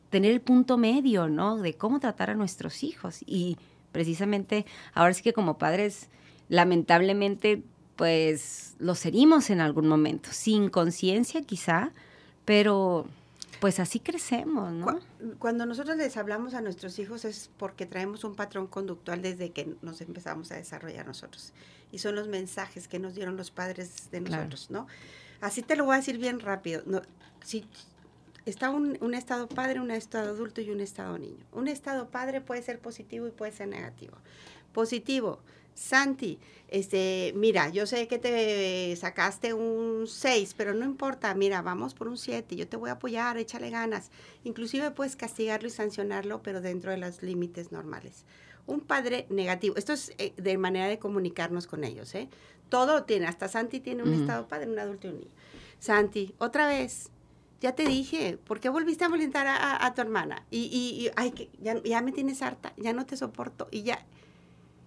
tener 0.09 0.31
el 0.31 0.41
punto 0.41 0.77
medio, 0.77 1.27
¿no? 1.27 1.57
De 1.57 1.75
cómo 1.75 1.99
tratar 1.99 2.31
a 2.31 2.35
nuestros 2.35 2.83
hijos. 2.83 3.19
Y 3.27 3.57
precisamente 3.91 4.65
ahora 4.93 5.13
sí 5.13 5.21
que 5.21 5.33
como 5.33 5.57
padres, 5.59 6.09
lamentablemente, 6.49 7.63
pues 7.95 8.75
los 8.79 9.05
herimos 9.05 9.49
en 9.49 9.61
algún 9.61 9.87
momento, 9.87 10.29
sin 10.31 10.69
conciencia 10.69 11.41
quizá, 11.41 11.91
pero 12.45 13.05
pues 13.59 13.79
así 13.79 13.99
crecemos, 13.99 14.71
¿no? 14.71 14.85
Cu- 14.85 14.99
Cuando 15.37 15.65
nosotros 15.65 15.97
les 15.97 16.15
hablamos 16.17 16.53
a 16.53 16.61
nuestros 16.61 16.97
hijos 16.99 17.25
es 17.25 17.49
porque 17.57 17.85
traemos 17.85 18.23
un 18.23 18.35
patrón 18.35 18.67
conductual 18.67 19.21
desde 19.21 19.51
que 19.51 19.75
nos 19.81 19.99
empezamos 20.01 20.51
a 20.51 20.55
desarrollar 20.55 21.05
nosotros. 21.05 21.53
Y 21.91 21.99
son 21.99 22.15
los 22.15 22.27
mensajes 22.27 22.87
que 22.87 22.99
nos 22.99 23.15
dieron 23.15 23.35
los 23.35 23.51
padres 23.51 24.09
de 24.11 24.21
Claro. 24.23 24.43
nosotros, 24.45 24.71
¿no? 24.71 24.87
Así 25.41 25.61
te 25.61 25.75
lo 25.75 25.85
voy 25.85 25.95
a 25.95 25.97
decir 25.97 26.17
bien 26.19 26.39
rápido. 26.39 26.83
No, 26.85 27.01
si 27.43 27.65
está 28.45 28.69
un, 28.69 28.97
un 29.01 29.13
estado 29.13 29.49
padre, 29.49 29.79
un 29.81 29.91
estado 29.91 30.29
adulto 30.29 30.61
y 30.61 30.69
un 30.69 30.79
estado 30.79 31.17
niño. 31.17 31.43
Un 31.51 31.67
estado 31.67 32.07
padre 32.09 32.39
puede 32.41 32.61
ser 32.61 32.79
positivo 32.79 33.27
y 33.27 33.31
puede 33.31 33.51
ser 33.51 33.67
negativo. 33.67 34.13
Positivo, 34.73 35.39
Santi, 35.73 36.39
este, 36.67 37.31
mira, 37.35 37.69
yo 37.69 37.85
sé 37.87 38.07
que 38.09 38.19
te 38.19 38.93
sacaste 38.97 39.53
un 39.53 40.07
6, 40.07 40.53
pero 40.57 40.73
no 40.73 40.83
importa, 40.85 41.33
mira, 41.35 41.61
vamos 41.61 41.93
por 41.93 42.09
un 42.09 42.17
7, 42.17 42.55
yo 42.57 42.67
te 42.67 42.75
voy 42.75 42.89
a 42.89 42.93
apoyar, 42.93 43.37
échale 43.37 43.69
ganas. 43.69 44.11
Inclusive 44.43 44.91
puedes 44.91 45.15
castigarlo 45.15 45.67
y 45.69 45.71
sancionarlo, 45.71 46.43
pero 46.43 46.59
dentro 46.59 46.91
de 46.91 46.97
los 46.97 47.23
límites 47.23 47.71
normales. 47.71 48.25
Un 48.67 48.81
padre 48.81 49.25
negativo, 49.29 49.77
esto 49.77 49.93
es 49.93 50.13
eh, 50.17 50.33
de 50.35 50.57
manera 50.57 50.87
de 50.87 50.99
comunicarnos 50.99 51.65
con 51.65 51.83
ellos, 51.85 52.13
¿eh? 52.13 52.29
Todo 52.67 52.93
lo 52.93 53.03
tiene, 53.05 53.25
hasta 53.25 53.47
Santi 53.47 53.79
tiene 53.79 54.03
un 54.03 54.09
Ujú. 54.09 54.19
estado 54.19 54.47
padre, 54.47 54.69
un 54.69 54.77
adulto 54.77 55.07
y 55.07 55.11
un 55.11 55.19
niño. 55.21 55.31
Santi, 55.79 56.35
otra 56.39 56.67
vez, 56.67 57.09
ya 57.61 57.73
te 57.73 57.83
dije, 57.87 58.37
¿por 58.37 58.59
qué 58.59 58.69
volviste 58.69 59.05
a 59.05 59.09
molestar 59.09 59.47
a, 59.47 59.55
a- 59.55 59.85
a 59.87 59.93
tu 59.93 60.01
hermana? 60.01 60.45
Y, 60.51 60.65
y, 60.65 61.05
y, 61.07 61.11
ay, 61.15 61.31
que 61.31 61.49
ya, 61.61 61.81
ya 61.83 62.01
me 62.01 62.11
tienes 62.11 62.41
harta, 62.41 62.73
ya 62.77 62.91
no 62.93 63.05
te 63.05 63.15
soporto, 63.17 63.69
y 63.71 63.83
ya. 63.83 64.05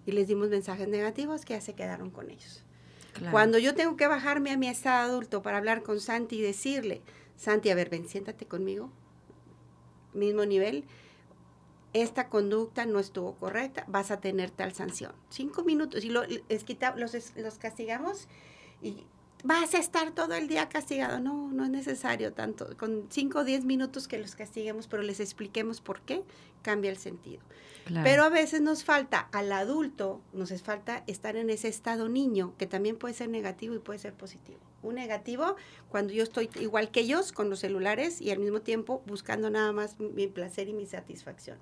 Y 0.07 0.13
les 0.13 0.27
dimos 0.29 0.49
mensajes 0.49 0.89
negativos 0.89 1.45
que 1.45 1.55
ya 1.55 1.61
se 1.61 1.75
quedaron 1.75 2.11
con 2.11 2.31
ellos. 2.31 2.65
Claro. 3.15 3.31
Cuando 3.33 3.59
yo 3.59 3.75
tengo 3.75 3.97
que 3.97 4.07
bajarme 4.07 4.51
a 4.51 4.57
mi 4.57 4.69
estado 4.69 5.11
adulto 5.11 5.43
para 5.43 5.59
hablar 5.59 5.83
con 5.83 6.01
Santi 6.01 6.37
y 6.39 6.43
decirle, 6.43 7.03
Santi, 7.37 7.71
a 7.71 7.75
ver, 7.75 7.89
ven, 7.91 8.09
siéntate 8.09 8.47
conmigo, 8.47 8.91
mismo 10.15 10.45
nivel, 10.45 10.85
esta 11.93 12.29
conducta 12.29 12.87
no 12.87 12.99
estuvo 12.99 13.35
correcta, 13.35 13.85
vas 13.87 14.11
a 14.11 14.21
tener 14.21 14.51
tal 14.51 14.73
sanción. 14.73 15.13
Cinco 15.29 15.63
minutos 15.63 16.05
y 16.05 16.09
lo, 16.09 16.23
les 16.25 16.65
quita- 16.65 16.97
los, 16.97 17.15
los 17.37 17.59
castigamos 17.59 18.29
y 18.81 19.05
vas 19.43 19.75
a 19.75 19.79
estar 19.79 20.13
todo 20.13 20.35
el 20.35 20.49
día 20.49 20.69
castigado. 20.69 21.21
No, 21.21 21.51
no 21.53 21.65
es 21.65 21.71
necesario 21.71 22.33
tanto. 22.33 22.77
Con 22.77 23.07
cinco 23.11 23.41
o 23.41 23.45
diez 23.45 23.65
minutos 23.65 24.09
que 24.09 24.19
los 24.19 24.35
castiguemos, 24.35 24.87
pero 24.87 25.03
les 25.03 25.21
expliquemos 25.21 25.81
por 25.81 26.01
qué, 26.03 26.23
cambia 26.63 26.91
el 26.91 26.99
sentido. 26.99 27.43
Claro. 27.85 28.05
Pero 28.05 28.25
a 28.25 28.29
veces 28.29 28.61
nos 28.61 28.85
falta, 28.85 29.29
al 29.33 29.51
adulto, 29.53 30.21
nos 30.33 30.51
falta 30.63 31.03
estar 31.07 31.37
en 31.37 31.51
ese 31.51 31.69
estado 31.69 32.09
niño, 32.09 32.55
que 32.57 32.67
también 32.67 32.97
puede 32.97 33.15
ser 33.15 33.29
negativo 33.29 33.75
y 33.75 33.81
puede 33.81 33.99
ser 33.99 34.15
positivo. 34.15 34.61
Un 34.83 34.97
negativo, 34.97 35.57
cuando 35.89 36.13
yo 36.13 36.23
estoy 36.23 36.51
igual 36.61 36.91
que 36.91 37.01
ellos 37.01 37.33
con 37.33 37.51
los 37.51 37.61
celulares 37.61 38.21
y 38.21 38.31
al 38.31 38.39
mismo 38.39 38.61
tiempo 38.61 39.03
buscando 39.07 39.49
nada 39.49 39.73
más 39.73 39.99
mi 40.01 40.27
placer 40.27 40.69
y 40.69 40.73
mi 40.73 40.87
satisfacción. 40.87 41.59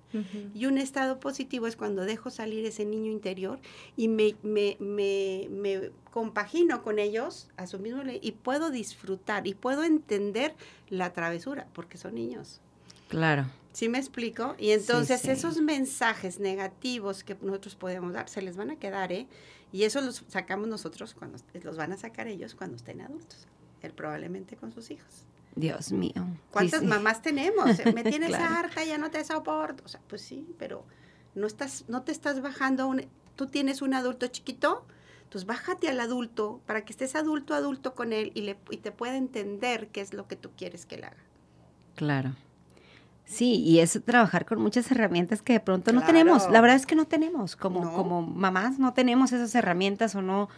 Y 0.54 0.66
un 0.66 0.78
estado 0.78 1.20
positivo 1.20 1.66
es 1.66 1.76
cuando 1.76 2.04
dejo 2.04 2.30
salir 2.30 2.64
ese 2.64 2.84
niño 2.84 3.10
interior 3.12 3.60
y 3.96 4.08
me, 4.08 4.36
me, 4.42 4.76
me, 4.80 5.48
me 5.50 5.90
compagino 6.10 6.82
con 6.82 6.98
ellos 6.98 7.48
a 7.56 7.66
su 7.66 7.78
mismo 7.78 8.02
y 8.20 8.32
puedo 8.32 8.70
disfrutar 8.70 9.46
y 9.46 9.54
puedo 9.54 9.84
entender 9.84 10.54
la 10.88 11.12
travesura, 11.12 11.66
porque 11.72 11.98
son 11.98 12.14
niños. 12.14 12.60
Claro. 13.08 13.46
¿Sí 13.72 13.88
me 13.88 13.98
explico? 13.98 14.56
Y 14.58 14.70
entonces 14.70 15.20
sí. 15.20 15.30
esos 15.30 15.60
mensajes 15.60 16.40
negativos 16.40 17.22
que 17.22 17.36
nosotros 17.40 17.76
podemos 17.76 18.12
dar 18.12 18.28
se 18.28 18.42
les 18.42 18.56
van 18.56 18.70
a 18.70 18.76
quedar, 18.76 19.12
¿eh? 19.12 19.28
Y 19.72 19.84
eso 19.84 20.00
los 20.00 20.24
sacamos 20.28 20.68
nosotros 20.68 21.14
cuando 21.14 21.38
los 21.62 21.76
van 21.76 21.92
a 21.92 21.96
sacar 21.96 22.26
ellos 22.26 22.54
cuando 22.54 22.76
estén 22.76 23.00
adultos, 23.00 23.46
él 23.82 23.92
probablemente 23.92 24.56
con 24.56 24.72
sus 24.72 24.90
hijos. 24.90 25.24
Dios 25.56 25.92
mío. 25.92 26.26
¿Cuántas 26.50 26.80
sí. 26.80 26.86
mamás 26.86 27.22
tenemos? 27.22 27.78
Eh, 27.78 27.92
Me 27.92 28.02
tienes 28.04 28.30
Claro. 28.30 28.54
harta, 28.56 28.84
ya 28.84 28.98
no 28.98 29.10
te 29.10 29.24
soporto. 29.24 29.82
O 29.84 29.88
sea, 29.88 30.00
pues 30.08 30.22
sí, 30.22 30.46
pero 30.58 30.84
no 31.34 31.46
estás, 31.46 31.84
no 31.88 32.02
te 32.02 32.12
estás 32.12 32.40
bajando 32.40 32.86
un, 32.86 33.06
tú 33.36 33.46
tienes 33.46 33.82
un 33.82 33.94
adulto 33.94 34.26
chiquito, 34.28 34.84
entonces 35.24 35.46
bájate 35.46 35.88
al 35.88 36.00
adulto 36.00 36.60
para 36.66 36.84
que 36.84 36.92
estés 36.92 37.14
adulto 37.14 37.54
adulto 37.54 37.94
con 37.94 38.12
él 38.12 38.32
y 38.34 38.42
le 38.42 38.58
y 38.70 38.78
te 38.78 38.90
pueda 38.92 39.16
entender 39.16 39.88
qué 39.88 40.00
es 40.00 40.12
lo 40.14 40.26
que 40.26 40.36
tú 40.36 40.50
quieres 40.56 40.86
que 40.86 40.96
él 40.96 41.04
haga. 41.04 41.22
Claro. 41.94 42.34
Sí, 43.30 43.54
y 43.62 43.78
es 43.78 43.98
trabajar 44.04 44.44
con 44.44 44.60
muchas 44.60 44.90
herramientas 44.90 45.40
que 45.40 45.52
de 45.52 45.60
pronto 45.60 45.92
no 45.92 46.02
tenemos. 46.04 46.50
La 46.50 46.60
verdad 46.60 46.76
es 46.76 46.84
que 46.84 46.96
no 46.96 47.04
tenemos. 47.06 47.54
Como, 47.54 47.84
No. 47.84 47.92
como 47.94 48.22
mamás 48.22 48.78
no 48.80 48.92
tenemos 48.92 49.30
esas 49.32 49.54
herramientas 49.54 50.16
o 50.16 50.20
no, 50.22 50.48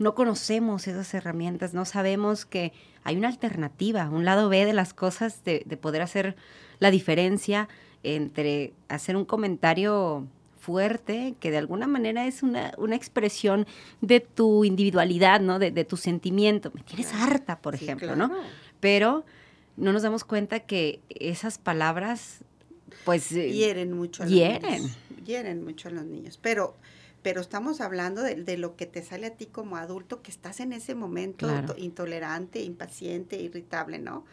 no 0.00 0.14
conocemos 0.16 0.88
esas 0.88 1.14
herramientas, 1.14 1.74
no 1.74 1.84
sabemos 1.84 2.44
que 2.44 2.72
hay 3.04 3.16
una 3.16 3.28
alternativa, 3.28 4.08
un 4.10 4.24
lado 4.24 4.48
B 4.48 4.64
de 4.64 4.72
las 4.72 4.94
cosas, 4.94 5.44
de, 5.44 5.62
de 5.64 5.76
poder 5.76 6.02
hacer 6.02 6.34
la 6.80 6.90
diferencia 6.90 7.68
entre 8.02 8.72
hacer 8.88 9.16
un 9.16 9.24
comentario 9.24 10.26
fuerte, 10.60 11.34
que 11.40 11.50
de 11.52 11.58
alguna 11.58 11.86
manera 11.86 12.26
es 12.26 12.42
una, 12.42 12.72
una 12.78 12.96
expresión 12.96 13.64
de 14.00 14.18
tu 14.20 14.64
individualidad, 14.64 15.40
¿no? 15.40 15.58
De, 15.60 15.70
de 15.70 15.84
tu 15.84 15.96
sentimiento. 15.96 16.70
Me 16.74 16.82
tienes 16.82 17.14
harta, 17.14 17.58
por 17.60 17.76
Sí, 17.78 17.84
ejemplo, 17.84 18.08
claro. 18.14 18.28
¿no? 18.28 18.34
Pero 18.80 19.24
no 19.78 19.92
nos 19.92 20.02
damos 20.02 20.24
cuenta 20.24 20.60
que 20.60 21.00
esas 21.08 21.58
palabras, 21.58 22.38
pues... 23.04 23.32
eh, 23.32 23.52
hieren 23.52 23.92
mucho 23.92 24.22
a 24.22 24.26
los 24.26 24.34
hieren. 24.34 24.82
niños. 24.82 24.96
Hieren 25.24 25.64
mucho 25.64 25.88
a 25.88 25.90
los 25.92 26.04
niños. 26.04 26.38
Pero, 26.42 26.76
pero 27.22 27.40
estamos 27.40 27.80
hablando 27.80 28.22
de, 28.22 28.34
de 28.36 28.56
lo 28.58 28.76
que 28.76 28.86
te 28.86 29.02
sale 29.02 29.26
a 29.26 29.30
ti 29.36 29.46
como 29.46 29.76
adulto, 29.76 30.22
que 30.22 30.30
estás 30.30 30.60
en 30.60 30.72
ese 30.72 30.94
momento 30.94 31.46
Claro. 31.46 31.74
intolerante, 31.78 32.60
impaciente, 32.62 33.40
irritable, 33.40 33.98
¿no? 33.98 34.24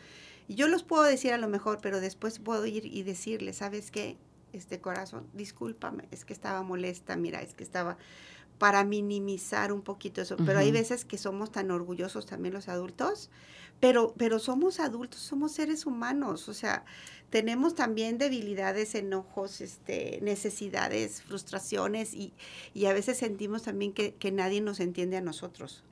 Y 0.47 0.55
yo 0.55 0.67
los 0.67 0.83
puedo 0.83 1.03
decir 1.03 1.33
a 1.33 1.37
lo 1.37 1.47
mejor, 1.47 1.79
pero 1.81 1.99
después 1.99 2.39
puedo 2.39 2.65
ir 2.65 2.85
y 2.85 3.03
decirle, 3.03 3.51
¿sabes 3.53 3.91
qué? 3.91 4.17
Este 4.53 4.79
corazón, 4.79 5.27
discúlpame, 5.33 6.05
es 6.11 6.23
que 6.23 6.31
estaba 6.33 6.61
molesta, 6.63 7.17
mira, 7.17 7.41
es 7.41 7.53
que 7.55 7.63
estaba 7.63 7.97
para 8.57 8.83
minimizar 8.83 9.71
un 9.71 9.81
poquito 9.81 10.21
eso. 10.21 10.37
Pero 10.37 10.59
hay 10.59 10.71
veces 10.71 11.05
que 11.05 11.17
somos 11.17 11.51
tan 11.51 11.71
orgullosos 11.71 12.25
también 12.25 12.53
los 12.53 12.69
adultos, 12.69 13.29
pero, 13.79 14.13
pero 14.17 14.39
somos 14.39 14.79
adultos, 14.79 15.19
somos 15.19 15.51
seres 15.51 15.85
humanos, 15.85 16.47
o 16.47 16.53
sea, 16.53 16.85
tenemos 17.29 17.75
también 17.75 18.17
debilidades, 18.17 18.95
enojos, 18.95 19.59
este, 19.59 20.19
necesidades, 20.21 21.21
frustraciones 21.21 22.13
y, 22.13 22.33
y 22.73 22.85
a 22.85 22.93
veces 22.93 23.17
sentimos 23.17 23.63
también 23.63 23.91
que, 23.91 24.13
que 24.13 24.31
nadie 24.31 24.61
nos 24.61 24.79
entiende 24.79 25.17
a 25.17 25.21
nosotros. 25.21 25.83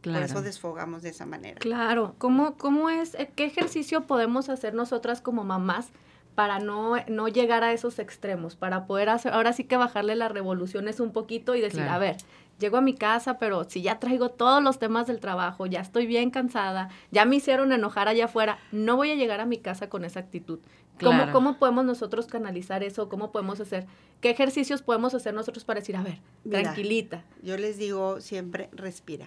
claro. 0.00 0.20
Por 0.20 0.30
eso 0.30 0.42
desfogamos 0.42 1.02
de 1.02 1.08
esa 1.08 1.26
manera. 1.26 1.58
Claro, 1.58 2.14
¿cómo, 2.18 2.56
cómo 2.56 2.88
es, 2.88 3.14
eh, 3.14 3.30
qué 3.34 3.46
ejercicio 3.46 4.06
podemos 4.06 4.48
hacer 4.48 4.74
nosotras 4.74 5.20
como 5.20 5.42
mamás 5.42 5.88
para 6.34 6.58
no, 6.58 6.94
no 7.08 7.28
llegar 7.28 7.62
a 7.64 7.72
esos 7.72 7.98
extremos, 7.98 8.56
para 8.56 8.86
poder 8.86 9.08
hacer, 9.10 9.32
ahora 9.34 9.52
sí 9.52 9.64
que 9.64 9.76
bajarle 9.76 10.16
las 10.16 10.32
revoluciones 10.32 10.98
un 11.00 11.12
poquito 11.12 11.54
y 11.54 11.60
decir, 11.60 11.80
Claro. 11.80 11.92
a 11.94 11.98
ver, 11.98 12.16
llego 12.58 12.76
a 12.78 12.80
mi 12.80 12.94
casa, 12.94 13.38
pero 13.38 13.64
si 13.64 13.82
ya 13.82 13.98
traigo 13.98 14.30
todos 14.30 14.62
los 14.62 14.78
temas 14.78 15.06
del 15.06 15.20
trabajo, 15.20 15.66
ya 15.66 15.80
estoy 15.80 16.06
bien 16.06 16.30
cansada, 16.30 16.88
ya 17.10 17.24
me 17.24 17.36
hicieron 17.36 17.72
enojar 17.72 18.08
allá 18.08 18.26
afuera, 18.26 18.58
no 18.70 18.96
voy 18.96 19.10
a 19.10 19.14
llegar 19.14 19.40
a 19.40 19.46
mi 19.46 19.58
casa 19.58 19.88
con 19.88 20.04
esa 20.04 20.20
actitud. 20.20 20.58
¿Cómo, 21.00 21.16
Claro. 21.18 21.32
¿Cómo 21.32 21.58
podemos 21.58 21.84
nosotros 21.84 22.26
canalizar 22.26 22.82
eso? 22.82 23.08
¿Cómo 23.08 23.32
podemos 23.32 23.58
hacer? 23.60 23.86
¿Qué 24.20 24.30
ejercicios 24.30 24.82
podemos 24.82 25.14
hacer 25.14 25.34
nosotros 25.34 25.64
para 25.64 25.80
decir, 25.80 25.96
a 25.96 26.02
ver, 26.02 26.18
Mira. 26.44 26.62
tranquilita? 26.62 27.24
Yo 27.42 27.56
les 27.56 27.76
digo 27.78 28.20
siempre, 28.20 28.68
respira. 28.72 29.26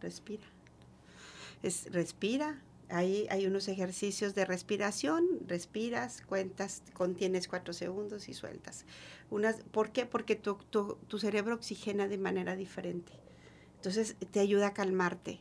Respira. 0.00 0.44
Es, 1.62 1.92
respira. 1.92 2.56
Ahí 2.90 3.26
hay 3.30 3.46
unos 3.46 3.68
ejercicios 3.68 4.34
de 4.34 4.44
respiración. 4.44 5.26
Respiras, 5.46 6.22
cuentas, 6.22 6.82
contienes 6.94 7.48
cuatro 7.48 7.72
segundos 7.72 8.28
y 8.28 8.34
sueltas. 8.34 8.86
¿Por 9.70 9.90
qué? 9.92 10.06
Porque 10.06 10.36
tu, 10.36 10.54
tu, 10.54 10.96
tu 11.06 11.18
cerebro 11.18 11.54
oxigena 11.54 12.08
de 12.08 12.18
manera 12.18 12.56
diferente. 12.56 13.12
Entonces 13.76 14.16
te 14.30 14.40
ayuda 14.40 14.68
a 14.68 14.74
calmarte. 14.74 15.40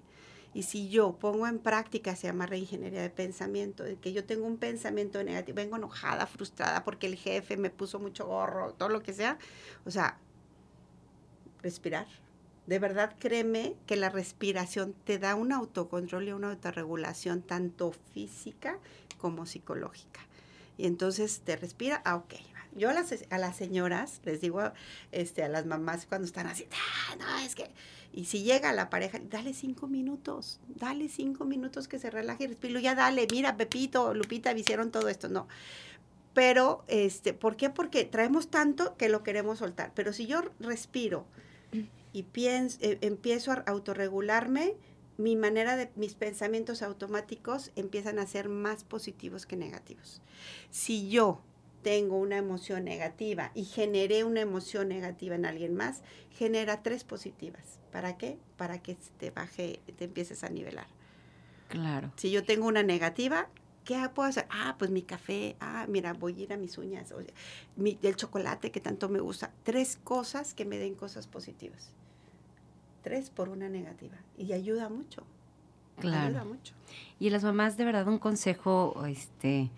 Y 0.54 0.64
si 0.64 0.90
yo 0.90 1.14
pongo 1.20 1.48
en 1.48 1.60
práctica, 1.60 2.16
se 2.16 2.28
llama 2.28 2.48
reingeniería 2.48 3.02
de 3.02 3.10
pensamiento, 3.10 3.84
de 3.84 3.96
que 3.98 4.12
yo 4.12 4.26
tengo 4.26 4.46
un 4.46 4.58
pensamiento 4.58 5.24
negativo, 5.24 5.56
vengo 5.56 5.76
enojada, 5.76 6.26
frustrada 6.26 6.84
porque 6.84 7.08
el 7.08 7.16
jefe 7.16 7.58
me 7.58 7.70
puso 7.70 8.00
mucho 8.00 8.26
gorro, 8.26 8.74
todo 8.74 8.90
lo 8.90 9.04
que 9.04 9.14
sea. 9.14 9.38
O 9.86 9.92
sea, 9.92 10.18
respirar. 11.62 12.08
De 12.68 12.80
verdad, 12.80 13.16
créeme 13.18 13.76
que 13.86 13.96
la 13.96 14.10
respiración 14.10 14.94
te 15.06 15.18
da 15.20 15.36
un 15.36 15.54
autocontrol 15.54 16.28
y 16.28 16.34
una 16.34 16.52
autorregulación 16.52 17.42
tanto 17.42 17.94
física 18.14 18.78
como 19.18 19.46
psicológica. 19.46 20.20
Y 20.78 20.86
entonces 20.86 21.42
te 21.44 21.56
respira, 21.56 22.02
ah, 22.06 22.18
ok. 22.18 22.34
Yo 22.76 22.90
a 22.90 22.94
las, 22.94 23.12
a 23.32 23.38
las 23.40 23.56
señoras 23.56 24.22
les 24.26 24.42
digo, 24.42 24.62
este, 25.12 25.44
a 25.44 25.48
las 25.50 25.66
mamás 25.66 26.06
cuando 26.06 26.28
están 26.28 26.46
así, 26.46 26.68
"Ah, 27.10 27.16
no, 27.16 27.40
es 27.40 27.56
que... 27.56 27.72
Y 28.14 28.26
si 28.26 28.44
llega 28.44 28.74
la 28.74 28.90
pareja, 28.90 29.20
dale 29.30 29.54
cinco 29.54 29.88
minutos, 29.88 30.60
dale 30.68 31.08
cinco 31.08 31.46
minutos 31.46 31.88
que 31.88 32.00
se 32.00 32.10
relaje 32.10 32.46
y 32.46 32.48
respire. 32.48 32.82
Ya 32.82 32.96
dale, 32.96 33.28
mira, 33.32 33.58
Pepito, 33.58 34.14
Lupita, 34.14 34.54
me 34.54 34.62
hicieron 34.62 34.92
todo 34.92 35.10
esto. 35.10 35.30
No, 35.30 35.48
pero, 36.34 36.84
este, 36.88 37.34
¿por 37.34 37.58
qué? 37.58 37.70
Porque 37.70 38.06
traemos 38.06 38.50
tanto 38.50 38.96
que 38.98 39.10
lo 39.10 39.24
queremos 39.24 39.60
soltar. 39.60 39.92
Pero 39.96 40.14
si 40.14 40.26
yo 40.28 40.42
respiro 40.60 41.26
y 42.14 42.24
pienso, 42.24 42.78
eh, 42.82 42.98
empiezo 43.02 43.52
a 43.52 43.64
autorregularme, 43.68 44.76
mi 45.18 45.36
manera 45.36 45.76
de, 45.76 45.90
mis 45.96 46.14
pensamientos 46.14 46.82
automáticos 46.82 47.72
empiezan 47.76 48.20
a 48.20 48.28
ser 48.28 48.50
más 48.50 48.84
positivos 48.84 49.46
que 49.46 49.58
negativos. 49.58 50.22
Si 50.70 51.10
yo 51.10 51.42
tengo 51.82 52.18
una 52.18 52.38
emoción 52.38 52.84
negativa 52.84 53.52
y 53.56 53.66
generé 53.66 54.24
una 54.24 54.42
emoción 54.42 54.90
negativa 54.90 55.36
en 55.36 55.46
alguien 55.46 55.74
más, 55.74 56.02
genera 56.32 56.84
tres 56.84 57.04
positivas. 57.04 57.80
¿Para 57.92 58.18
qué? 58.18 58.38
Para 58.58 58.82
que 58.82 58.98
te 59.18 59.32
baje, 59.32 59.80
te 59.98 60.06
empieces 60.06 60.44
a 60.44 60.50
nivelar. 60.50 60.88
Claro. 61.70 62.12
Si 62.16 62.30
yo 62.32 62.44
tengo 62.44 62.68
una 62.68 62.84
negativa, 62.84 63.50
¿qué 63.88 64.08
puedo 64.14 64.28
hacer? 64.30 64.46
Ah, 64.52 64.76
pues 64.78 64.92
mi 64.92 65.02
café, 65.02 65.56
ah, 65.62 65.86
mira, 65.88 66.12
voy 66.14 66.36
a 66.40 66.44
ir 66.44 66.54
a 66.54 66.58
mis 66.58 66.78
uñas, 66.78 67.12
o 67.14 67.22
sea, 67.22 67.34
mi- 67.78 67.98
el 68.04 68.16
chocolate 68.18 68.70
que 68.70 68.82
tanto 68.82 69.08
me 69.08 69.20
gusta. 69.22 69.52
Tres 69.64 69.98
cosas 70.04 70.54
que 70.54 70.66
me 70.66 70.78
den 70.78 70.94
cosas 70.94 71.26
positivas. 71.26 71.92
Tres 73.02 73.30
por 73.30 73.48
una 73.50 73.70
negativa. 73.70 74.18
Y 74.38 74.52
ayuda 74.52 74.90
mucho. 74.90 75.24
Ayuda 75.98 76.30
Claro. 76.32 76.46
mucho. 76.46 76.74
Y 77.20 77.30
las 77.30 77.44
mamás, 77.44 77.78
de 77.78 77.86
verdad, 77.86 78.08
un 78.08 78.20
consejo, 78.20 79.06
este, 79.08 79.70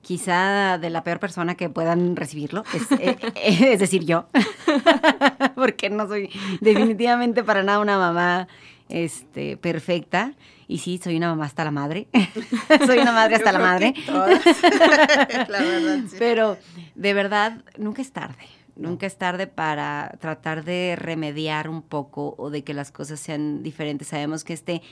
quizá 0.00 0.78
de 0.78 0.88
la 0.90 1.02
peor 1.02 1.18
persona 1.18 1.56
que 1.56 1.68
puedan 1.68 2.14
recibirlo, 2.14 2.62
es, 2.72 2.92
eh, 3.00 3.16
eh, 3.34 3.72
es 3.72 3.80
decir, 3.80 4.04
yo, 4.04 4.26
porque 5.56 5.90
no 5.90 6.06
soy 6.06 6.30
definitivamente 6.60 7.42
para 7.42 7.62
nada 7.64 7.80
una 7.80 7.98
mamá 7.98 8.46
este, 8.88 9.56
perfecta. 9.56 10.34
Y 10.68 10.78
sí, 10.78 10.98
soy 11.02 11.16
una 11.16 11.28
mamá 11.28 11.44
hasta 11.46 11.64
la 11.64 11.70
madre. 11.70 12.08
soy 12.86 12.98
una 12.98 13.12
madre 13.12 13.36
hasta 13.36 13.52
Yo 13.52 13.58
la 13.58 13.64
madre. 13.64 13.94
la 15.48 15.60
verdad, 15.62 15.98
sí. 16.08 16.16
Pero 16.18 16.56
de 16.94 17.14
verdad, 17.14 17.62
nunca 17.78 18.02
es 18.02 18.12
tarde. 18.12 18.44
Nunca 18.74 19.06
es 19.06 19.16
tarde 19.16 19.46
para 19.46 20.16
tratar 20.20 20.62
de 20.64 20.96
remediar 20.98 21.68
un 21.70 21.80
poco 21.82 22.34
o 22.36 22.50
de 22.50 22.62
que 22.62 22.74
las 22.74 22.92
cosas 22.92 23.20
sean 23.20 23.62
diferentes. 23.62 24.08
Sabemos 24.08 24.44
que 24.44 24.52
este, 24.52 24.82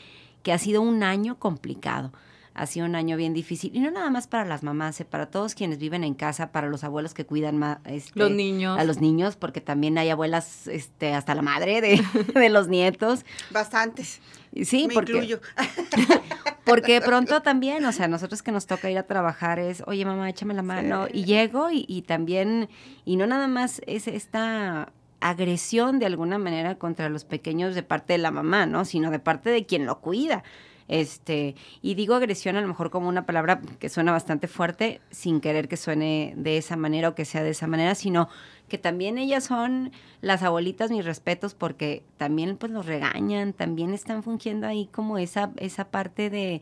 que 0.43 0.53
ha 0.53 0.59
sido 0.59 0.81
un 0.81 1.03
año 1.03 1.39
complicado. 1.39 2.13
Ha 2.57 2.67
sido 2.67 2.87
un 2.87 2.95
año 2.95 3.17
bien 3.17 3.35
difícil. 3.35 3.73
Y 3.75 3.81
no 3.81 3.91
nada 3.91 4.09
más 4.11 4.29
para 4.29 4.45
las 4.45 4.63
mamás, 4.63 5.01
eh, 5.01 5.05
para 5.05 5.27
todos 5.27 5.57
quienes 5.57 5.79
viven 5.79 6.05
en 6.05 6.15
casa, 6.15 6.53
para 6.53 6.69
los 6.69 6.85
abuelos 6.85 7.13
que 7.13 7.27
cuidan 7.27 7.59
ma- 7.59 7.81
este, 7.85 8.13
Los 8.19 8.31
niños. 8.31 8.79
a 8.79 8.85
los 8.85 9.01
niños, 9.01 9.35
porque 9.35 9.61
también 9.61 9.99
hay 9.99 10.09
abuelas 10.09 10.69
este, 10.69 11.13
hasta 11.15 11.35
la 11.35 11.43
madre 11.43 11.81
de, 11.81 12.01
de 12.35 12.49
los 12.51 12.69
nietos. 12.69 13.25
Bastantes. 13.51 14.21
Sí, 14.63 14.87
me 14.87 14.95
porque, 14.95 15.13
incluyo. 15.13 15.41
porque 16.65 16.95
de 16.95 17.01
pronto 17.01 17.43
también, 17.43 17.85
o 17.85 17.93
sea, 17.93 18.09
nosotros 18.09 18.43
que 18.43 18.53
nos 18.53 18.67
toca 18.67 18.91
ir 18.91 18.99
a 18.99 19.03
trabajar 19.05 19.59
es, 19.59 19.83
oye 19.87 20.05
mamá, 20.05 20.31
échame 20.31 20.55
la 20.55 20.63
mano. 20.63 21.07
Sí. 21.07 21.21
Y 21.21 21.25
llego 21.25 21.71
y, 21.71 21.85
y 21.89 22.03
también, 22.03 22.69
y 23.05 23.17
no 23.17 23.27
nada 23.27 23.49
más 23.49 23.81
es 23.87 24.07
esta 24.07 24.93
agresión 25.21 25.99
de 25.99 26.07
alguna 26.07 26.39
manera 26.39 26.77
contra 26.77 27.09
los 27.09 27.25
pequeños 27.25 27.75
de 27.75 27.83
parte 27.83 28.13
de 28.13 28.19
la 28.19 28.31
mamá, 28.31 28.67
¿no? 28.67 28.85
Sino 28.85 29.11
de 29.11 29.19
parte 29.19 29.51
de 29.51 29.65
quien 29.65 29.87
lo 29.87 30.01
cuida. 30.01 30.45
Este, 30.89 31.55
y 31.81 31.95
digo 31.95 32.15
agresión 32.15 32.57
a 32.57 32.61
lo 32.61 32.69
mejor 32.69 32.91
como 32.91 33.09
una 33.09 33.25
palabra 33.25 33.61
que 33.79 33.89
suena 33.89 34.13
bastante 34.13 34.49
fuerte, 34.49 35.01
sin 35.11 35.41
querer 35.41 35.69
que 35.69 35.77
suene 35.77 36.35
de 36.37 36.59
esa 36.59 36.77
manera 36.77 37.09
o 37.09 37.15
que 37.15 37.25
sea 37.25 37.43
de 37.43 37.51
esa 37.51 37.67
manera, 37.67 37.95
sino 37.95 38.29
que 38.69 38.79
también 38.79 39.19
ellas 39.19 39.45
son 39.45 39.93
las 40.21 40.43
abuelitas, 40.43 40.91
mis 40.91 41.05
respetos, 41.05 41.55
porque 41.55 42.03
también 42.17 42.57
pues 42.57 42.73
los 42.73 42.87
regañan, 42.87 43.53
también 43.53 43.95
están 43.95 44.23
fungiendo 44.23 44.67
ahí 44.67 44.89
como 44.93 45.19
esa, 45.19 45.53
esa 45.57 45.87
parte 45.87 46.29
de, 46.31 46.61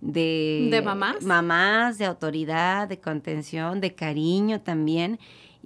de... 0.00 0.68
¿De 0.70 0.82
mamás? 0.82 1.22
Mamás, 1.22 1.98
de 1.98 2.04
autoridad, 2.04 2.88
de 2.88 2.98
contención, 3.00 3.80
de 3.80 3.94
cariño 3.94 4.60
también. 4.60 5.18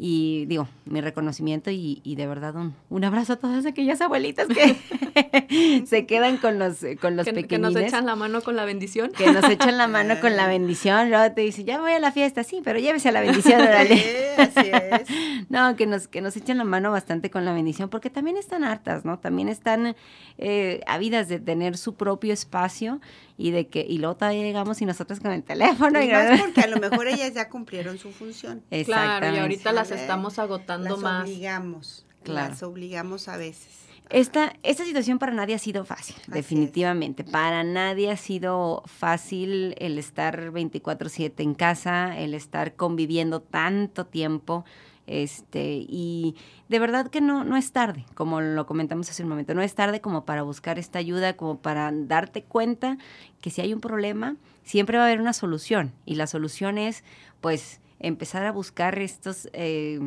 Y 0.03 0.47
digo, 0.47 0.67
mi 0.87 1.03
reconocimiento 1.03 1.71
y, 1.71 2.01
y 2.05 2.17
de 2.17 2.27
verdad 2.27 2.57
un, 2.57 2.75
un 2.89 3.05
abrazo 3.05 3.35
a 3.35 3.37
todas 3.37 3.67
aquellas 3.67 4.01
abuelitas 4.01 4.49
que 4.49 5.85
se 5.87 6.07
quedan 6.07 6.39
con 6.39 6.59
los, 6.59 6.79
con 7.03 7.17
los 7.17 7.27
que, 7.27 7.35
que 7.35 7.43
pequeñines 7.43 7.75
nos 7.75 7.83
echan 7.83 8.07
la 8.07 8.17
mano 8.17 8.41
con 8.41 8.57
la 8.57 8.65
bendición. 8.65 9.13
que 9.13 9.31
nos 9.31 9.45
echan 9.45 9.77
la 9.77 9.89
mano 9.89 10.19
con 10.19 10.39
la 10.39 10.47
bendición, 10.47 11.11
luego 11.11 11.31
te 11.35 11.43
dicen, 11.43 11.67
ya 11.67 11.81
voy 11.81 11.93
a 11.93 11.99
la 11.99 12.13
fiesta, 12.13 12.45
sí, 12.45 12.63
pero 12.65 12.79
llévese 12.79 13.11
a 13.11 13.13
la 13.13 13.21
bendición, 13.21 13.61
órale. 13.61 13.97
Sí, 13.97 14.41
así 14.41 14.71
es. 14.73 15.09
No, 15.51 15.75
que 15.75 15.85
nos, 15.87 16.07
que 16.07 16.21
nos 16.21 16.37
echen 16.37 16.59
la 16.59 16.65
mano 16.65 16.93
bastante 16.93 17.29
con 17.29 17.45
la 17.45 17.53
bendición, 17.53 17.89
porque 17.89 18.09
también 18.09 18.37
están 18.37 18.63
hartas, 18.63 19.05
¿no? 19.05 19.19
También 19.19 19.49
están 19.49 19.97
eh, 20.39 20.81
ávidas 20.87 21.29
de 21.29 21.41
tener 21.41 21.77
su 21.77 21.97
propio 21.97 22.33
espacio 22.33 23.01
y 23.37 23.51
de 23.51 23.67
que, 23.67 23.85
y 23.89 23.99
luego 23.99 24.17
todavía 24.17 24.43
llegamos 24.43 24.81
y 24.81 24.87
nosotros 24.87 25.19
con 25.19 25.33
el 25.33 25.43
teléfono. 25.43 26.01
Y 26.01 26.05
y 26.05 26.13
más 26.13 26.41
porque 26.41 26.61
a 26.61 26.69
lo 26.69 26.79
mejor 26.79 27.09
ellas 27.09 27.35
ya 27.35 27.49
cumplieron 27.49 27.99
su 27.99 28.13
función. 28.13 28.63
Claro, 28.85 29.35
y 29.35 29.39
ahorita 29.39 29.73
las 29.73 29.90
¿Sabe? 29.91 30.03
estamos 30.03 30.39
agotando 30.39 30.91
las 30.91 30.99
más. 30.99 31.25
obligamos. 31.25 32.07
Claro. 32.23 32.51
Las 32.51 32.63
obligamos 32.63 33.29
a 33.29 33.37
veces. 33.37 33.91
Esta, 34.11 34.55
esta 34.65 34.85
situación 34.85 35.21
para 35.21 35.33
nadie 35.33 35.55
ha 35.55 35.59
sido 35.59 35.85
fácil, 35.85 36.17
definitivamente. 36.27 37.23
Para 37.23 37.63
nadie 37.63 38.11
ha 38.11 38.17
sido 38.17 38.83
fácil 38.87 39.77
el 39.79 39.99
estar 39.99 40.51
24/7 40.51 41.45
en 41.45 41.55
casa, 41.55 42.19
el 42.19 42.35
estar 42.35 42.75
conviviendo 42.75 43.41
tanto 43.41 44.07
tiempo. 44.07 44.65
Este, 45.07 45.85
y 45.89 46.37
de 46.69 46.79
verdad 46.79 47.09
que 47.09 47.21
no, 47.21 47.45
no 47.45 47.57
es 47.57 47.73
tarde, 47.73 48.05
como 48.15 48.41
lo 48.41 48.67
comentamos 48.67 49.11
hace 49.11 49.25
un 49.25 49.29
momento, 49.29 49.55
no 49.55 49.63
es 49.63 49.75
tarde 49.75 50.01
como 50.01 50.25
para 50.25 50.43
buscar 50.43 50.79
esta 50.79 51.01
ayuda, 51.01 51.37
como 51.37 51.59
para 51.59 51.91
darte 51.93 52.43
cuenta 52.43 52.97
que 53.41 53.51
si 53.51 53.61
hay 53.61 53.73
un 53.75 53.81
problema, 53.81 54.37
siempre 54.63 54.99
va 54.99 55.05
a 55.05 55.07
haber 55.07 55.21
una 55.21 55.33
solución. 55.33 55.93
Y 56.05 56.15
la 56.15 56.29
solución 56.29 56.79
es, 56.79 57.03
pues, 57.41 57.80
empezar 58.01 58.45
a 58.45 58.53
buscar 58.53 58.99
estos... 58.99 59.49
Eh, 59.53 60.01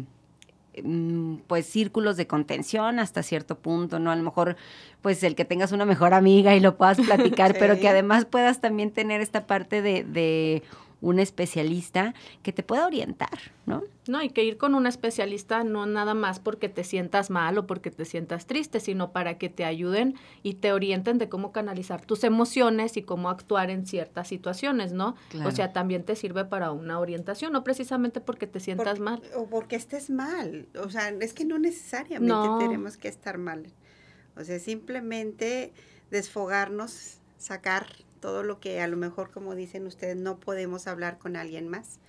mm, 0.84 1.36
pues 1.48 1.66
círculos 1.66 2.18
de 2.18 2.28
contención 2.28 3.00
hasta 3.00 3.24
cierto 3.24 3.60
punto, 3.60 4.00
¿no? 4.00 4.12
A 4.12 4.16
lo 4.16 4.24
mejor 4.24 4.56
pues 5.02 5.24
el 5.24 5.36
que 5.36 5.46
tengas 5.46 5.72
una 5.72 5.86
mejor 5.86 6.14
amiga 6.14 6.56
y 6.56 6.60
lo 6.60 6.78
puedas 6.78 7.00
platicar, 7.00 7.56
pero 7.60 7.80
que 7.80 7.88
además 7.88 8.26
puedas 8.26 8.60
también 8.62 8.91
tener 8.91 9.22
esta 9.22 9.46
parte 9.46 9.82
de, 9.82 10.04
de 10.04 10.64
un 11.04 11.20
especialista 11.20 12.14
que 12.41 12.54
te 12.54 12.64
pueda 12.64 12.88
orientar, 12.88 13.51
¿no? 13.66 13.84
No, 14.08 14.24
y 14.24 14.30
que 14.30 14.43
ir 14.43 14.58
con 14.58 14.74
un 14.74 14.88
especialista 14.88 15.64
no 15.66 15.86
nada 15.86 16.14
más 16.14 16.39
porque 16.39 16.70
te 16.70 16.86
sientas 16.86 17.30
mal 17.30 17.58
o 17.58 17.68
porque 17.68 17.91
te 17.91 18.06
sientas 18.06 18.47
triste, 18.47 18.80
sino 18.80 19.12
para 19.12 19.38
que 19.38 19.49
te 19.49 19.66
ayuden 19.66 20.16
y 20.43 20.56
te 20.56 20.72
orienten 20.72 21.18
de 21.18 21.28
cómo 21.28 21.51
canalizar 21.51 22.06
tus 22.06 22.24
emociones 22.24 22.95
y 22.95 23.04
cómo 23.04 23.30
actuar 23.30 23.70
en 23.70 23.86
ciertas 23.86 24.30
situaciones, 24.30 24.93
¿no? 24.93 25.16
O 25.45 25.51
sea, 25.51 25.74
también 25.74 26.04
te 26.04 26.16
sirve 26.16 26.45
para 26.45 26.72
una 26.72 26.99
orientación, 26.99 27.51
no 27.51 27.66
precisamente 27.66 28.22
porque 28.22 28.47
te 28.47 28.62
sientas 28.62 28.99
mal. 28.99 29.22
O 29.36 29.47
porque 29.47 29.76
estés 29.76 30.10
mal, 30.10 30.70
o 30.82 30.89
sea, 30.89 31.10
es 31.10 31.34
que 31.34 31.43
no 31.43 31.60
necesariamente 31.60 32.66
tenemos 32.66 32.95
que 32.95 33.10
estar 33.10 33.38
mal. 33.38 33.66
O 34.38 34.43
sea, 34.43 34.58
simplemente 34.58 35.74
desfogarnos, 36.12 37.18
sacar 37.38 37.88
todo 38.24 38.41
lo 38.41 38.61
que 38.61 38.80
a 38.80 38.88
lo 38.88 38.95
mejor, 38.95 39.32
como 39.32 39.53
dicen 39.53 39.86
ustedes, 39.86 40.15
no 40.15 40.39
podemos 40.39 40.88
hablar 40.88 41.17
con 41.17 41.36
alguien 41.36 41.67
más 41.67 41.99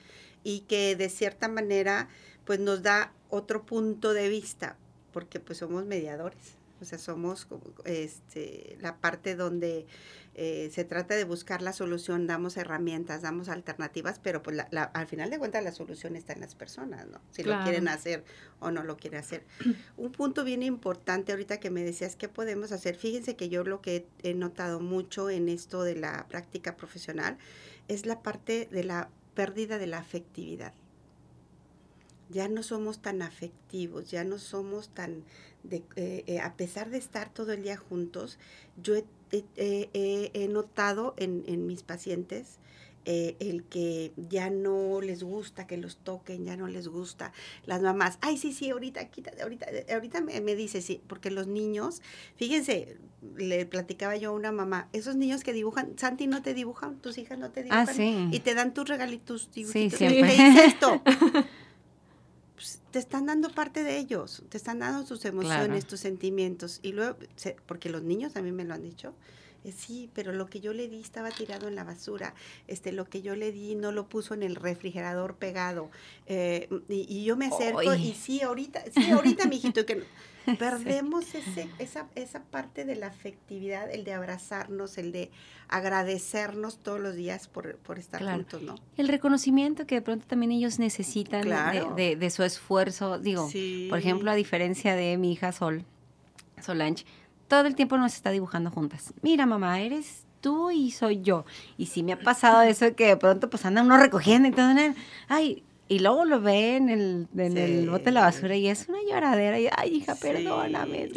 y 0.45 0.61
que 0.61 0.95
de 0.95 1.09
cierta 1.09 1.49
manera 1.49 2.09
pues 2.45 2.61
nos 2.61 2.85
da 2.85 3.13
otro 3.31 3.67
punto 3.67 4.13
de 4.13 4.29
vista, 4.29 4.77
porque 5.13 5.41
pues 5.41 5.59
somos 5.59 5.87
mediadores, 5.87 6.55
o 6.81 6.85
sea, 6.85 6.99
somos 6.99 7.47
este, 7.85 8.77
la 8.81 8.97
parte 8.99 9.37
donde 9.37 9.87
eh, 10.35 10.71
se 10.73 10.85
trata 10.85 11.15
de 11.15 11.25
buscar 11.25 11.63
la 11.63 11.73
solución, 11.73 12.27
damos 12.27 12.57
herramientas, 12.57 13.23
damos 13.23 13.49
alternativas, 13.49 14.19
pero 14.19 14.43
pues 14.43 14.59
al 14.73 15.07
final 15.07 15.31
de 15.31 15.39
cuentas 15.39 15.63
la 15.63 15.73
solución 15.73 16.17
está 16.17 16.33
en 16.33 16.41
las 16.41 16.55
personas, 16.55 17.07
¿no? 17.07 17.21
Si 17.31 17.45
lo 17.45 17.63
quieren 17.63 17.89
hacer 17.89 18.25
o 18.59 18.71
no 18.71 18.83
lo 18.83 18.97
quieren 18.97 19.21
hacer. 19.21 19.45
Un 19.97 20.11
punto 20.11 20.45
bien 20.45 20.63
importante 20.63 21.33
ahorita 21.33 21.61
que 21.61 21.71
me 21.71 21.85
decías, 21.85 22.17
¿qué 22.17 22.29
podemos 22.29 22.73
hacer? 22.73 22.97
Fíjense 22.97 23.37
que 23.37 23.49
yo 23.49 23.63
lo 23.63 23.81
que 23.81 24.07
he 24.23 24.35
notado 24.35 24.81
mucho 24.81 25.31
en 25.31 25.49
esto 25.49 25.85
de 25.85 25.95
la 25.95 26.27
práctica 26.29 26.77
profesional 26.77 27.39
es 27.87 28.05
la 28.05 28.23
parte 28.23 28.69
de 28.71 28.85
la 28.85 29.11
pérdida 29.35 29.79
de 29.79 29.87
la 29.87 29.99
afectividad 29.99 30.75
ya 32.35 32.49
no 32.49 32.65
somos 32.65 32.99
tan 32.99 33.23
afectivos, 33.23 34.11
ya 34.11 34.25
no 34.25 34.39
somos 34.39 34.89
tan, 34.89 35.23
de, 35.63 35.85
eh, 35.95 36.25
eh, 36.27 36.41
a 36.41 36.57
pesar 36.57 36.91
de 36.91 36.99
estar 36.99 37.33
todo 37.33 37.53
el 37.53 37.63
día 37.63 37.77
juntos, 37.77 38.39
yo 38.83 38.97
he 38.97 39.05
he 39.57 40.49
notado 40.49 41.15
en, 41.17 41.67
mis 41.67 41.83
pacientes 41.83 42.59
eh, 43.05 43.37
el 43.39 43.65
que 43.65 44.13
ya 44.17 44.49
no 44.49 45.01
les 45.01 45.23
gusta 45.23 45.67
que 45.67 45.77
los 45.77 45.99
toquen, 45.99 46.45
ya 46.45 46.57
no 46.57 46.69
les 46.69 46.89
gusta. 46.89 47.33
Las 47.67 47.83
mamás, 47.83 48.19
ay, 48.21 48.39
sí, 48.39 48.53
sí, 48.53 48.71
ahorita, 48.71 49.11
quítate, 49.11 49.43
ahorita, 49.43 49.67
ahorita 49.93 50.21
me, 50.23 50.55
dice, 50.55 50.81
sí, 50.81 51.03
porque 51.07 51.31
los 51.31 51.47
niños, 51.47 52.01
fíjense, 52.37 52.97
le 53.37 53.67
platicaba 53.67 54.17
yo 54.17 54.31
a 54.31 54.33
una 54.33 54.53
mamá, 54.53 54.89
esos 54.93 55.17
niños 55.17 55.45
que 55.45 55.53
dibujan, 55.53 55.99
Santi 55.99 56.27
no 56.27 56.43
te 56.43 56.55
dibujan, 56.55 56.97
tus 56.97 57.19
hijas 57.19 57.39
no 57.39 57.51
te 57.51 57.67
ah, 57.71 57.85
dibujan, 57.85 58.33
y 58.33 58.41
te 58.41 58.55
dan 58.55 58.73
tus 58.73 58.89
regalitos, 58.89 59.51
dibujitos, 59.53 59.99
sí, 59.99 60.07
dice 60.07 60.65
esto? 60.65 61.03
Pues, 62.65 62.81
te 62.93 62.99
están 62.99 63.27
dando 63.27 63.51
parte 63.51 63.85
de 63.85 63.99
ellos, 63.99 64.43
te 64.49 64.57
están 64.57 64.79
dando 64.79 65.05
tus 65.05 65.27
emociones, 65.27 65.85
tus 65.85 66.01
sentimientos. 66.01 66.81
Y 66.81 66.93
luego, 66.93 67.19
porque 67.67 67.91
los 67.91 68.03
niños 68.03 68.37
a 68.37 68.41
mí 68.41 68.53
me 68.53 68.65
lo 68.65 68.73
han 68.73 68.81
dicho, 68.81 69.13
sí, 69.73 70.11
pero 70.15 70.33
lo 70.33 70.47
que 70.47 70.61
yo 70.61 70.73
le 70.73 70.89
di 70.89 71.01
estaba 71.01 71.31
tirado 71.31 71.69
en 71.69 71.75
la 71.75 71.85
basura, 71.85 72.35
este, 72.67 72.93
lo 72.93 73.09
que 73.09 73.23
yo 73.23 73.35
le 73.35 73.53
di 73.53 73.75
no 73.75 73.93
lo 73.93 74.09
puso 74.09 74.35
en 74.35 74.43
el 74.43 74.57
refrigerador 74.57 75.37
pegado. 75.37 75.91
Eh, 76.27 76.69
y, 76.89 77.25
yo 77.25 77.37
me 77.37 77.47
acerco 77.47 77.95
y 77.95 78.13
sí, 78.13 78.43
ahorita, 78.43 78.83
sí, 78.93 79.11
ahorita, 79.11 79.47
mijito, 79.47 79.87
que 79.87 80.05
perdemos 80.59 81.35
ese, 81.35 81.69
esa, 81.79 82.09
esa 82.15 82.43
parte 82.43 82.85
de 82.85 82.97
la 82.97 83.07
afectividad, 83.07 83.91
el 83.91 84.05
de 84.05 84.13
abrazarnos, 84.13 84.99
el 84.99 85.13
de 85.13 85.31
agradecernos 85.69 86.79
todos 86.79 87.01
los 87.01 87.17
días 87.17 87.49
por, 87.49 87.79
estar 87.97 88.23
juntos, 88.23 88.63
¿no? 88.63 88.77
El 88.97 89.09
reconocimiento 89.09 89.87
que 89.87 89.97
de 89.97 90.03
pronto 90.03 90.27
también 90.27 90.53
ellos 90.53 90.79
necesitan 90.79 91.49
de, 91.97 92.17
de, 92.17 92.31
su 92.31 92.43
esfuerzo. 92.43 93.19
Digo, 93.19 93.49
por 93.89 93.99
ejemplo, 93.99 94.31
a 94.31 94.35
diferencia 94.35 94.95
de 94.95 95.17
mi 95.17 95.33
hija 95.33 95.53
Sol, 95.53 95.85
Solange, 96.63 97.05
todo 97.49 97.67
el 97.67 97.75
tiempo 97.75 97.97
nos 97.97 98.15
está 98.15 98.31
dibujando 98.31 98.71
juntas. 98.71 99.13
Mira, 99.23 99.47
mamá, 99.47 99.81
eres 99.81 100.25
tú 100.41 100.71
y 100.71 100.91
soy 100.91 101.23
yo. 101.23 101.45
Y 101.79 101.87
sí 101.87 102.03
me 102.03 102.13
ha 102.13 102.19
pasado 102.19 102.63
eso 102.63 102.95
que 102.95 103.07
de 103.07 103.17
pronto 103.17 103.51
pues 103.51 103.65
anda 103.65 103.83
uno 103.83 103.97
recogiendo 103.97 104.49
y 104.49 104.53
todo. 104.53 104.75
Ay, 105.29 105.63
y 105.87 105.99
luego 105.99 106.25
lo 106.25 106.41
ve 106.41 106.77
en 106.77 106.89
el, 106.89 107.29
en 107.37 107.59
el 107.59 107.91
bote 107.91 108.07
de 108.07 108.13
la 108.13 108.23
basura 108.23 108.57
y 108.57 108.69
es 108.69 108.89
una 108.89 108.99
lloradera. 109.07 109.61
Y, 109.61 109.69
ay, 109.77 109.97
hija, 109.97 110.15
perdóname. 110.15 111.11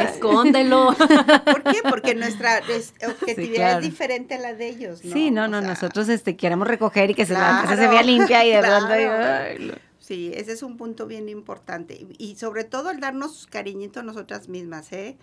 Escóndelo. 0.00 0.94
¿Por 1.44 1.62
qué? 1.62 1.80
Porque 1.88 2.14
nuestra 2.14 2.62
objetividad 3.06 3.78
es 3.78 3.84
diferente 3.84 4.36
a 4.36 4.38
la 4.38 4.54
de 4.54 4.68
ellos, 4.68 5.04
¿no? 5.04 5.12
Sí, 5.12 5.30
no, 5.30 5.48
no, 5.48 5.60
nosotros 5.60 6.08
este, 6.08 6.34
queremos 6.34 6.66
recoger 6.66 7.10
y 7.10 7.14
que 7.14 7.26
se, 7.26 7.34
la, 7.34 7.66
se 7.68 7.76
vea 7.88 8.02
limpia 8.02 8.44
y 8.44 8.52
de 8.52 8.60
pronto... 8.60 9.80
Sí, 9.98 10.30
ese 10.34 10.52
es 10.52 10.62
un 10.62 10.76
punto 10.76 11.06
bien 11.06 11.28
importante. 11.28 12.06
Y 12.16 12.36
sobre 12.36 12.64
todo 12.64 12.90
el 12.92 13.00
darnos 13.00 13.46
cariñito 13.46 14.00
a 14.00 14.02
nosotras 14.02 14.48
mismas, 14.48 14.92
¿eh? 14.92 15.16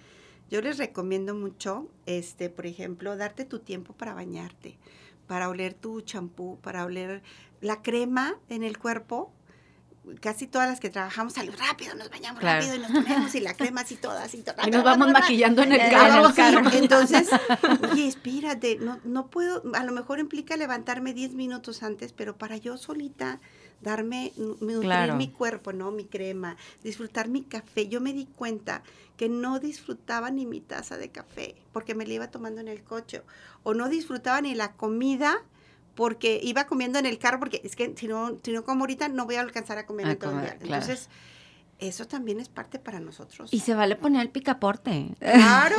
Yo 0.54 0.62
les 0.62 0.78
recomiendo 0.78 1.34
mucho, 1.34 1.90
este, 2.06 2.48
por 2.48 2.68
ejemplo, 2.68 3.18
darte 3.18 3.44
tu 3.44 3.58
tiempo 3.58 3.94
para 3.94 4.14
bañarte, 4.14 4.78
para 5.26 5.50
oler 5.50 5.74
tu 5.74 6.02
champú, 6.02 6.60
para 6.62 6.86
oler 6.86 7.24
la 7.60 7.82
crema 7.82 8.36
en 8.50 8.62
el 8.62 8.78
cuerpo. 8.78 9.34
Casi 10.22 10.46
todas 10.46 10.70
las 10.70 10.80
que 10.80 10.92
trabajamos 10.92 11.34
salimos 11.34 11.58
rápido, 11.58 11.96
nos 11.96 12.12
bañamos 12.12 12.44
rápido 12.44 12.76
y 12.76 12.78
nos 12.78 12.92
ponemos 12.92 13.34
y 13.34 13.40
la 13.40 13.54
crema 13.58 13.82
así 13.82 13.96
todas. 13.96 14.32
Y, 14.36 14.44
y 14.68 14.70
nos 14.70 14.84
vamos 14.84 15.12
maquillando 15.12 15.64
en 15.64 15.72
el 15.72 15.90
carro. 15.90 16.32
entonces, 16.72 17.30
oye, 17.92 18.08
espérate, 18.08 18.78
no, 18.80 19.00
no 19.06 19.32
puedo, 19.32 19.64
a 19.74 19.84
lo 19.84 19.92
mejor 19.92 20.20
implica 20.20 20.56
levantarme 20.56 21.16
10 21.16 21.34
minutos 21.34 21.82
antes, 21.82 22.14
pero 22.14 22.38
para 22.38 22.58
yo 22.58 22.78
solita 22.78 23.42
darme, 23.84 24.32
nutrir 24.38 25.14
mi 25.14 25.30
cuerpo, 25.30 25.74
¿no? 25.74 25.92
Mi 25.92 26.06
crema, 26.06 26.58
disfrutar 26.84 27.28
mi 27.28 27.44
café. 27.44 27.88
Yo 27.88 28.02
me 28.02 28.14
di 28.14 28.26
cuenta 28.26 28.82
que 29.18 29.30
no 29.30 29.60
disfrutaba 29.60 30.32
ni 30.32 30.46
mi 30.46 30.62
taza 30.62 30.98
de 30.98 31.10
café 31.10 31.56
porque 31.72 31.94
me 31.94 32.06
la 32.06 32.14
iba 32.14 32.32
tomando 32.32 32.62
en 32.62 32.68
el 32.68 32.84
coche. 32.84 33.22
O 33.64 33.74
no 33.74 33.90
disfrutaba 33.90 34.42
ni 34.42 34.56
la 34.56 34.74
comida 34.74 35.44
porque 35.96 36.40
iba 36.42 36.66
comiendo 36.66 36.98
en 37.00 37.06
el 37.06 37.20
carro 37.20 37.40
porque 37.40 37.62
es 37.64 37.76
que 37.76 37.94
si 37.96 38.08
no, 38.08 38.40
si 38.42 38.52
no 38.52 38.64
como 38.64 38.82
ahorita 38.82 39.10
no 39.10 39.26
voy 39.26 39.36
a 39.36 39.42
alcanzar 39.42 39.78
a 39.78 39.86
comer 39.86 40.08
en 40.08 40.18
todo 40.18 40.32
el 40.32 40.42
día. 40.42 40.58
Entonces, 40.60 41.10
eso 41.88 42.06
también 42.06 42.40
es 42.40 42.50
parte 42.50 42.80
para 42.80 43.00
nosotros. 43.00 43.54
Y 43.54 43.60
se 43.60 43.74
vale 43.74 43.96
poner 43.96 44.22
el 44.22 44.30
picaporte. 44.30 45.10
Claro. 45.20 45.78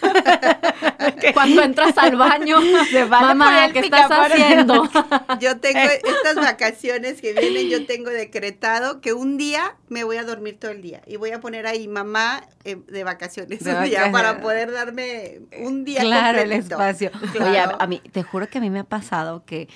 Cuando 1.34 1.62
entras 1.62 1.96
al 1.98 2.16
baño, 2.16 2.58
se 2.90 3.04
vale 3.04 3.34
Mamá, 3.34 3.72
¿qué 3.72 3.80
estás 3.80 4.10
haciendo? 4.10 4.88
Yo 5.40 5.58
tengo 5.58 5.80
estas 5.80 6.36
vacaciones 6.36 7.20
que 7.20 7.32
vienen, 7.32 7.68
yo 7.68 7.86
tengo 7.86 8.10
decretado 8.10 9.00
que 9.00 9.12
un 9.12 9.36
día 9.36 9.76
me 9.88 10.04
voy 10.04 10.16
a 10.16 10.24
dormir 10.24 10.58
todo 10.58 10.70
el 10.70 10.82
día 10.82 11.02
y 11.06 11.16
voy 11.16 11.30
a 11.30 11.40
poner 11.40 11.66
ahí 11.66 11.88
mamá 11.88 12.42
eh, 12.64 12.76
de 12.86 13.04
vacaciones 13.04 13.60
un 13.62 13.84
día 13.84 14.10
para 14.12 14.40
poder 14.40 14.72
darme 14.72 15.40
un 15.58 15.84
día 15.84 16.00
Claro, 16.00 16.40
el 16.40 16.52
espacio. 16.52 17.10
Oye, 17.40 17.58
a 17.58 17.86
mí, 17.86 18.00
te 18.12 18.22
juro 18.22 18.48
que 18.48 18.58
a 18.58 18.60
mí 18.60 18.70
me 18.70 18.80
ha 18.80 18.84
pasado 18.84 19.44
que 19.44 19.68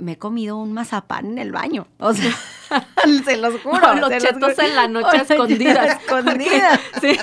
me 0.00 0.12
he 0.12 0.18
comido 0.18 0.56
un 0.56 0.72
mazapán 0.72 1.26
en 1.26 1.38
el 1.38 1.52
baño. 1.52 1.86
O 1.98 2.12
sea, 2.12 2.32
se 3.24 3.36
los 3.36 3.60
juro. 3.60 3.94
los 3.94 4.10
chetos 4.10 4.58
en 4.58 4.74
la 4.74 4.88
noche 4.88 5.22
escondidas. 5.22 6.00
escondidas. 6.02 6.80
sí. 7.00 7.18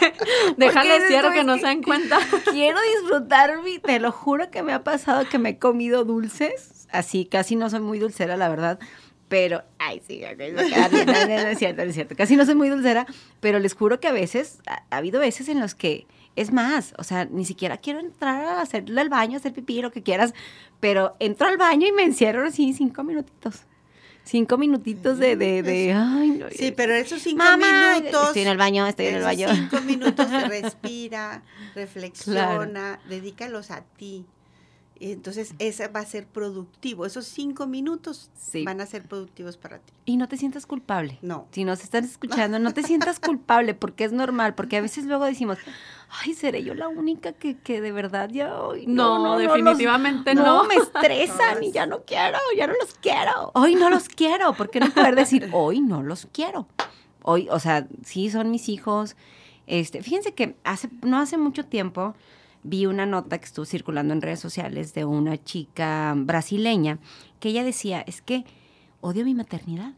Déjale 0.57 1.07
cierro 1.07 1.31
que 1.31 1.43
no 1.43 1.57
se 1.57 1.67
den 1.67 1.83
cuenta. 1.83 2.19
Quiero 2.51 2.79
disfrutar, 3.01 3.51
te 3.83 3.99
lo 3.99 4.11
juro 4.11 4.49
que 4.51 4.63
me 4.63 4.73
ha 4.73 4.83
pasado 4.83 5.27
que 5.29 5.39
me 5.39 5.49
he 5.49 5.57
comido 5.59 6.03
dulces. 6.03 6.87
Así, 6.91 7.25
casi 7.25 7.55
no 7.55 7.69
soy 7.69 7.81
muy 7.81 7.99
dulcera, 7.99 8.37
la 8.37 8.49
verdad. 8.49 8.79
Pero, 9.27 9.63
ay, 9.79 10.01
sí, 10.07 10.21
no, 10.21 10.61
es 10.61 11.57
cierto, 11.57 11.81
es 11.81 11.93
cierto. 11.95 12.15
Casi 12.15 12.35
no 12.35 12.45
soy 12.45 12.53
muy 12.55 12.69
dulcera, 12.69 13.07
pero 13.39 13.57
les 13.57 13.73
juro 13.73 13.99
que 13.99 14.07
a 14.07 14.11
veces, 14.11 14.59
ha, 14.67 14.83
ha 14.91 14.97
habido 14.97 15.19
veces 15.19 15.49
en 15.49 15.59
los 15.59 15.73
que 15.73 16.05
es 16.35 16.51
más, 16.51 16.93
o 16.97 17.03
sea, 17.03 17.25
ni 17.25 17.45
siquiera 17.45 17.77
quiero 17.77 17.99
entrar 17.99 18.43
a 18.45 18.61
hacerle 18.61 19.01
el 19.01 19.09
baño, 19.09 19.37
hacer 19.37 19.53
pipí, 19.53 19.81
lo 19.81 19.91
que 19.91 20.03
quieras, 20.03 20.33
pero 20.79 21.15
entro 21.19 21.47
al 21.47 21.57
baño 21.57 21.87
y 21.87 21.91
me 21.91 22.03
encierro 22.03 22.45
así 22.47 22.73
cinco 22.73 23.03
minutitos. 23.03 23.61
Cinco 24.23 24.57
minutitos 24.57 25.19
de, 25.19 25.35
de, 25.35 25.61
de 25.61 25.93
ay, 25.93 26.29
no, 26.31 26.47
Sí, 26.49 26.73
pero 26.75 26.95
esos 26.95 27.21
cinco 27.21 27.43
Mamá, 27.43 27.97
minutos. 27.99 28.27
estoy 28.29 28.41
en 28.41 28.47
el 28.47 28.57
baño, 28.57 28.87
estoy 28.87 29.05
en 29.05 29.15
el 29.15 29.23
baño. 29.23 29.47
Cinco 29.53 29.81
minutos 29.81 30.31
de 30.31 30.47
respira, 30.47 31.43
reflexiona, 31.75 32.99
dedícalos 33.07 33.71
a 33.71 33.81
ti. 33.81 34.25
Entonces, 34.99 35.53
ese 35.59 35.89
va 35.89 35.99
a 35.99 36.05
ser 36.05 36.25
productivo. 36.25 37.05
Esos 37.05 37.25
cinco 37.25 37.67
minutos 37.67 38.29
Sí. 38.37 38.63
van 38.63 38.79
a 38.79 38.85
ser 38.85 39.03
productivos 39.03 39.57
para 39.57 39.79
ti. 39.79 39.91
Y 40.05 40.15
no 40.15 40.27
te 40.29 40.37
sientas 40.37 40.65
culpable. 40.65 41.17
No. 41.21 41.47
Si 41.51 41.65
nos 41.65 41.83
están 41.83 42.05
escuchando, 42.05 42.59
no 42.59 42.73
te 42.73 42.81
sientas 42.81 43.19
culpable 43.19 43.73
porque 43.73 44.05
es 44.05 44.13
normal, 44.13 44.55
porque 44.55 44.77
a 44.77 44.81
veces 44.81 45.03
luego 45.05 45.25
decimos, 45.25 45.57
ay, 46.23 46.33
seré 46.33 46.63
yo 46.63 46.73
la 46.75 46.87
única 46.87 47.33
que, 47.33 47.57
que 47.57 47.81
de 47.81 47.91
verdad 47.91 48.29
ya... 48.31 48.53
ay, 48.71 48.85
No, 48.87 49.35
los- 49.35 49.39
definitivamente 49.39 50.33
no. 50.33 50.43
no. 50.45 50.63
me 50.63 50.75
estresan 50.75 51.61
y 51.61 51.71
ya 51.73 51.85
no 51.85 52.03
quiero, 52.05 52.37
ya 52.57 52.65
no 52.67 52.73
los 52.79 52.93
quiero. 52.93 53.51
Hoy 53.53 53.75
no 53.75 53.89
los 53.89 54.07
quiero, 54.07 54.53
¿por 54.53 54.69
qué 54.69 54.79
no 54.79 54.89
poder 54.91 55.15
decir, 55.15 55.49
hoy 55.51 55.81
no 55.81 56.03
los 56.03 56.27
quiero? 56.31 56.67
Hoy, 57.21 57.47
o 57.51 57.59
sea, 57.59 57.87
sí 58.05 58.29
son 58.29 58.49
mis 58.51 58.69
hijos. 58.69 59.15
Este, 59.67 60.01
fíjense 60.03 60.33
que 60.33 60.55
hace, 60.63 60.89
no 61.01 61.17
hace 61.19 61.37
mucho 61.37 61.65
tiempo 61.65 62.15
vi 62.65 62.87
una 62.87 63.05
nota 63.05 63.37
que 63.37 63.45
estuvo 63.45 63.65
circulando 63.65 64.13
en 64.13 64.21
redes 64.21 64.39
sociales 64.39 64.93
de 64.93 65.05
una 65.05 65.41
chica 65.41 66.13
brasileña 66.17 66.97
que 67.39 67.49
ella 67.49 67.63
decía, 67.63 68.01
es 68.01 68.21
que 68.21 68.43
odio 69.01 69.23
mi 69.23 69.35
maternidad. 69.35 69.93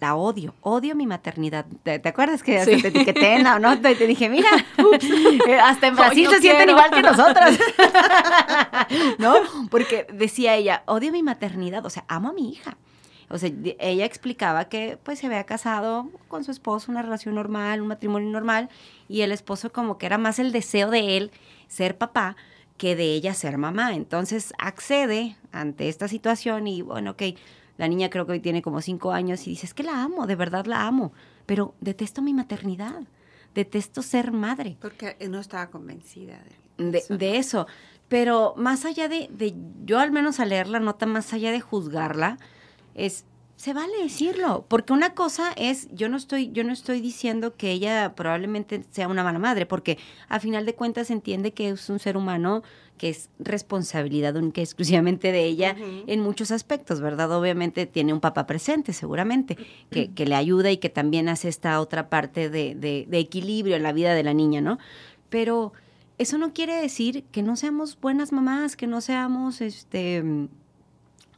La 0.00 0.16
odio, 0.16 0.56
odio 0.62 0.96
mi 0.96 1.06
maternidad. 1.06 1.64
¿Te, 1.84 2.00
te 2.00 2.08
acuerdas 2.08 2.42
que 2.42 2.58
hasta 2.58 2.76
te 2.76 2.88
etiqueté 2.88 3.36
en 3.36 3.44
la 3.44 3.60
nota 3.60 3.88
y 3.92 3.94
te 3.94 4.08
dije, 4.08 4.28
mira, 4.28 4.48
eh, 5.46 5.54
hasta 5.54 5.86
en 5.86 5.94
Brasil 5.94 6.28
se 6.28 6.40
sienten 6.40 6.70
igual 6.70 6.90
que 6.90 7.02
nosotras? 7.02 7.56
¿No? 9.18 9.36
Porque 9.70 10.08
decía 10.12 10.56
ella, 10.56 10.82
odio 10.86 11.12
mi 11.12 11.22
maternidad, 11.22 11.86
o 11.86 11.90
sea, 11.90 12.04
amo 12.08 12.30
a 12.30 12.32
mi 12.32 12.50
hija. 12.50 12.76
O 13.32 13.38
sea, 13.38 13.50
ella 13.78 14.04
explicaba 14.04 14.66
que 14.66 14.98
pues 15.02 15.18
se 15.18 15.26
había 15.26 15.44
casado 15.44 16.10
con 16.28 16.44
su 16.44 16.50
esposo, 16.50 16.92
una 16.92 17.00
relación 17.00 17.34
normal, 17.34 17.80
un 17.80 17.88
matrimonio 17.88 18.30
normal, 18.30 18.68
y 19.08 19.22
el 19.22 19.32
esposo 19.32 19.72
como 19.72 19.96
que 19.96 20.04
era 20.04 20.18
más 20.18 20.38
el 20.38 20.52
deseo 20.52 20.90
de 20.90 21.16
él 21.16 21.30
ser 21.66 21.96
papá 21.96 22.36
que 22.76 22.94
de 22.94 23.14
ella 23.14 23.32
ser 23.32 23.56
mamá. 23.56 23.94
Entonces 23.94 24.52
accede 24.58 25.36
ante 25.50 25.88
esta 25.88 26.08
situación 26.08 26.66
y 26.66 26.82
bueno, 26.82 27.12
ok, 27.12 27.22
la 27.78 27.88
niña 27.88 28.10
creo 28.10 28.26
que 28.26 28.32
hoy 28.32 28.40
tiene 28.40 28.60
como 28.60 28.82
cinco 28.82 29.12
años 29.12 29.46
y 29.46 29.50
dice, 29.50 29.66
es 29.66 29.72
que 29.72 29.82
la 29.82 30.02
amo, 30.02 30.26
de 30.26 30.36
verdad 30.36 30.66
la 30.66 30.86
amo, 30.86 31.12
pero 31.46 31.74
detesto 31.80 32.20
mi 32.20 32.34
maternidad, 32.34 33.02
detesto 33.54 34.02
ser 34.02 34.30
madre 34.32 34.76
Porque 34.80 35.16
no 35.28 35.40
estaba 35.40 35.70
convencida 35.70 36.38
de, 36.76 36.90
de, 36.90 36.98
eso. 36.98 37.16
de 37.16 37.36
eso. 37.38 37.66
Pero 38.08 38.52
más 38.58 38.84
allá 38.84 39.08
de, 39.08 39.28
de, 39.32 39.54
yo 39.86 39.98
al 39.98 40.10
menos 40.10 40.38
al 40.38 40.50
leer 40.50 40.68
la 40.68 40.80
nota, 40.80 41.06
más 41.06 41.32
allá 41.32 41.50
de 41.50 41.60
juzgarla, 41.60 42.36
es, 42.94 43.24
se 43.56 43.74
vale 43.74 43.92
decirlo, 44.02 44.64
porque 44.68 44.92
una 44.92 45.14
cosa 45.14 45.52
es, 45.56 45.88
yo 45.92 46.08
no 46.08 46.16
estoy, 46.16 46.50
yo 46.52 46.64
no 46.64 46.72
estoy 46.72 47.00
diciendo 47.00 47.54
que 47.56 47.70
ella 47.70 48.14
probablemente 48.16 48.82
sea 48.90 49.06
una 49.08 49.22
mala 49.22 49.38
madre, 49.38 49.66
porque 49.66 49.98
a 50.28 50.40
final 50.40 50.66
de 50.66 50.74
cuentas 50.74 51.06
se 51.08 51.12
entiende 51.12 51.52
que 51.52 51.68
es 51.68 51.88
un 51.88 51.98
ser 52.00 52.16
humano 52.16 52.62
que 52.98 53.08
es 53.08 53.30
responsabilidad 53.38 54.36
única 54.36 54.60
y 54.60 54.64
exclusivamente 54.64 55.32
de 55.32 55.44
ella 55.44 55.74
en 56.06 56.20
muchos 56.20 56.50
aspectos, 56.50 57.00
¿verdad? 57.00 57.32
Obviamente 57.32 57.86
tiene 57.86 58.12
un 58.12 58.20
papá 58.20 58.46
presente, 58.46 58.92
seguramente, 58.92 59.56
que, 59.90 60.10
que 60.12 60.26
le 60.26 60.34
ayuda 60.34 60.70
y 60.70 60.76
que 60.76 60.88
también 60.88 61.28
hace 61.28 61.48
esta 61.48 61.80
otra 61.80 62.08
parte 62.08 62.48
de, 62.50 62.74
de- 62.74 63.06
de 63.08 63.18
equilibrio 63.18 63.76
en 63.76 63.82
la 63.82 63.92
vida 63.92 64.14
de 64.14 64.22
la 64.22 64.34
niña, 64.34 64.60
¿no? 64.60 64.78
Pero 65.30 65.72
eso 66.18 66.36
no 66.38 66.52
quiere 66.52 66.74
decir 66.76 67.24
que 67.32 67.42
no 67.42 67.56
seamos 67.56 67.98
buenas 68.00 68.30
mamás, 68.32 68.76
que 68.76 68.86
no 68.86 69.00
seamos, 69.00 69.60
este, 69.60 70.22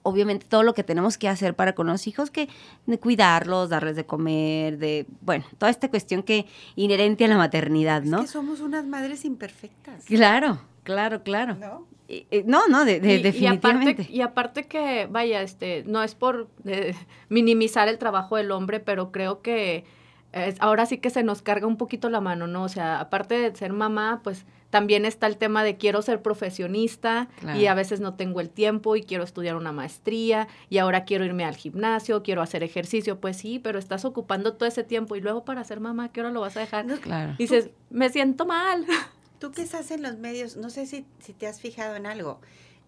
obviamente 0.05 0.46
todo 0.48 0.62
lo 0.62 0.72
que 0.74 0.84
tenemos 0.84 1.18
que 1.18 1.28
hacer 1.28 1.55
para 1.55 1.74
con 1.74 1.88
los 1.88 2.07
hijos, 2.07 2.30
que 2.30 2.48
de 2.86 2.98
cuidarlos, 3.00 3.68
darles 3.70 3.96
de 3.96 4.07
comer, 4.07 4.78
de, 4.78 5.07
bueno, 5.22 5.44
toda 5.59 5.70
esta 5.70 5.88
cuestión 5.90 6.22
que 6.22 6.46
inherente 6.76 7.24
a 7.24 7.28
la 7.28 7.36
maternidad, 7.36 8.05
Es 8.05 8.09
¿no? 8.11 8.20
que 8.20 8.28
somos 8.28 8.61
unas 8.61 8.86
madres 8.86 9.24
imperfectas. 9.24 10.05
Claro, 10.05 10.61
claro, 10.84 11.22
claro. 11.24 11.57
¿No? 11.57 11.86
Eh, 12.09 12.44
No, 12.46 12.68
no, 12.68 12.84
de, 12.84 13.00
de- 13.00 13.16
Y- 13.16 13.22
definitivamente. 13.22 14.02
Y 14.02 14.05
aparte, 14.05 14.12
y 14.12 14.20
aparte 14.20 14.62
que, 14.68 15.09
vaya, 15.11 15.42
este, 15.42 15.82
no 15.86 16.02
es 16.02 16.14
por 16.14 16.48
eh, 16.66 16.94
minimizar 17.28 17.88
el 17.88 17.98
trabajo 17.98 18.36
del 18.36 18.50
hombre, 18.52 18.78
pero 18.80 19.11
creo 19.11 19.40
que 19.42 19.84
eh, 20.34 20.55
ahora 20.61 20.84
sí 20.84 20.98
que 20.98 21.11
se 21.11 21.22
nos 21.22 21.40
carga 21.42 21.66
un 21.66 21.76
poquito 21.78 22.11
la 22.11 22.20
mano, 22.20 22.46
¿no? 22.46 22.64
O 22.64 22.68
sea, 22.68 23.00
aparte 23.00 23.34
de 23.38 23.57
ser 23.57 23.72
mamá, 23.72 24.20
pues 24.22 24.44
también 24.75 25.05
está 25.05 25.29
el 25.29 25.37
tema 25.37 25.62
de 25.62 25.77
quiero 25.77 26.03
ser 26.03 26.20
profesionista 26.20 27.29
Claro. 27.39 27.61
y 27.61 27.66
a 27.68 27.75
veces 27.75 28.01
no 28.01 28.14
tengo 28.14 28.41
el 28.41 28.51
tiempo 28.51 28.97
y 28.97 29.05
quiero 29.05 29.22
estudiar 29.22 29.55
una 29.55 29.70
maestría 29.70 30.49
y 30.68 30.79
ahora 30.79 31.05
quiero 31.05 31.25
irme 31.25 31.45
al 31.45 31.55
gimnasio, 31.55 32.25
quiero 32.25 32.43
hacer 32.43 32.64
ejercicio. 32.64 33.20
Pues 33.20 33.37
sí, 33.37 33.61
pero 33.61 33.79
estás 33.79 34.05
ocupando 34.05 34.55
todo 34.55 34.68
ese 34.68 34.83
tiempo 34.83 35.14
y 35.14 35.20
luego 35.20 35.45
para 35.45 35.62
ser 35.62 35.79
mamá, 35.79 36.11
¿qué 36.11 36.22
hora 36.22 36.33
lo 36.33 36.41
vas 36.41 36.57
a 36.57 36.61
dejar? 36.61 36.87
No, 36.87 36.97
Claro. 36.97 37.35
Y 37.39 37.45
dices, 37.45 37.70
me 37.91 38.09
siento 38.09 38.47
mal. 38.47 38.85
Tú 39.39 39.53
que 39.53 39.62
estás 39.62 39.93
en 39.93 40.03
los 40.03 40.16
medios, 40.16 40.57
no 40.57 40.70
sé 40.70 40.87
si, 40.87 41.07
si 41.20 41.33
te 41.35 41.47
has 41.47 41.61
fijado 41.61 41.95
en 41.95 42.07
algo, 42.07 42.41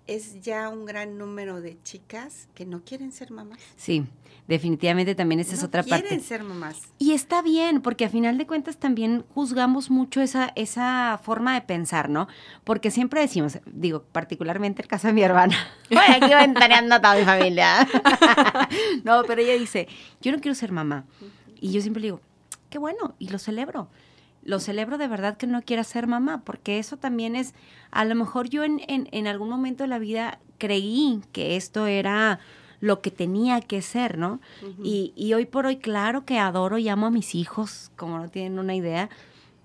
es 0.06 0.40
ya 0.40 0.68
un 0.68 0.84
gran 0.86 1.18
número 1.18 1.60
de 1.60 1.80
chicas 1.82 2.48
que 2.54 2.64
no 2.66 2.82
quieren 2.84 3.12
ser 3.12 3.30
mamás. 3.30 3.58
Sí, 3.76 4.04
definitivamente 4.46 5.14
también 5.14 5.40
esa 5.40 5.54
es 5.54 5.60
no 5.60 5.66
otra 5.66 5.82
quieren 5.82 6.02
parte. 6.02 6.20
ser 6.20 6.44
mamás. 6.44 6.82
Y 6.98 7.12
está 7.12 7.42
bien, 7.42 7.80
porque 7.82 8.04
a 8.04 8.08
final 8.08 8.38
de 8.38 8.46
cuentas 8.46 8.76
también 8.76 9.24
juzgamos 9.34 9.90
mucho 9.90 10.20
esa, 10.20 10.52
esa 10.54 11.18
forma 11.22 11.54
de 11.54 11.62
pensar, 11.62 12.08
¿no? 12.08 12.28
Porque 12.64 12.90
siempre 12.90 13.20
decimos, 13.20 13.58
digo, 13.66 14.04
particularmente 14.12 14.82
el 14.82 14.88
caso 14.88 15.08
de 15.08 15.12
mi 15.12 15.22
hermana. 15.22 15.56
Bueno, 15.90 16.14
aquí 16.16 16.34
ventaneando 16.34 16.96
a 16.96 17.00
toda 17.00 17.16
mi 17.16 17.24
familia. 17.24 17.86
no, 19.04 19.22
pero 19.24 19.40
ella 19.40 19.54
dice, 19.54 19.86
yo 20.20 20.32
no 20.32 20.40
quiero 20.40 20.54
ser 20.56 20.72
mamá. 20.72 21.04
Y 21.60 21.70
yo 21.70 21.80
siempre 21.80 22.00
le 22.00 22.06
digo, 22.08 22.20
qué 22.70 22.78
bueno, 22.78 23.14
y 23.20 23.28
lo 23.28 23.38
celebro. 23.38 23.88
Lo 24.46 24.60
celebro 24.60 24.96
de 24.96 25.08
verdad 25.08 25.36
que 25.36 25.46
no 25.46 25.60
quiera 25.62 25.84
ser 25.84 26.06
mamá, 26.06 26.42
porque 26.44 26.78
eso 26.78 26.96
también 26.96 27.34
es, 27.34 27.52
a 27.90 28.04
lo 28.04 28.14
mejor 28.14 28.48
yo 28.48 28.62
en, 28.64 28.80
en, 28.86 29.08
en 29.10 29.26
algún 29.26 29.48
momento 29.48 29.84
de 29.84 29.88
la 29.88 29.98
vida 29.98 30.38
creí 30.58 31.20
que 31.32 31.56
esto 31.56 31.86
era 31.86 32.38
lo 32.80 33.00
que 33.00 33.10
tenía 33.10 33.60
que 33.60 33.82
ser, 33.82 34.18
¿no? 34.18 34.40
y, 34.82 35.12
y 35.16 35.34
hoy 35.34 35.46
por 35.46 35.66
hoy, 35.66 35.78
claro 35.78 36.24
que 36.24 36.38
adoro 36.38 36.78
y 36.78 36.88
amo 36.88 37.06
a 37.06 37.10
mis 37.10 37.34
hijos, 37.34 37.90
como 37.96 38.18
no 38.18 38.28
tienen 38.28 38.58
una 38.58 38.74
idea, 38.74 39.10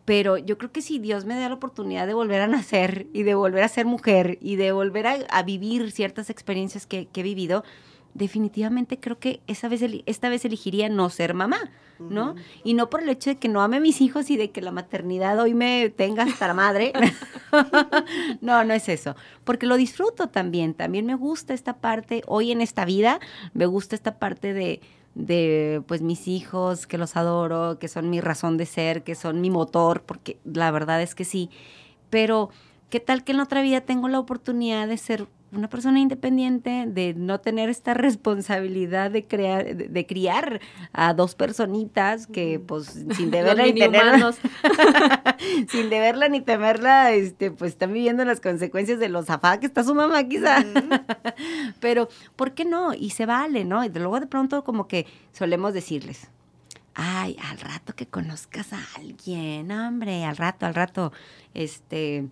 pero 0.05 0.37
yo 0.37 0.57
creo 0.57 0.71
que 0.71 0.81
si 0.81 0.97
Dios 0.97 1.25
me 1.25 1.35
da 1.35 1.47
la 1.47 1.55
oportunidad 1.55 2.07
de 2.07 2.13
volver 2.13 2.41
a 2.41 2.47
nacer 2.47 3.07
y 3.13 3.23
de 3.23 3.35
volver 3.35 3.63
a 3.63 3.67
ser 3.67 3.85
mujer 3.85 4.39
y 4.41 4.55
de 4.55 4.71
volver 4.71 5.07
a, 5.07 5.13
a 5.29 5.43
vivir 5.43 5.91
ciertas 5.91 6.29
experiencias 6.29 6.87
que, 6.87 7.05
que 7.05 7.19
he 7.21 7.23
vivido, 7.23 7.63
definitivamente 8.13 8.99
creo 8.99 9.19
que 9.19 9.41
esa 9.47 9.67
vez, 9.67 9.81
esta 10.05 10.29
vez 10.29 10.45
elegiría 10.45 10.89
no 10.89 11.09
ser 11.09 11.33
mamá, 11.33 11.71
¿no? 11.99 12.35
Y 12.63 12.73
no 12.73 12.89
por 12.89 13.03
el 13.03 13.09
hecho 13.09 13.29
de 13.29 13.37
que 13.37 13.47
no 13.47 13.61
ame 13.61 13.77
a 13.77 13.79
mis 13.79 14.01
hijos 14.01 14.29
y 14.31 14.37
de 14.37 14.49
que 14.49 14.61
la 14.61 14.71
maternidad 14.71 15.39
hoy 15.39 15.53
me 15.53 15.89
tenga 15.89 16.23
hasta 16.23 16.47
la 16.47 16.53
madre. 16.53 16.93
no, 18.41 18.63
no 18.63 18.73
es 18.73 18.89
eso. 18.89 19.15
Porque 19.43 19.67
lo 19.67 19.77
disfruto 19.77 20.27
también. 20.27 20.73
También 20.73 21.05
me 21.05 21.15
gusta 21.15 21.53
esta 21.53 21.77
parte, 21.77 22.23
hoy 22.25 22.51
en 22.51 22.61
esta 22.61 22.85
vida, 22.85 23.19
me 23.53 23.67
gusta 23.67 23.95
esta 23.95 24.17
parte 24.17 24.53
de, 24.53 24.81
de 25.15 25.83
pues 25.87 26.01
mis 26.01 26.27
hijos, 26.27 26.87
que 26.87 26.97
los 26.97 27.15
adoro, 27.15 27.77
que 27.79 27.87
son 27.87 28.09
mi 28.09 28.19
razón 28.19 28.57
de 28.57 28.65
ser, 28.65 29.03
que 29.03 29.15
son 29.15 29.41
mi 29.41 29.49
motor, 29.49 30.03
porque 30.03 30.39
la 30.43 30.71
verdad 30.71 31.01
es 31.01 31.15
que 31.15 31.25
sí. 31.25 31.49
Pero, 32.09 32.49
¿qué 32.91 32.99
tal 32.99 33.23
que 33.23 33.31
en 33.31 33.37
la 33.37 33.45
otra 33.45 33.63
vida 33.63 33.81
tengo 33.81 34.09
la 34.09 34.19
oportunidad 34.19 34.87
de 34.87 34.97
ser 34.97 35.27
una 35.53 35.69
persona 35.69 35.99
independiente, 35.99 36.85
de 36.87 37.13
no 37.13 37.39
tener 37.39 37.69
esta 37.69 37.93
responsabilidad 37.95 39.09
de 39.09 39.25
crear, 39.25 39.65
de, 39.65 39.87
de 39.87 40.05
criar 40.05 40.61
a 40.93 41.13
dos 41.13 41.33
personitas 41.33 42.27
que, 42.27 42.59
pues, 42.59 42.85
sin 42.87 43.05
Los 43.05 43.31
deberla 43.31 43.63
ni 43.63 43.73
mini-humanos. 43.73 44.37
sin 45.69 45.89
deberla 45.89 46.27
ni 46.27 46.41
temerla, 46.41 47.11
este, 47.13 47.49
pues 47.49 47.71
están 47.71 47.93
viviendo 47.93 48.23
las 48.25 48.39
consecuencias 48.39 48.99
de 48.99 49.09
lo 49.09 49.23
zafada 49.23 49.59
que 49.59 49.65
está 49.65 49.83
su 49.83 49.95
mamá, 49.95 50.23
quizá. 50.27 50.63
Pero, 51.79 52.09
¿por 52.35 52.53
qué 52.53 52.65
no? 52.65 52.93
Y 52.93 53.11
se 53.11 53.25
vale, 53.25 53.65
¿no? 53.65 53.83
Y 53.83 53.89
luego 53.89 54.19
de 54.19 54.27
pronto 54.27 54.63
como 54.63 54.87
que 54.87 55.07
solemos 55.31 55.73
decirles, 55.73 56.29
ay, 56.93 57.37
al 57.49 57.57
rato 57.57 57.95
que 57.95 58.05
conozcas 58.05 58.73
a 58.73 58.79
alguien, 58.97 59.71
hombre, 59.71 60.25
al 60.25 60.37
rato, 60.37 60.65
al 60.65 60.75
rato, 60.75 61.13
este, 61.53 62.27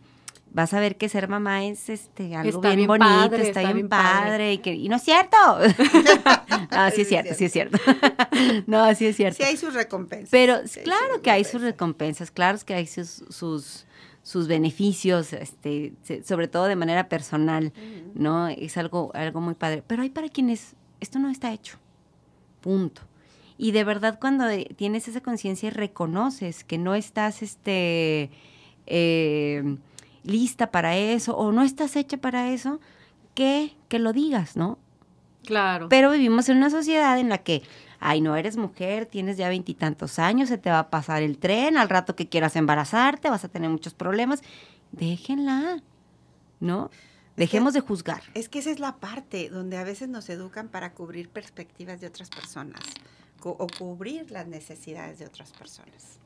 vas 0.52 0.74
a 0.74 0.80
ver 0.80 0.97
que 0.97 1.10
ser 1.10 1.28
mamá 1.28 1.64
es 1.66 1.89
este 1.89 2.36
algo 2.36 2.58
Está 2.58 2.70
bien, 2.70 2.78
bien 2.78 2.88
bonito, 2.88 3.06
padre, 3.06 3.47
está, 3.47 3.47
está 3.47 3.62
bien, 3.62 3.74
bien 3.74 3.89
padre, 3.89 4.30
padre. 4.30 4.54
y 4.54 4.58
que 4.60 4.74
y 4.74 4.89
no 4.89 4.95
es 4.95 5.04
cierto. 5.04 5.38
no, 6.72 6.91
sí 6.91 7.02
es 7.02 7.08
cierto, 7.08 7.34
sí 7.36 7.45
es 7.45 7.52
cierto. 7.52 7.78
no, 8.68 8.93
sí 8.95 9.06
es 9.06 9.16
cierto. 9.16 9.38
Sí 9.38 9.43
hay 9.43 9.58
sus 9.58 9.74
recompensas. 9.74 10.30
Pero 10.30 10.68
Sí 10.68 10.82
claro 10.82 11.22
que 11.22 11.32
hay 11.32 11.43
sus 11.43 11.62
recompensas. 11.62 12.32
claro 12.32 12.58
que 12.66 12.74
hay 12.74 12.88
sus, 12.88 13.24
sus, 13.30 13.86
sus 14.24 14.47
beneficios, 14.47 15.34
este, 15.34 15.93
sobre 16.26 16.47
todo 16.47 16.66
de 16.66 16.76
manera 16.76 17.10
personal, 17.10 17.72
¿no? 18.14 18.47
Es 18.47 18.78
algo, 18.78 19.12
algo 19.14 19.41
muy 19.41 19.54
padre. 19.54 19.84
Pero 19.86 20.02
hay 20.02 20.10
para 20.10 20.30
quienes 20.30 20.76
esto 21.00 21.20
no 21.20 21.30
está 21.30 21.54
hecho. 21.54 21.78
Punto. 22.62 23.02
Y 23.58 23.72
de 23.72 23.84
verdad 23.84 24.20
cuando 24.20 24.45
tienes 24.76 25.08
esa 25.08 25.22
conciencia 25.22 25.68
y 25.68 25.70
reconoces 25.72 26.64
que 26.64 26.78
no 26.78 26.95
estás 26.95 27.41
este, 27.41 28.30
eh, 28.86 29.78
lista 30.24 30.72
para 30.72 30.95
eso 30.97 31.36
o 31.38 31.51
no 31.51 31.63
estás 31.63 31.95
hecha 31.95 32.17
para 32.17 32.51
eso, 32.51 32.80
que, 33.34 33.76
que 33.88 33.99
lo 33.99 34.13
digas, 34.13 34.55
¿no? 34.55 34.78
Claro. 35.45 35.89
Pero 35.89 36.11
vivimos 36.11 36.49
en 36.49 36.57
una 36.57 36.70
sociedad 36.70 37.17
en 37.20 37.30
la 37.30 37.39
que, 37.39 37.63
ay, 37.99 38.22
no 38.22 38.36
eres 38.36 38.57
mujer, 38.57 39.05
tienes 39.05 39.38
ya 39.38 39.49
veintitantos 39.49 40.20
años, 40.20 40.49
se 40.49 40.57
te 40.57 40.70
va 40.70 40.80
a 40.80 40.89
pasar 40.89 41.24
el 41.24 41.38
tren, 41.38 41.78
al 41.78 41.89
rato 41.89 42.15
que 42.15 42.28
quieras 42.28 42.55
embarazarte, 42.55 43.30
vas 43.30 43.45
a 43.45 43.49
tener 43.49 43.70
muchos 43.70 43.93
problemas. 43.93 44.41
Déjenla, 44.91 45.82
¿no? 46.59 46.89
Dejemos 47.38 47.74
de 47.74 47.80
juzgar. 47.80 48.22
Es 48.34 48.49
que 48.49 48.59
esa 48.59 48.70
es 48.70 48.80
la 48.80 48.97
parte 48.97 49.49
donde 49.49 49.78
a 49.78 49.84
veces 49.86 50.09
nos 50.09 50.30
educan 50.30 50.67
para 50.67 50.91
cubrir 50.91 51.30
perspectivas 51.30 52.01
de 52.01 52.07
otras 52.07 52.30
personas 52.30 52.82
o 53.41 53.67
cubrir 53.78 54.30
las 54.32 54.47
necesidades 54.47 55.20
de 55.20 55.26
otras 55.26 55.53
personas. 55.53 56.20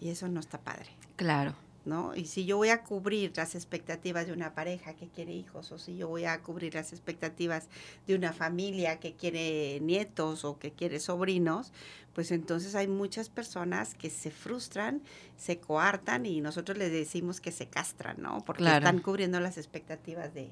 Y 0.00 0.10
eso 0.10 0.28
no 0.28 0.40
está 0.40 0.58
padre. 0.58 0.90
Claro. 1.16 1.54
¿No? 1.84 2.14
Y 2.14 2.26
si 2.26 2.44
yo 2.44 2.56
voy 2.56 2.68
a 2.68 2.82
cubrir 2.82 3.32
las 3.36 3.54
expectativas 3.54 4.26
de 4.26 4.32
una 4.32 4.54
pareja 4.54 4.94
que 4.94 5.08
quiere 5.08 5.32
hijos, 5.32 5.72
o 5.72 5.78
si 5.78 5.96
yo 5.96 6.08
voy 6.08 6.24
a 6.24 6.40
cubrir 6.40 6.74
las 6.74 6.92
expectativas 6.92 7.68
de 8.06 8.14
una 8.14 8.32
familia 8.32 9.00
que 9.00 9.14
quiere 9.14 9.80
nietos 9.80 10.44
o 10.44 10.58
que 10.58 10.72
quiere 10.72 11.00
sobrinos, 11.00 11.72
pues 12.14 12.30
entonces 12.32 12.74
hay 12.74 12.88
muchas 12.88 13.28
personas 13.28 13.94
que 13.94 14.10
se 14.10 14.30
frustran, 14.30 15.02
se 15.36 15.58
coartan 15.58 16.26
y 16.26 16.40
nosotros 16.40 16.76
les 16.76 16.92
decimos 16.92 17.40
que 17.40 17.52
se 17.52 17.66
castran, 17.66 18.20
¿no? 18.20 18.44
Porque 18.44 18.64
están 18.64 18.98
cubriendo 18.98 19.40
las 19.40 19.56
expectativas 19.58 20.34
de, 20.34 20.50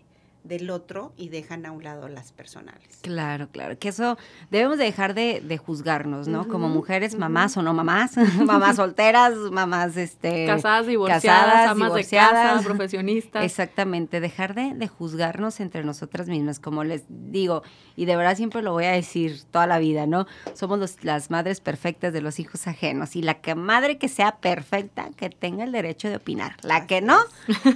del 0.49 0.71
otro 0.71 1.13
y 1.17 1.29
dejan 1.29 1.67
a 1.67 1.73
un 1.73 1.85
lado 1.85 2.09
las 2.09 2.33
personales. 2.33 2.99
Claro, 3.03 3.49
claro, 3.53 3.79
que 3.79 3.91
eso 3.91 4.17
debemos 4.51 4.79
de 4.79 4.85
dejar 4.85 5.15
de, 5.15 5.59
juzgarnos, 5.59 6.29
¿no? 6.29 6.49
Como 6.49 6.69
mujeres, 6.69 7.17
mamás 7.17 7.57
o 7.57 7.63
no 7.63 7.75
mamás, 7.75 8.17
mamás 8.45 8.77
solteras, 8.77 9.35
mamás 9.51 9.97
este 9.97 10.47
casadas, 10.47 10.87
divorciadas, 10.87 11.69
amas 11.69 11.95
de 11.95 12.05
casa, 12.05 12.61
profesionistas. 12.65 13.45
Exactamente, 13.45 14.21
dejar 14.21 14.55
de, 14.55 14.75
de, 14.75 14.89
juzgarnos 14.89 15.61
entre 15.61 15.85
nosotras 15.85 16.29
mismas, 16.29 16.59
como 16.61 16.85
les 16.85 17.05
digo, 17.09 17.63
y 17.95 18.07
de 18.07 18.17
verdad 18.17 18.37
siempre 18.37 18.63
lo 18.63 18.73
voy 18.73 18.87
a 18.87 18.93
decir 18.93 19.43
toda 19.51 19.67
la 19.67 19.79
vida, 19.79 20.07
¿no? 20.07 20.27
Somos 20.55 20.79
las 21.03 21.31
madres 21.31 21.61
perfectas 21.61 22.13
de 22.13 22.23
los 22.23 22.39
hijos 22.39 22.67
ajenos 22.67 23.17
y 23.17 23.23
la 23.23 23.35
que 23.35 23.55
madre 23.55 23.99
que 23.99 24.09
sea 24.09 24.37
perfecta, 24.37 25.11
que 25.17 25.29
tenga 25.29 25.65
el 25.65 25.73
derecho 25.73 26.09
de 26.09 26.17
opinar. 26.17 26.57
La 26.63 26.87
que 26.87 27.03
no, 27.03 27.19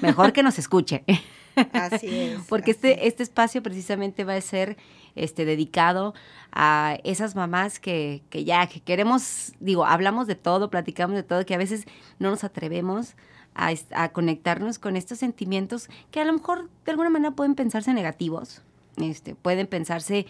mejor 0.00 0.32
que 0.32 0.42
nos 0.42 0.58
escuche. 0.58 1.04
Así 1.72 2.18
es. 2.18 2.40
Porque 2.48 2.70
este, 2.70 3.06
este 3.06 3.22
espacio 3.22 3.62
precisamente 3.62 4.24
va 4.24 4.34
a 4.34 4.40
ser 4.40 4.76
este, 5.14 5.44
dedicado 5.44 6.14
a 6.52 6.98
esas 7.04 7.34
mamás 7.34 7.78
que, 7.78 8.22
que 8.30 8.44
ya 8.44 8.66
que 8.66 8.80
queremos, 8.80 9.52
digo, 9.60 9.84
hablamos 9.84 10.26
de 10.26 10.34
todo, 10.34 10.70
platicamos 10.70 11.16
de 11.16 11.22
todo, 11.22 11.44
que 11.44 11.54
a 11.54 11.58
veces 11.58 11.84
no 12.18 12.30
nos 12.30 12.44
atrevemos 12.44 13.14
a, 13.54 13.72
a, 13.92 14.12
conectarnos 14.12 14.78
con 14.78 14.96
estos 14.96 15.18
sentimientos 15.18 15.88
que 16.10 16.20
a 16.20 16.24
lo 16.24 16.32
mejor 16.32 16.70
de 16.84 16.90
alguna 16.90 17.10
manera 17.10 17.34
pueden 17.34 17.54
pensarse 17.54 17.92
negativos, 17.92 18.62
este, 18.96 19.34
pueden 19.34 19.66
pensarse 19.66 20.26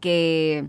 que 0.00 0.68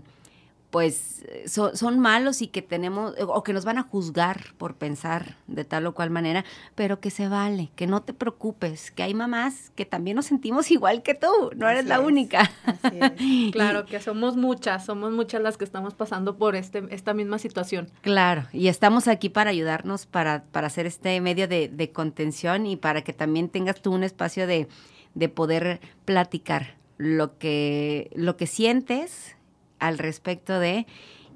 pues 0.70 1.24
son, 1.46 1.98
malos 1.98 2.42
y 2.42 2.48
que 2.48 2.60
tenemos, 2.60 3.14
o 3.18 3.42
que 3.42 3.54
nos 3.54 3.64
van 3.64 3.78
a 3.78 3.82
juzgar 3.82 4.52
por 4.58 4.74
pensar 4.74 5.36
de 5.46 5.64
tal 5.64 5.86
o 5.86 5.94
cual 5.94 6.10
manera, 6.10 6.44
pero 6.74 7.00
que 7.00 7.10
se 7.10 7.28
vale, 7.28 7.70
que 7.74 7.86
no 7.86 8.02
te 8.02 8.12
preocupes, 8.12 8.90
que 8.90 9.02
hay 9.02 9.14
mamás 9.14 9.70
que 9.74 9.86
también 9.86 10.16
nos 10.16 10.26
sentimos 10.26 10.70
igual 10.70 11.02
que 11.02 11.14
tú, 11.14 11.50
no 11.56 11.68
eres 11.68 11.86
la 11.86 12.00
única. 12.00 12.50
claro, 13.52 13.86
que 13.86 14.00
somos 14.00 14.36
muchas, 14.36 14.84
somos 14.84 15.12
muchas 15.12 15.40
las 15.40 15.56
que 15.56 15.64
estamos 15.64 15.94
pasando 15.94 16.36
por 16.36 16.54
este, 16.54 16.84
esta 16.90 17.14
misma 17.14 17.38
situación. 17.38 17.90
Claro, 18.02 18.46
y 18.52 18.68
estamos 18.68 19.08
aquí 19.08 19.30
para 19.30 19.50
ayudarnos, 19.50 20.04
para, 20.04 20.44
para 20.52 20.66
hacer 20.66 20.84
este 20.84 21.18
medio 21.22 21.48
de, 21.48 21.68
de 21.68 21.90
contención 21.92 22.66
y 22.66 22.76
para 22.76 23.02
que 23.02 23.14
también 23.14 23.48
tengas 23.48 23.80
tú 23.80 23.94
un 23.94 24.04
espacio 24.04 24.46
de, 24.46 24.68
de 25.14 25.28
poder 25.30 25.80
platicar 26.04 26.76
lo 26.98 27.38
que, 27.38 28.10
lo 28.14 28.36
que 28.36 28.46
sientes 28.46 29.37
al 29.78 29.98
respecto 29.98 30.58
de 30.58 30.86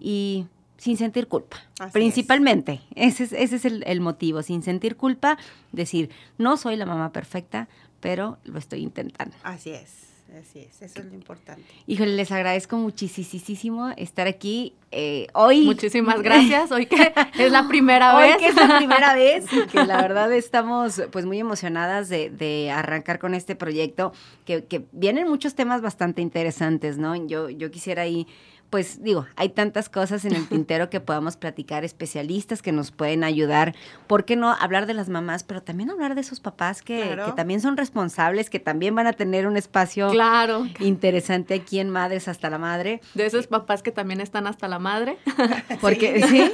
y 0.01 0.47
sin 0.77 0.97
sentir 0.97 1.29
culpa. 1.29 1.59
principalmente, 1.93 2.81
ese 2.95 3.25
es, 3.25 3.33
ese 3.33 3.57
es 3.57 3.65
el, 3.65 3.85
el, 3.87 4.01
motivo, 4.01 4.43
sin 4.43 4.63
sentir 4.63 4.97
culpa, 4.97 5.39
decir, 5.71 6.11
no 6.39 6.57
soy 6.57 6.77
la 6.77 6.87
mamá 6.87 7.13
perfecta, 7.13 7.69
pero 8.01 8.39
lo 8.45 8.59
estoy 8.59 8.81
intentando. 8.81 9.37
Así 9.45 9.71
es. 9.71 10.12
Así 10.39 10.61
es, 10.61 10.81
eso 10.81 11.01
es 11.01 11.07
lo 11.07 11.15
importante. 11.15 11.63
Híjole, 11.87 12.15
les 12.15 12.33
agradezco 12.33 12.77
muchísimo 12.77 13.91
estar 13.97 14.27
aquí 14.27 14.75
eh, 14.91 15.27
hoy. 15.35 15.63
Muchísimas 15.63 16.23
gracias, 16.23 16.73
hoy 16.73 16.87
que 16.87 17.13
es 17.39 17.53
la 17.53 17.69
primera 17.69 18.17
vez. 18.17 18.35
Hoy 18.35 18.41
que 18.41 18.47
es 18.49 18.57
la 18.57 18.79
primera 18.79 19.15
vez, 19.17 19.45
que 19.71 19.85
la 19.85 20.01
verdad 20.01 20.33
estamos 20.33 21.03
pues 21.11 21.27
muy 21.27 21.39
emocionadas 21.39 22.09
de, 22.09 22.31
de 22.31 22.71
arrancar 22.71 23.19
con 23.19 23.35
este 23.35 23.55
proyecto, 23.57 24.13
que, 24.47 24.65
que, 24.65 24.87
vienen 24.93 25.29
muchos 25.29 25.55
temas 25.55 25.83
bastante 25.83 26.23
interesantes, 26.23 26.97
¿no? 26.97 27.15
Yo, 27.15 27.51
yo 27.51 27.71
quisiera 27.71 28.03
ahí 28.03 28.27
pues 28.73 29.03
digo, 29.03 29.27
hay 29.37 29.51
tantas 29.51 29.91
cosas 29.91 30.25
en 30.25 30.35
el 30.35 30.49
tintero 30.49 30.89
que 30.89 30.99
podamos 30.99 31.37
platicar, 31.37 31.85
especialistas 31.85 32.63
que 32.63 32.73
nos 32.73 32.91
pueden 32.91 33.23
ayudar. 33.23 33.75
¿Por 34.07 34.25
qué 34.25 34.35
no 34.35 34.51
hablar 34.51 34.87
de 34.87 34.95
las 34.95 35.11
mamás, 35.11 35.45
pero 35.45 35.63
también 35.63 35.91
hablar 35.91 36.15
de 36.15 36.23
esos 36.23 36.41
papás 36.41 36.81
que, 36.81 37.19
también 37.37 37.61
son 37.61 37.77
responsables, 37.77 38.49
que 38.49 38.61
también 38.61 38.95
van 38.95 39.07
a 39.07 39.13
tener 39.13 39.47
un 39.47 39.59
espacio 39.59 40.09
claro. 40.09 40.67
interesante 40.81 41.53
aquí 41.53 41.81
en 41.81 41.91
Madres 41.91 42.29
hasta 42.29 42.49
la 42.49 42.57
Madre? 42.57 43.03
De 43.13 43.27
esos 43.27 43.47
papás 43.47 43.83
que 43.83 43.93
también 43.93 44.23
están 44.23 44.47
hasta 44.47 44.69
la 44.69 44.79
madre. 44.79 45.19
Porque 45.83 46.27
sí, 46.27 46.51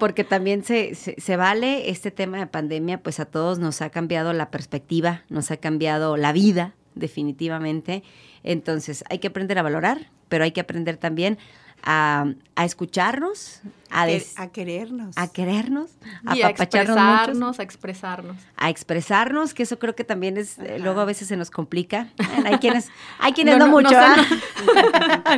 porque 0.00 0.24
también 0.24 0.64
se, 0.64 0.96
se 0.96 1.36
vale 1.36 1.88
este 1.88 2.10
tema 2.10 2.38
de 2.38 2.48
pandemia, 2.48 3.00
pues 3.00 3.20
a 3.20 3.26
todos 3.26 3.60
nos 3.60 3.80
ha 3.80 3.90
cambiado 3.90 4.32
la 4.32 4.50
perspectiva, 4.50 5.22
nos 5.28 5.52
ha 5.52 5.56
cambiado 5.58 6.16
la 6.16 6.32
vida, 6.32 6.74
definitivamente. 6.96 8.02
Entonces, 8.42 9.04
hay 9.08 9.20
que 9.20 9.28
aprender 9.28 9.58
a 9.58 9.62
valorar, 9.62 10.08
pero 10.30 10.44
hay 10.44 10.52
que 10.52 10.62
aprender 10.62 10.96
también 10.96 11.36
a, 11.82 12.34
escucharnos, 12.64 13.60
a, 13.90 14.06
a, 14.36 14.48
querernos. 14.48 15.16
A 15.16 15.28
querernos, 15.28 15.90
a, 16.26 16.36
y 16.36 16.42
a 16.42 16.50
expresarnos, 16.50 17.58
a 17.58 17.62
expresarnos. 17.62 18.36
A 18.56 18.70
expresarnos, 18.70 19.54
que 19.54 19.62
eso 19.62 19.78
creo 19.78 19.94
que 19.94 20.04
también 20.04 20.36
es, 20.36 20.58
eh, 20.58 20.78
luego 20.78 21.00
a 21.00 21.04
veces 21.04 21.28
se 21.28 21.36
nos 21.36 21.50
complica. 21.50 22.08
hay 22.44 22.58
quienes, 22.58 22.88
hay 23.18 23.32
quienes 23.32 23.56
no, 23.58 23.68
mucho, 23.68 23.96
¿ah? 23.96 24.16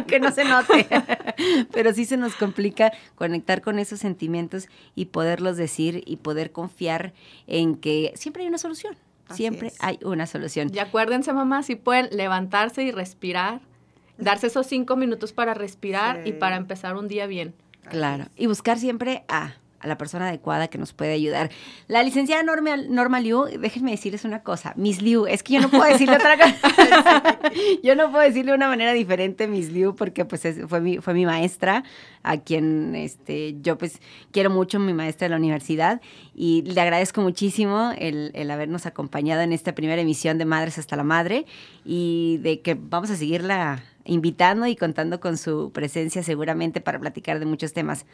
que 0.06 0.20
no 0.20 0.32
se 0.32 0.44
note, 0.44 0.86
pero 1.72 1.92
sí 1.94 2.04
se 2.04 2.16
nos 2.16 2.34
complica 2.34 2.92
conectar 3.14 3.62
con 3.62 3.78
esos 3.78 4.00
sentimientos 4.00 4.68
y 4.94 5.06
poderlos 5.06 5.56
decir 5.56 6.02
y 6.06 6.16
poder 6.16 6.52
confiar 6.52 7.12
en 7.46 7.76
que 7.76 8.12
siempre 8.16 8.42
hay 8.42 8.48
una 8.48 8.58
solución. 8.58 8.96
Siempre 9.30 9.72
hay 9.78 9.98
una 10.02 10.26
solución. 10.26 10.70
Y 10.74 10.78
acuérdense, 10.78 11.32
mamá, 11.32 11.62
si 11.62 11.74
pueden 11.74 12.14
levantarse 12.14 12.82
y 12.82 12.90
respirar, 12.90 13.62
darse 14.18 14.48
esos 14.48 14.66
cinco 14.66 14.96
minutos 14.96 15.32
para 15.32 15.54
respirar 15.54 16.26
y 16.26 16.32
para 16.32 16.56
empezar 16.56 16.96
un 16.96 17.08
día 17.08 17.26
bien. 17.26 17.54
Claro. 17.88 18.26
Y 18.36 18.46
buscar 18.46 18.78
siempre 18.78 19.24
a 19.28 19.54
a 19.82 19.86
la 19.88 19.98
persona 19.98 20.28
adecuada 20.28 20.68
que 20.68 20.78
nos 20.78 20.92
puede 20.92 21.12
ayudar. 21.12 21.50
La 21.88 22.02
licenciada 22.02 22.42
Norma, 22.42 22.76
Norma 22.76 23.20
Liu, 23.20 23.44
déjenme 23.58 23.90
decirles 23.90 24.24
una 24.24 24.42
cosa, 24.42 24.72
Miss 24.76 25.02
Liu, 25.02 25.26
es 25.26 25.42
que 25.42 25.54
yo 25.54 25.60
no 25.60 25.68
puedo 25.68 25.84
decirle 25.84 26.16
otra 26.16 26.38
cosa. 26.38 27.40
yo 27.82 27.96
no 27.96 28.10
puedo 28.10 28.22
decirle 28.22 28.52
de 28.52 28.56
una 28.56 28.68
manera 28.68 28.92
diferente 28.92 29.48
Miss 29.48 29.70
Liu 29.70 29.94
porque 29.94 30.24
pues 30.24 30.42
fue, 30.68 30.80
mi, 30.80 30.98
fue 30.98 31.14
mi 31.14 31.26
maestra, 31.26 31.82
a 32.22 32.38
quien 32.38 32.94
este, 32.94 33.56
yo 33.60 33.76
pues 33.76 34.00
quiero 34.30 34.50
mucho, 34.50 34.78
mi 34.78 34.94
maestra 34.94 35.26
de 35.26 35.30
la 35.30 35.36
universidad, 35.36 36.00
y 36.34 36.62
le 36.62 36.80
agradezco 36.80 37.20
muchísimo 37.20 37.92
el, 37.98 38.30
el 38.34 38.50
habernos 38.50 38.86
acompañado 38.86 39.42
en 39.42 39.52
esta 39.52 39.74
primera 39.74 40.00
emisión 40.00 40.38
de 40.38 40.44
Madres 40.44 40.78
hasta 40.78 40.96
la 40.96 41.04
Madre 41.04 41.44
y 41.84 42.38
de 42.38 42.60
que 42.60 42.74
vamos 42.74 43.10
a 43.10 43.16
seguirla 43.16 43.82
invitando 44.04 44.66
y 44.66 44.76
contando 44.76 45.20
con 45.20 45.36
su 45.38 45.70
presencia 45.72 46.22
seguramente 46.22 46.80
para 46.80 46.98
platicar 46.98 47.38
de 47.38 47.46
muchos 47.46 47.72
temas. 47.72 48.06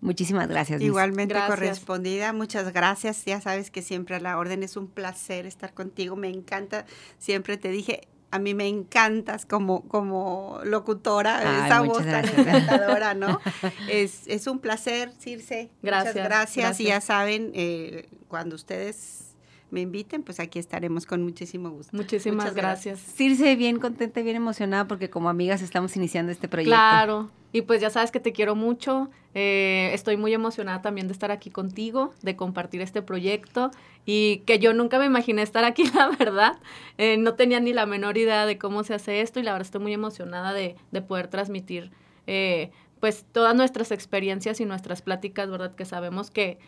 Muchísimas 0.00 0.48
gracias. 0.48 0.80
Igualmente 0.80 1.34
correspondida, 1.46 2.32
muchas 2.32 2.72
gracias. 2.72 3.24
Ya 3.24 3.40
sabes 3.40 3.70
que 3.70 3.82
siempre 3.82 4.16
a 4.16 4.20
la 4.20 4.38
orden 4.38 4.62
es 4.62 4.76
un 4.76 4.86
placer 4.86 5.44
estar 5.46 5.74
contigo. 5.74 6.14
Me 6.14 6.28
encanta, 6.28 6.86
siempre 7.18 7.56
te 7.56 7.70
dije, 7.70 8.06
a 8.30 8.38
mí 8.38 8.54
me 8.54 8.68
encantas 8.68 9.44
como, 9.44 9.88
como 9.88 10.60
locutora, 10.64 11.66
esa 11.66 11.80
voz 11.80 12.04
tan 12.04 12.26
encantadora, 12.26 13.14
¿no? 13.14 13.40
es, 13.90 14.22
es 14.26 14.46
un 14.46 14.60
placer, 14.60 15.12
Circe. 15.18 15.70
Gracias. 15.82 16.14
Muchas 16.14 16.28
gracias. 16.28 16.80
Y 16.80 16.84
ya 16.84 17.00
saben, 17.00 17.50
eh, 17.54 18.08
cuando 18.28 18.54
ustedes 18.54 19.27
me 19.70 19.80
inviten, 19.80 20.22
pues 20.22 20.40
aquí 20.40 20.58
estaremos 20.58 21.06
con 21.06 21.22
muchísimo 21.22 21.70
gusto. 21.70 21.96
Muchísimas 21.96 22.54
gracias. 22.54 23.00
gracias. 23.00 23.16
Circe, 23.16 23.56
bien 23.56 23.78
contenta 23.78 24.20
y 24.20 24.22
bien 24.22 24.36
emocionada 24.36 24.86
porque 24.86 25.10
como 25.10 25.28
amigas 25.28 25.62
estamos 25.62 25.96
iniciando 25.96 26.32
este 26.32 26.48
proyecto. 26.48 26.74
Claro, 26.74 27.30
y 27.52 27.62
pues 27.62 27.80
ya 27.80 27.90
sabes 27.90 28.10
que 28.10 28.20
te 28.20 28.32
quiero 28.32 28.54
mucho. 28.54 29.10
Eh, 29.34 29.90
estoy 29.94 30.16
muy 30.16 30.34
emocionada 30.34 30.82
también 30.82 31.06
de 31.06 31.12
estar 31.12 31.30
aquí 31.30 31.50
contigo, 31.50 32.12
de 32.22 32.36
compartir 32.36 32.80
este 32.80 33.02
proyecto 33.02 33.70
y 34.04 34.38
que 34.46 34.58
yo 34.58 34.74
nunca 34.74 34.98
me 34.98 35.06
imaginé 35.06 35.42
estar 35.42 35.64
aquí, 35.64 35.84
la 35.94 36.08
verdad. 36.10 36.58
Eh, 36.98 37.16
no 37.16 37.34
tenía 37.34 37.60
ni 37.60 37.72
la 37.72 37.86
menor 37.86 38.18
idea 38.18 38.46
de 38.46 38.58
cómo 38.58 38.84
se 38.84 38.94
hace 38.94 39.20
esto 39.20 39.40
y 39.40 39.42
la 39.42 39.52
verdad 39.52 39.66
estoy 39.66 39.80
muy 39.80 39.94
emocionada 39.94 40.52
de, 40.52 40.76
de 40.90 41.02
poder 41.02 41.28
transmitir 41.28 41.90
eh, 42.26 42.70
pues 43.00 43.24
todas 43.32 43.54
nuestras 43.54 43.92
experiencias 43.92 44.60
y 44.60 44.64
nuestras 44.64 45.02
pláticas, 45.02 45.50
¿verdad? 45.50 45.74
Que 45.74 45.84
sabemos 45.84 46.30
que 46.30 46.58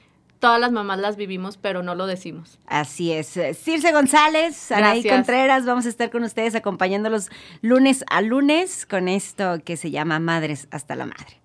todas 0.41 0.61
las 0.61 0.72
mamás 0.72 0.99
las 0.99 1.16
vivimos, 1.16 1.57
pero 1.57 1.82
no 1.82 1.95
lo 1.95 2.07
decimos. 2.07 2.59
Así 2.66 3.12
es. 3.12 3.28
Circe 3.28 3.93
González, 3.93 4.72
Anaí 4.72 5.03
Gracias. 5.03 5.14
Contreras, 5.14 5.66
vamos 5.66 5.86
a 5.86 5.88
estar 5.91 6.11
con 6.11 6.24
ustedes 6.24 6.55
acompañándolos 6.55 7.30
lunes 7.61 8.05
a 8.11 8.22
lunes 8.22 8.86
con 8.86 9.09
esto 9.09 9.59
que 9.64 9.76
se 9.76 9.91
llama 9.91 10.18
Madres 10.18 10.66
hasta 10.70 10.97
la 10.97 11.07
Madre. 11.07 11.41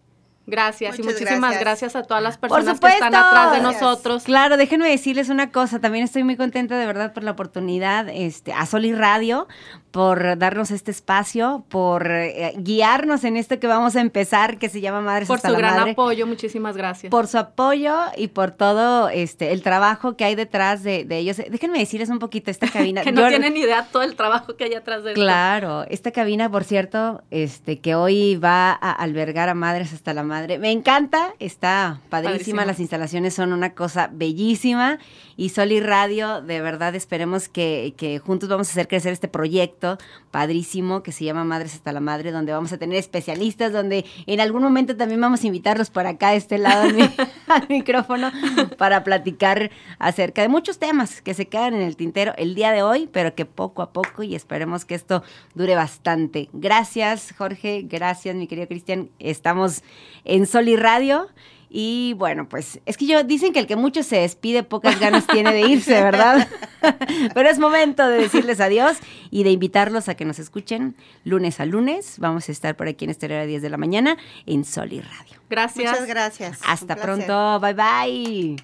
Gracias 0.47 0.99
y 0.99 1.01
muchísimas 1.01 1.59
gracias. 1.59 1.59
gracias. 1.59 1.95
a 1.95 2.03
todas 2.03 2.21
las 2.21 2.37
Por 2.37 2.49
personas 2.49 2.79
que 2.79 2.87
están 2.87 3.15
atrás 3.15 3.51
de 3.51 3.59
Gracias. 3.61 3.81
nosotros. 3.81 4.23
Claro, 4.23 4.57
déjenme 4.57 4.87
decirles 4.87 5.29
una 5.29 5.51
cosa, 5.51 5.79
también 5.79 6.03
estoy 6.03 6.23
muy 6.23 6.37
contenta 6.37 6.77
de 6.77 6.85
verdad 6.85 7.13
por 7.13 7.23
la 7.23 7.31
oportunidad 7.31 8.07
este, 8.09 8.53
a 8.53 8.65
Sol 8.67 8.85
y 8.85 8.93
Radio, 8.93 9.47
por 9.95 10.37
darnos 10.37 10.71
este 10.71 10.91
espacio, 10.91 11.63
por 11.69 12.11
eh, 12.11 12.53
guiarnos 12.57 13.23
en 13.23 13.37
esto 13.37 13.59
que 13.61 13.67
vamos 13.67 13.95
a 13.95 14.01
empezar, 14.01 14.57
que 14.57 14.67
se 14.67 14.81
llama 14.81 14.99
Madres 14.99 15.29
Por 15.29 15.37
hasta 15.37 15.47
su 15.47 15.53
la 15.53 15.59
gran 15.59 15.75
Madre. 15.77 15.91
apoyo, 15.91 16.27
muchísimas 16.27 16.75
gracias. 16.75 17.09
por 17.09 17.27
su 17.27 17.37
apoyo 17.37 17.95
y 18.17 18.27
por 18.27 18.51
todo 18.51 19.07
este 19.07 19.53
el 19.53 19.61
trabajo 19.61 20.17
que 20.17 20.25
hay 20.25 20.35
detrás 20.35 20.83
de, 20.83 21.05
de 21.05 21.17
ellos. 21.19 21.37
Déjenme 21.37 21.79
decirles 21.79 22.09
un 22.09 22.19
poquito 22.19 22.51
esta 22.51 22.67
cabina. 22.71 23.03
que 23.03 23.13
no 23.13 23.21
Yo- 23.21 23.29
tienen 23.29 23.55
idea 23.55 23.87
todo 23.89 24.03
el 24.03 24.17
trabajo 24.17 24.57
que 24.57 24.65
hay 24.65 24.73
atrás 24.73 25.05
de 25.05 25.11
esto. 25.11 25.21
Claro, 25.21 25.85
esta 25.89 26.11
cabina, 26.11 26.51
por 26.51 26.65
cierto, 26.65 27.23
este 27.31 27.79
que 27.79 27.95
hoy 27.95 28.35
va 28.35 28.71
a 28.71 28.91
albergar 28.91 29.47
a 29.47 29.53
Madres 29.53 29.93
hasta 29.93 30.13
la 30.13 30.23
Madre. 30.23 30.59
Me 30.59 30.71
encanta, 30.71 31.33
está 31.39 32.01
padrísima, 32.09 32.31
Padrísimo. 32.33 32.61
las 32.65 32.79
instalaciones 32.81 33.33
son 33.33 33.53
una 33.53 33.73
cosa 33.73 34.09
bellísima 34.11 34.99
y 35.37 35.49
Sol 35.49 35.71
y 35.71 35.79
Radio, 35.79 36.41
de 36.41 36.59
verdad 36.59 36.95
esperemos 36.95 37.47
que, 37.47 37.93
que 37.95 38.19
juntos 38.19 38.49
vamos 38.49 38.67
a 38.67 38.71
hacer 38.71 38.89
crecer 38.89 39.13
este 39.13 39.27
proyecto 39.29 39.84
padrísimo 40.31 41.01
que 41.03 41.11
se 41.11 41.23
llama 41.23 41.43
Madres 41.45 41.73
hasta 41.75 41.91
la 41.93 41.99
Madre, 42.01 42.31
donde 42.31 42.51
vamos 42.51 42.71
a 42.73 42.77
tener 42.77 42.97
especialistas, 42.97 43.71
donde 43.71 44.05
en 44.25 44.39
algún 44.41 44.61
momento 44.63 44.97
también 44.97 45.21
vamos 45.21 45.43
a 45.43 45.47
invitarlos 45.47 45.89
por 45.89 46.05
acá 46.07 46.29
a 46.29 46.35
este 46.35 46.57
lado 46.57 46.91
mi- 46.91 47.09
al 47.47 47.65
micrófono 47.69 48.31
para 48.77 49.03
platicar 49.03 49.71
acerca 49.99 50.41
de 50.41 50.49
muchos 50.49 50.77
temas 50.79 51.21
que 51.21 51.33
se 51.33 51.47
quedan 51.47 51.73
en 51.75 51.81
el 51.81 51.95
tintero 51.95 52.33
el 52.37 52.53
día 52.55 52.71
de 52.71 52.83
hoy, 52.83 53.09
pero 53.11 53.33
que 53.35 53.45
poco 53.45 53.81
a 53.81 53.91
poco 53.93 54.23
y 54.23 54.35
esperemos 54.35 54.83
que 54.85 54.95
esto 54.95 55.23
dure 55.53 55.75
bastante. 55.75 56.49
Gracias, 56.53 57.33
Jorge, 57.37 57.83
gracias, 57.87 58.35
mi 58.35 58.47
querido 58.47 58.67
Cristian. 58.67 59.09
Estamos 59.19 59.83
en 60.25 60.45
Sol 60.47 60.67
y 60.67 60.75
Radio. 60.75 61.27
Y 61.69 62.13
bueno, 62.17 62.47
pues 62.47 62.79
es 62.85 62.97
que 62.97 63.05
yo 63.05 63.23
dicen 63.23 63.53
que 63.53 63.59
el 63.59 63.67
que 63.67 63.75
mucho 63.75 64.03
se 64.03 64.17
despide, 64.17 64.63
pocas 64.63 64.99
ganas 64.99 65.27
tiene 65.27 65.53
de 65.53 65.61
irse, 65.61 66.01
¿verdad? 66.01 66.47
Pero 67.33 67.49
es 67.49 67.59
momento 67.59 68.07
de 68.07 68.19
decirles 68.19 68.59
adiós 68.59 68.97
y 69.31 69.43
de 69.43 69.51
invitarlos 69.51 70.07
a 70.09 70.15
que 70.15 70.25
nos 70.25 70.39
escuchen 70.39 70.95
lunes 71.23 71.59
a 71.59 71.65
lunes. 71.65 72.19
Vamos 72.19 72.47
a 72.49 72.51
estar 72.51 72.75
por 72.75 72.87
aquí 72.87 73.05
en 73.05 73.11
este 73.11 73.25
horario 73.25 73.43
a 73.43 73.47
10 73.47 73.61
de 73.61 73.69
la 73.69 73.77
mañana 73.77 74.17
en 74.45 74.63
Sol 74.63 74.93
y 74.93 75.01
Radio. 75.01 75.39
Gracias. 75.49 75.91
Muchas 75.91 76.07
gracias. 76.07 76.59
Hasta 76.65 76.95
pronto, 76.95 77.59
bye 77.59 77.73
bye. 77.73 78.55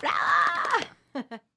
¡Bravo! 0.00 1.40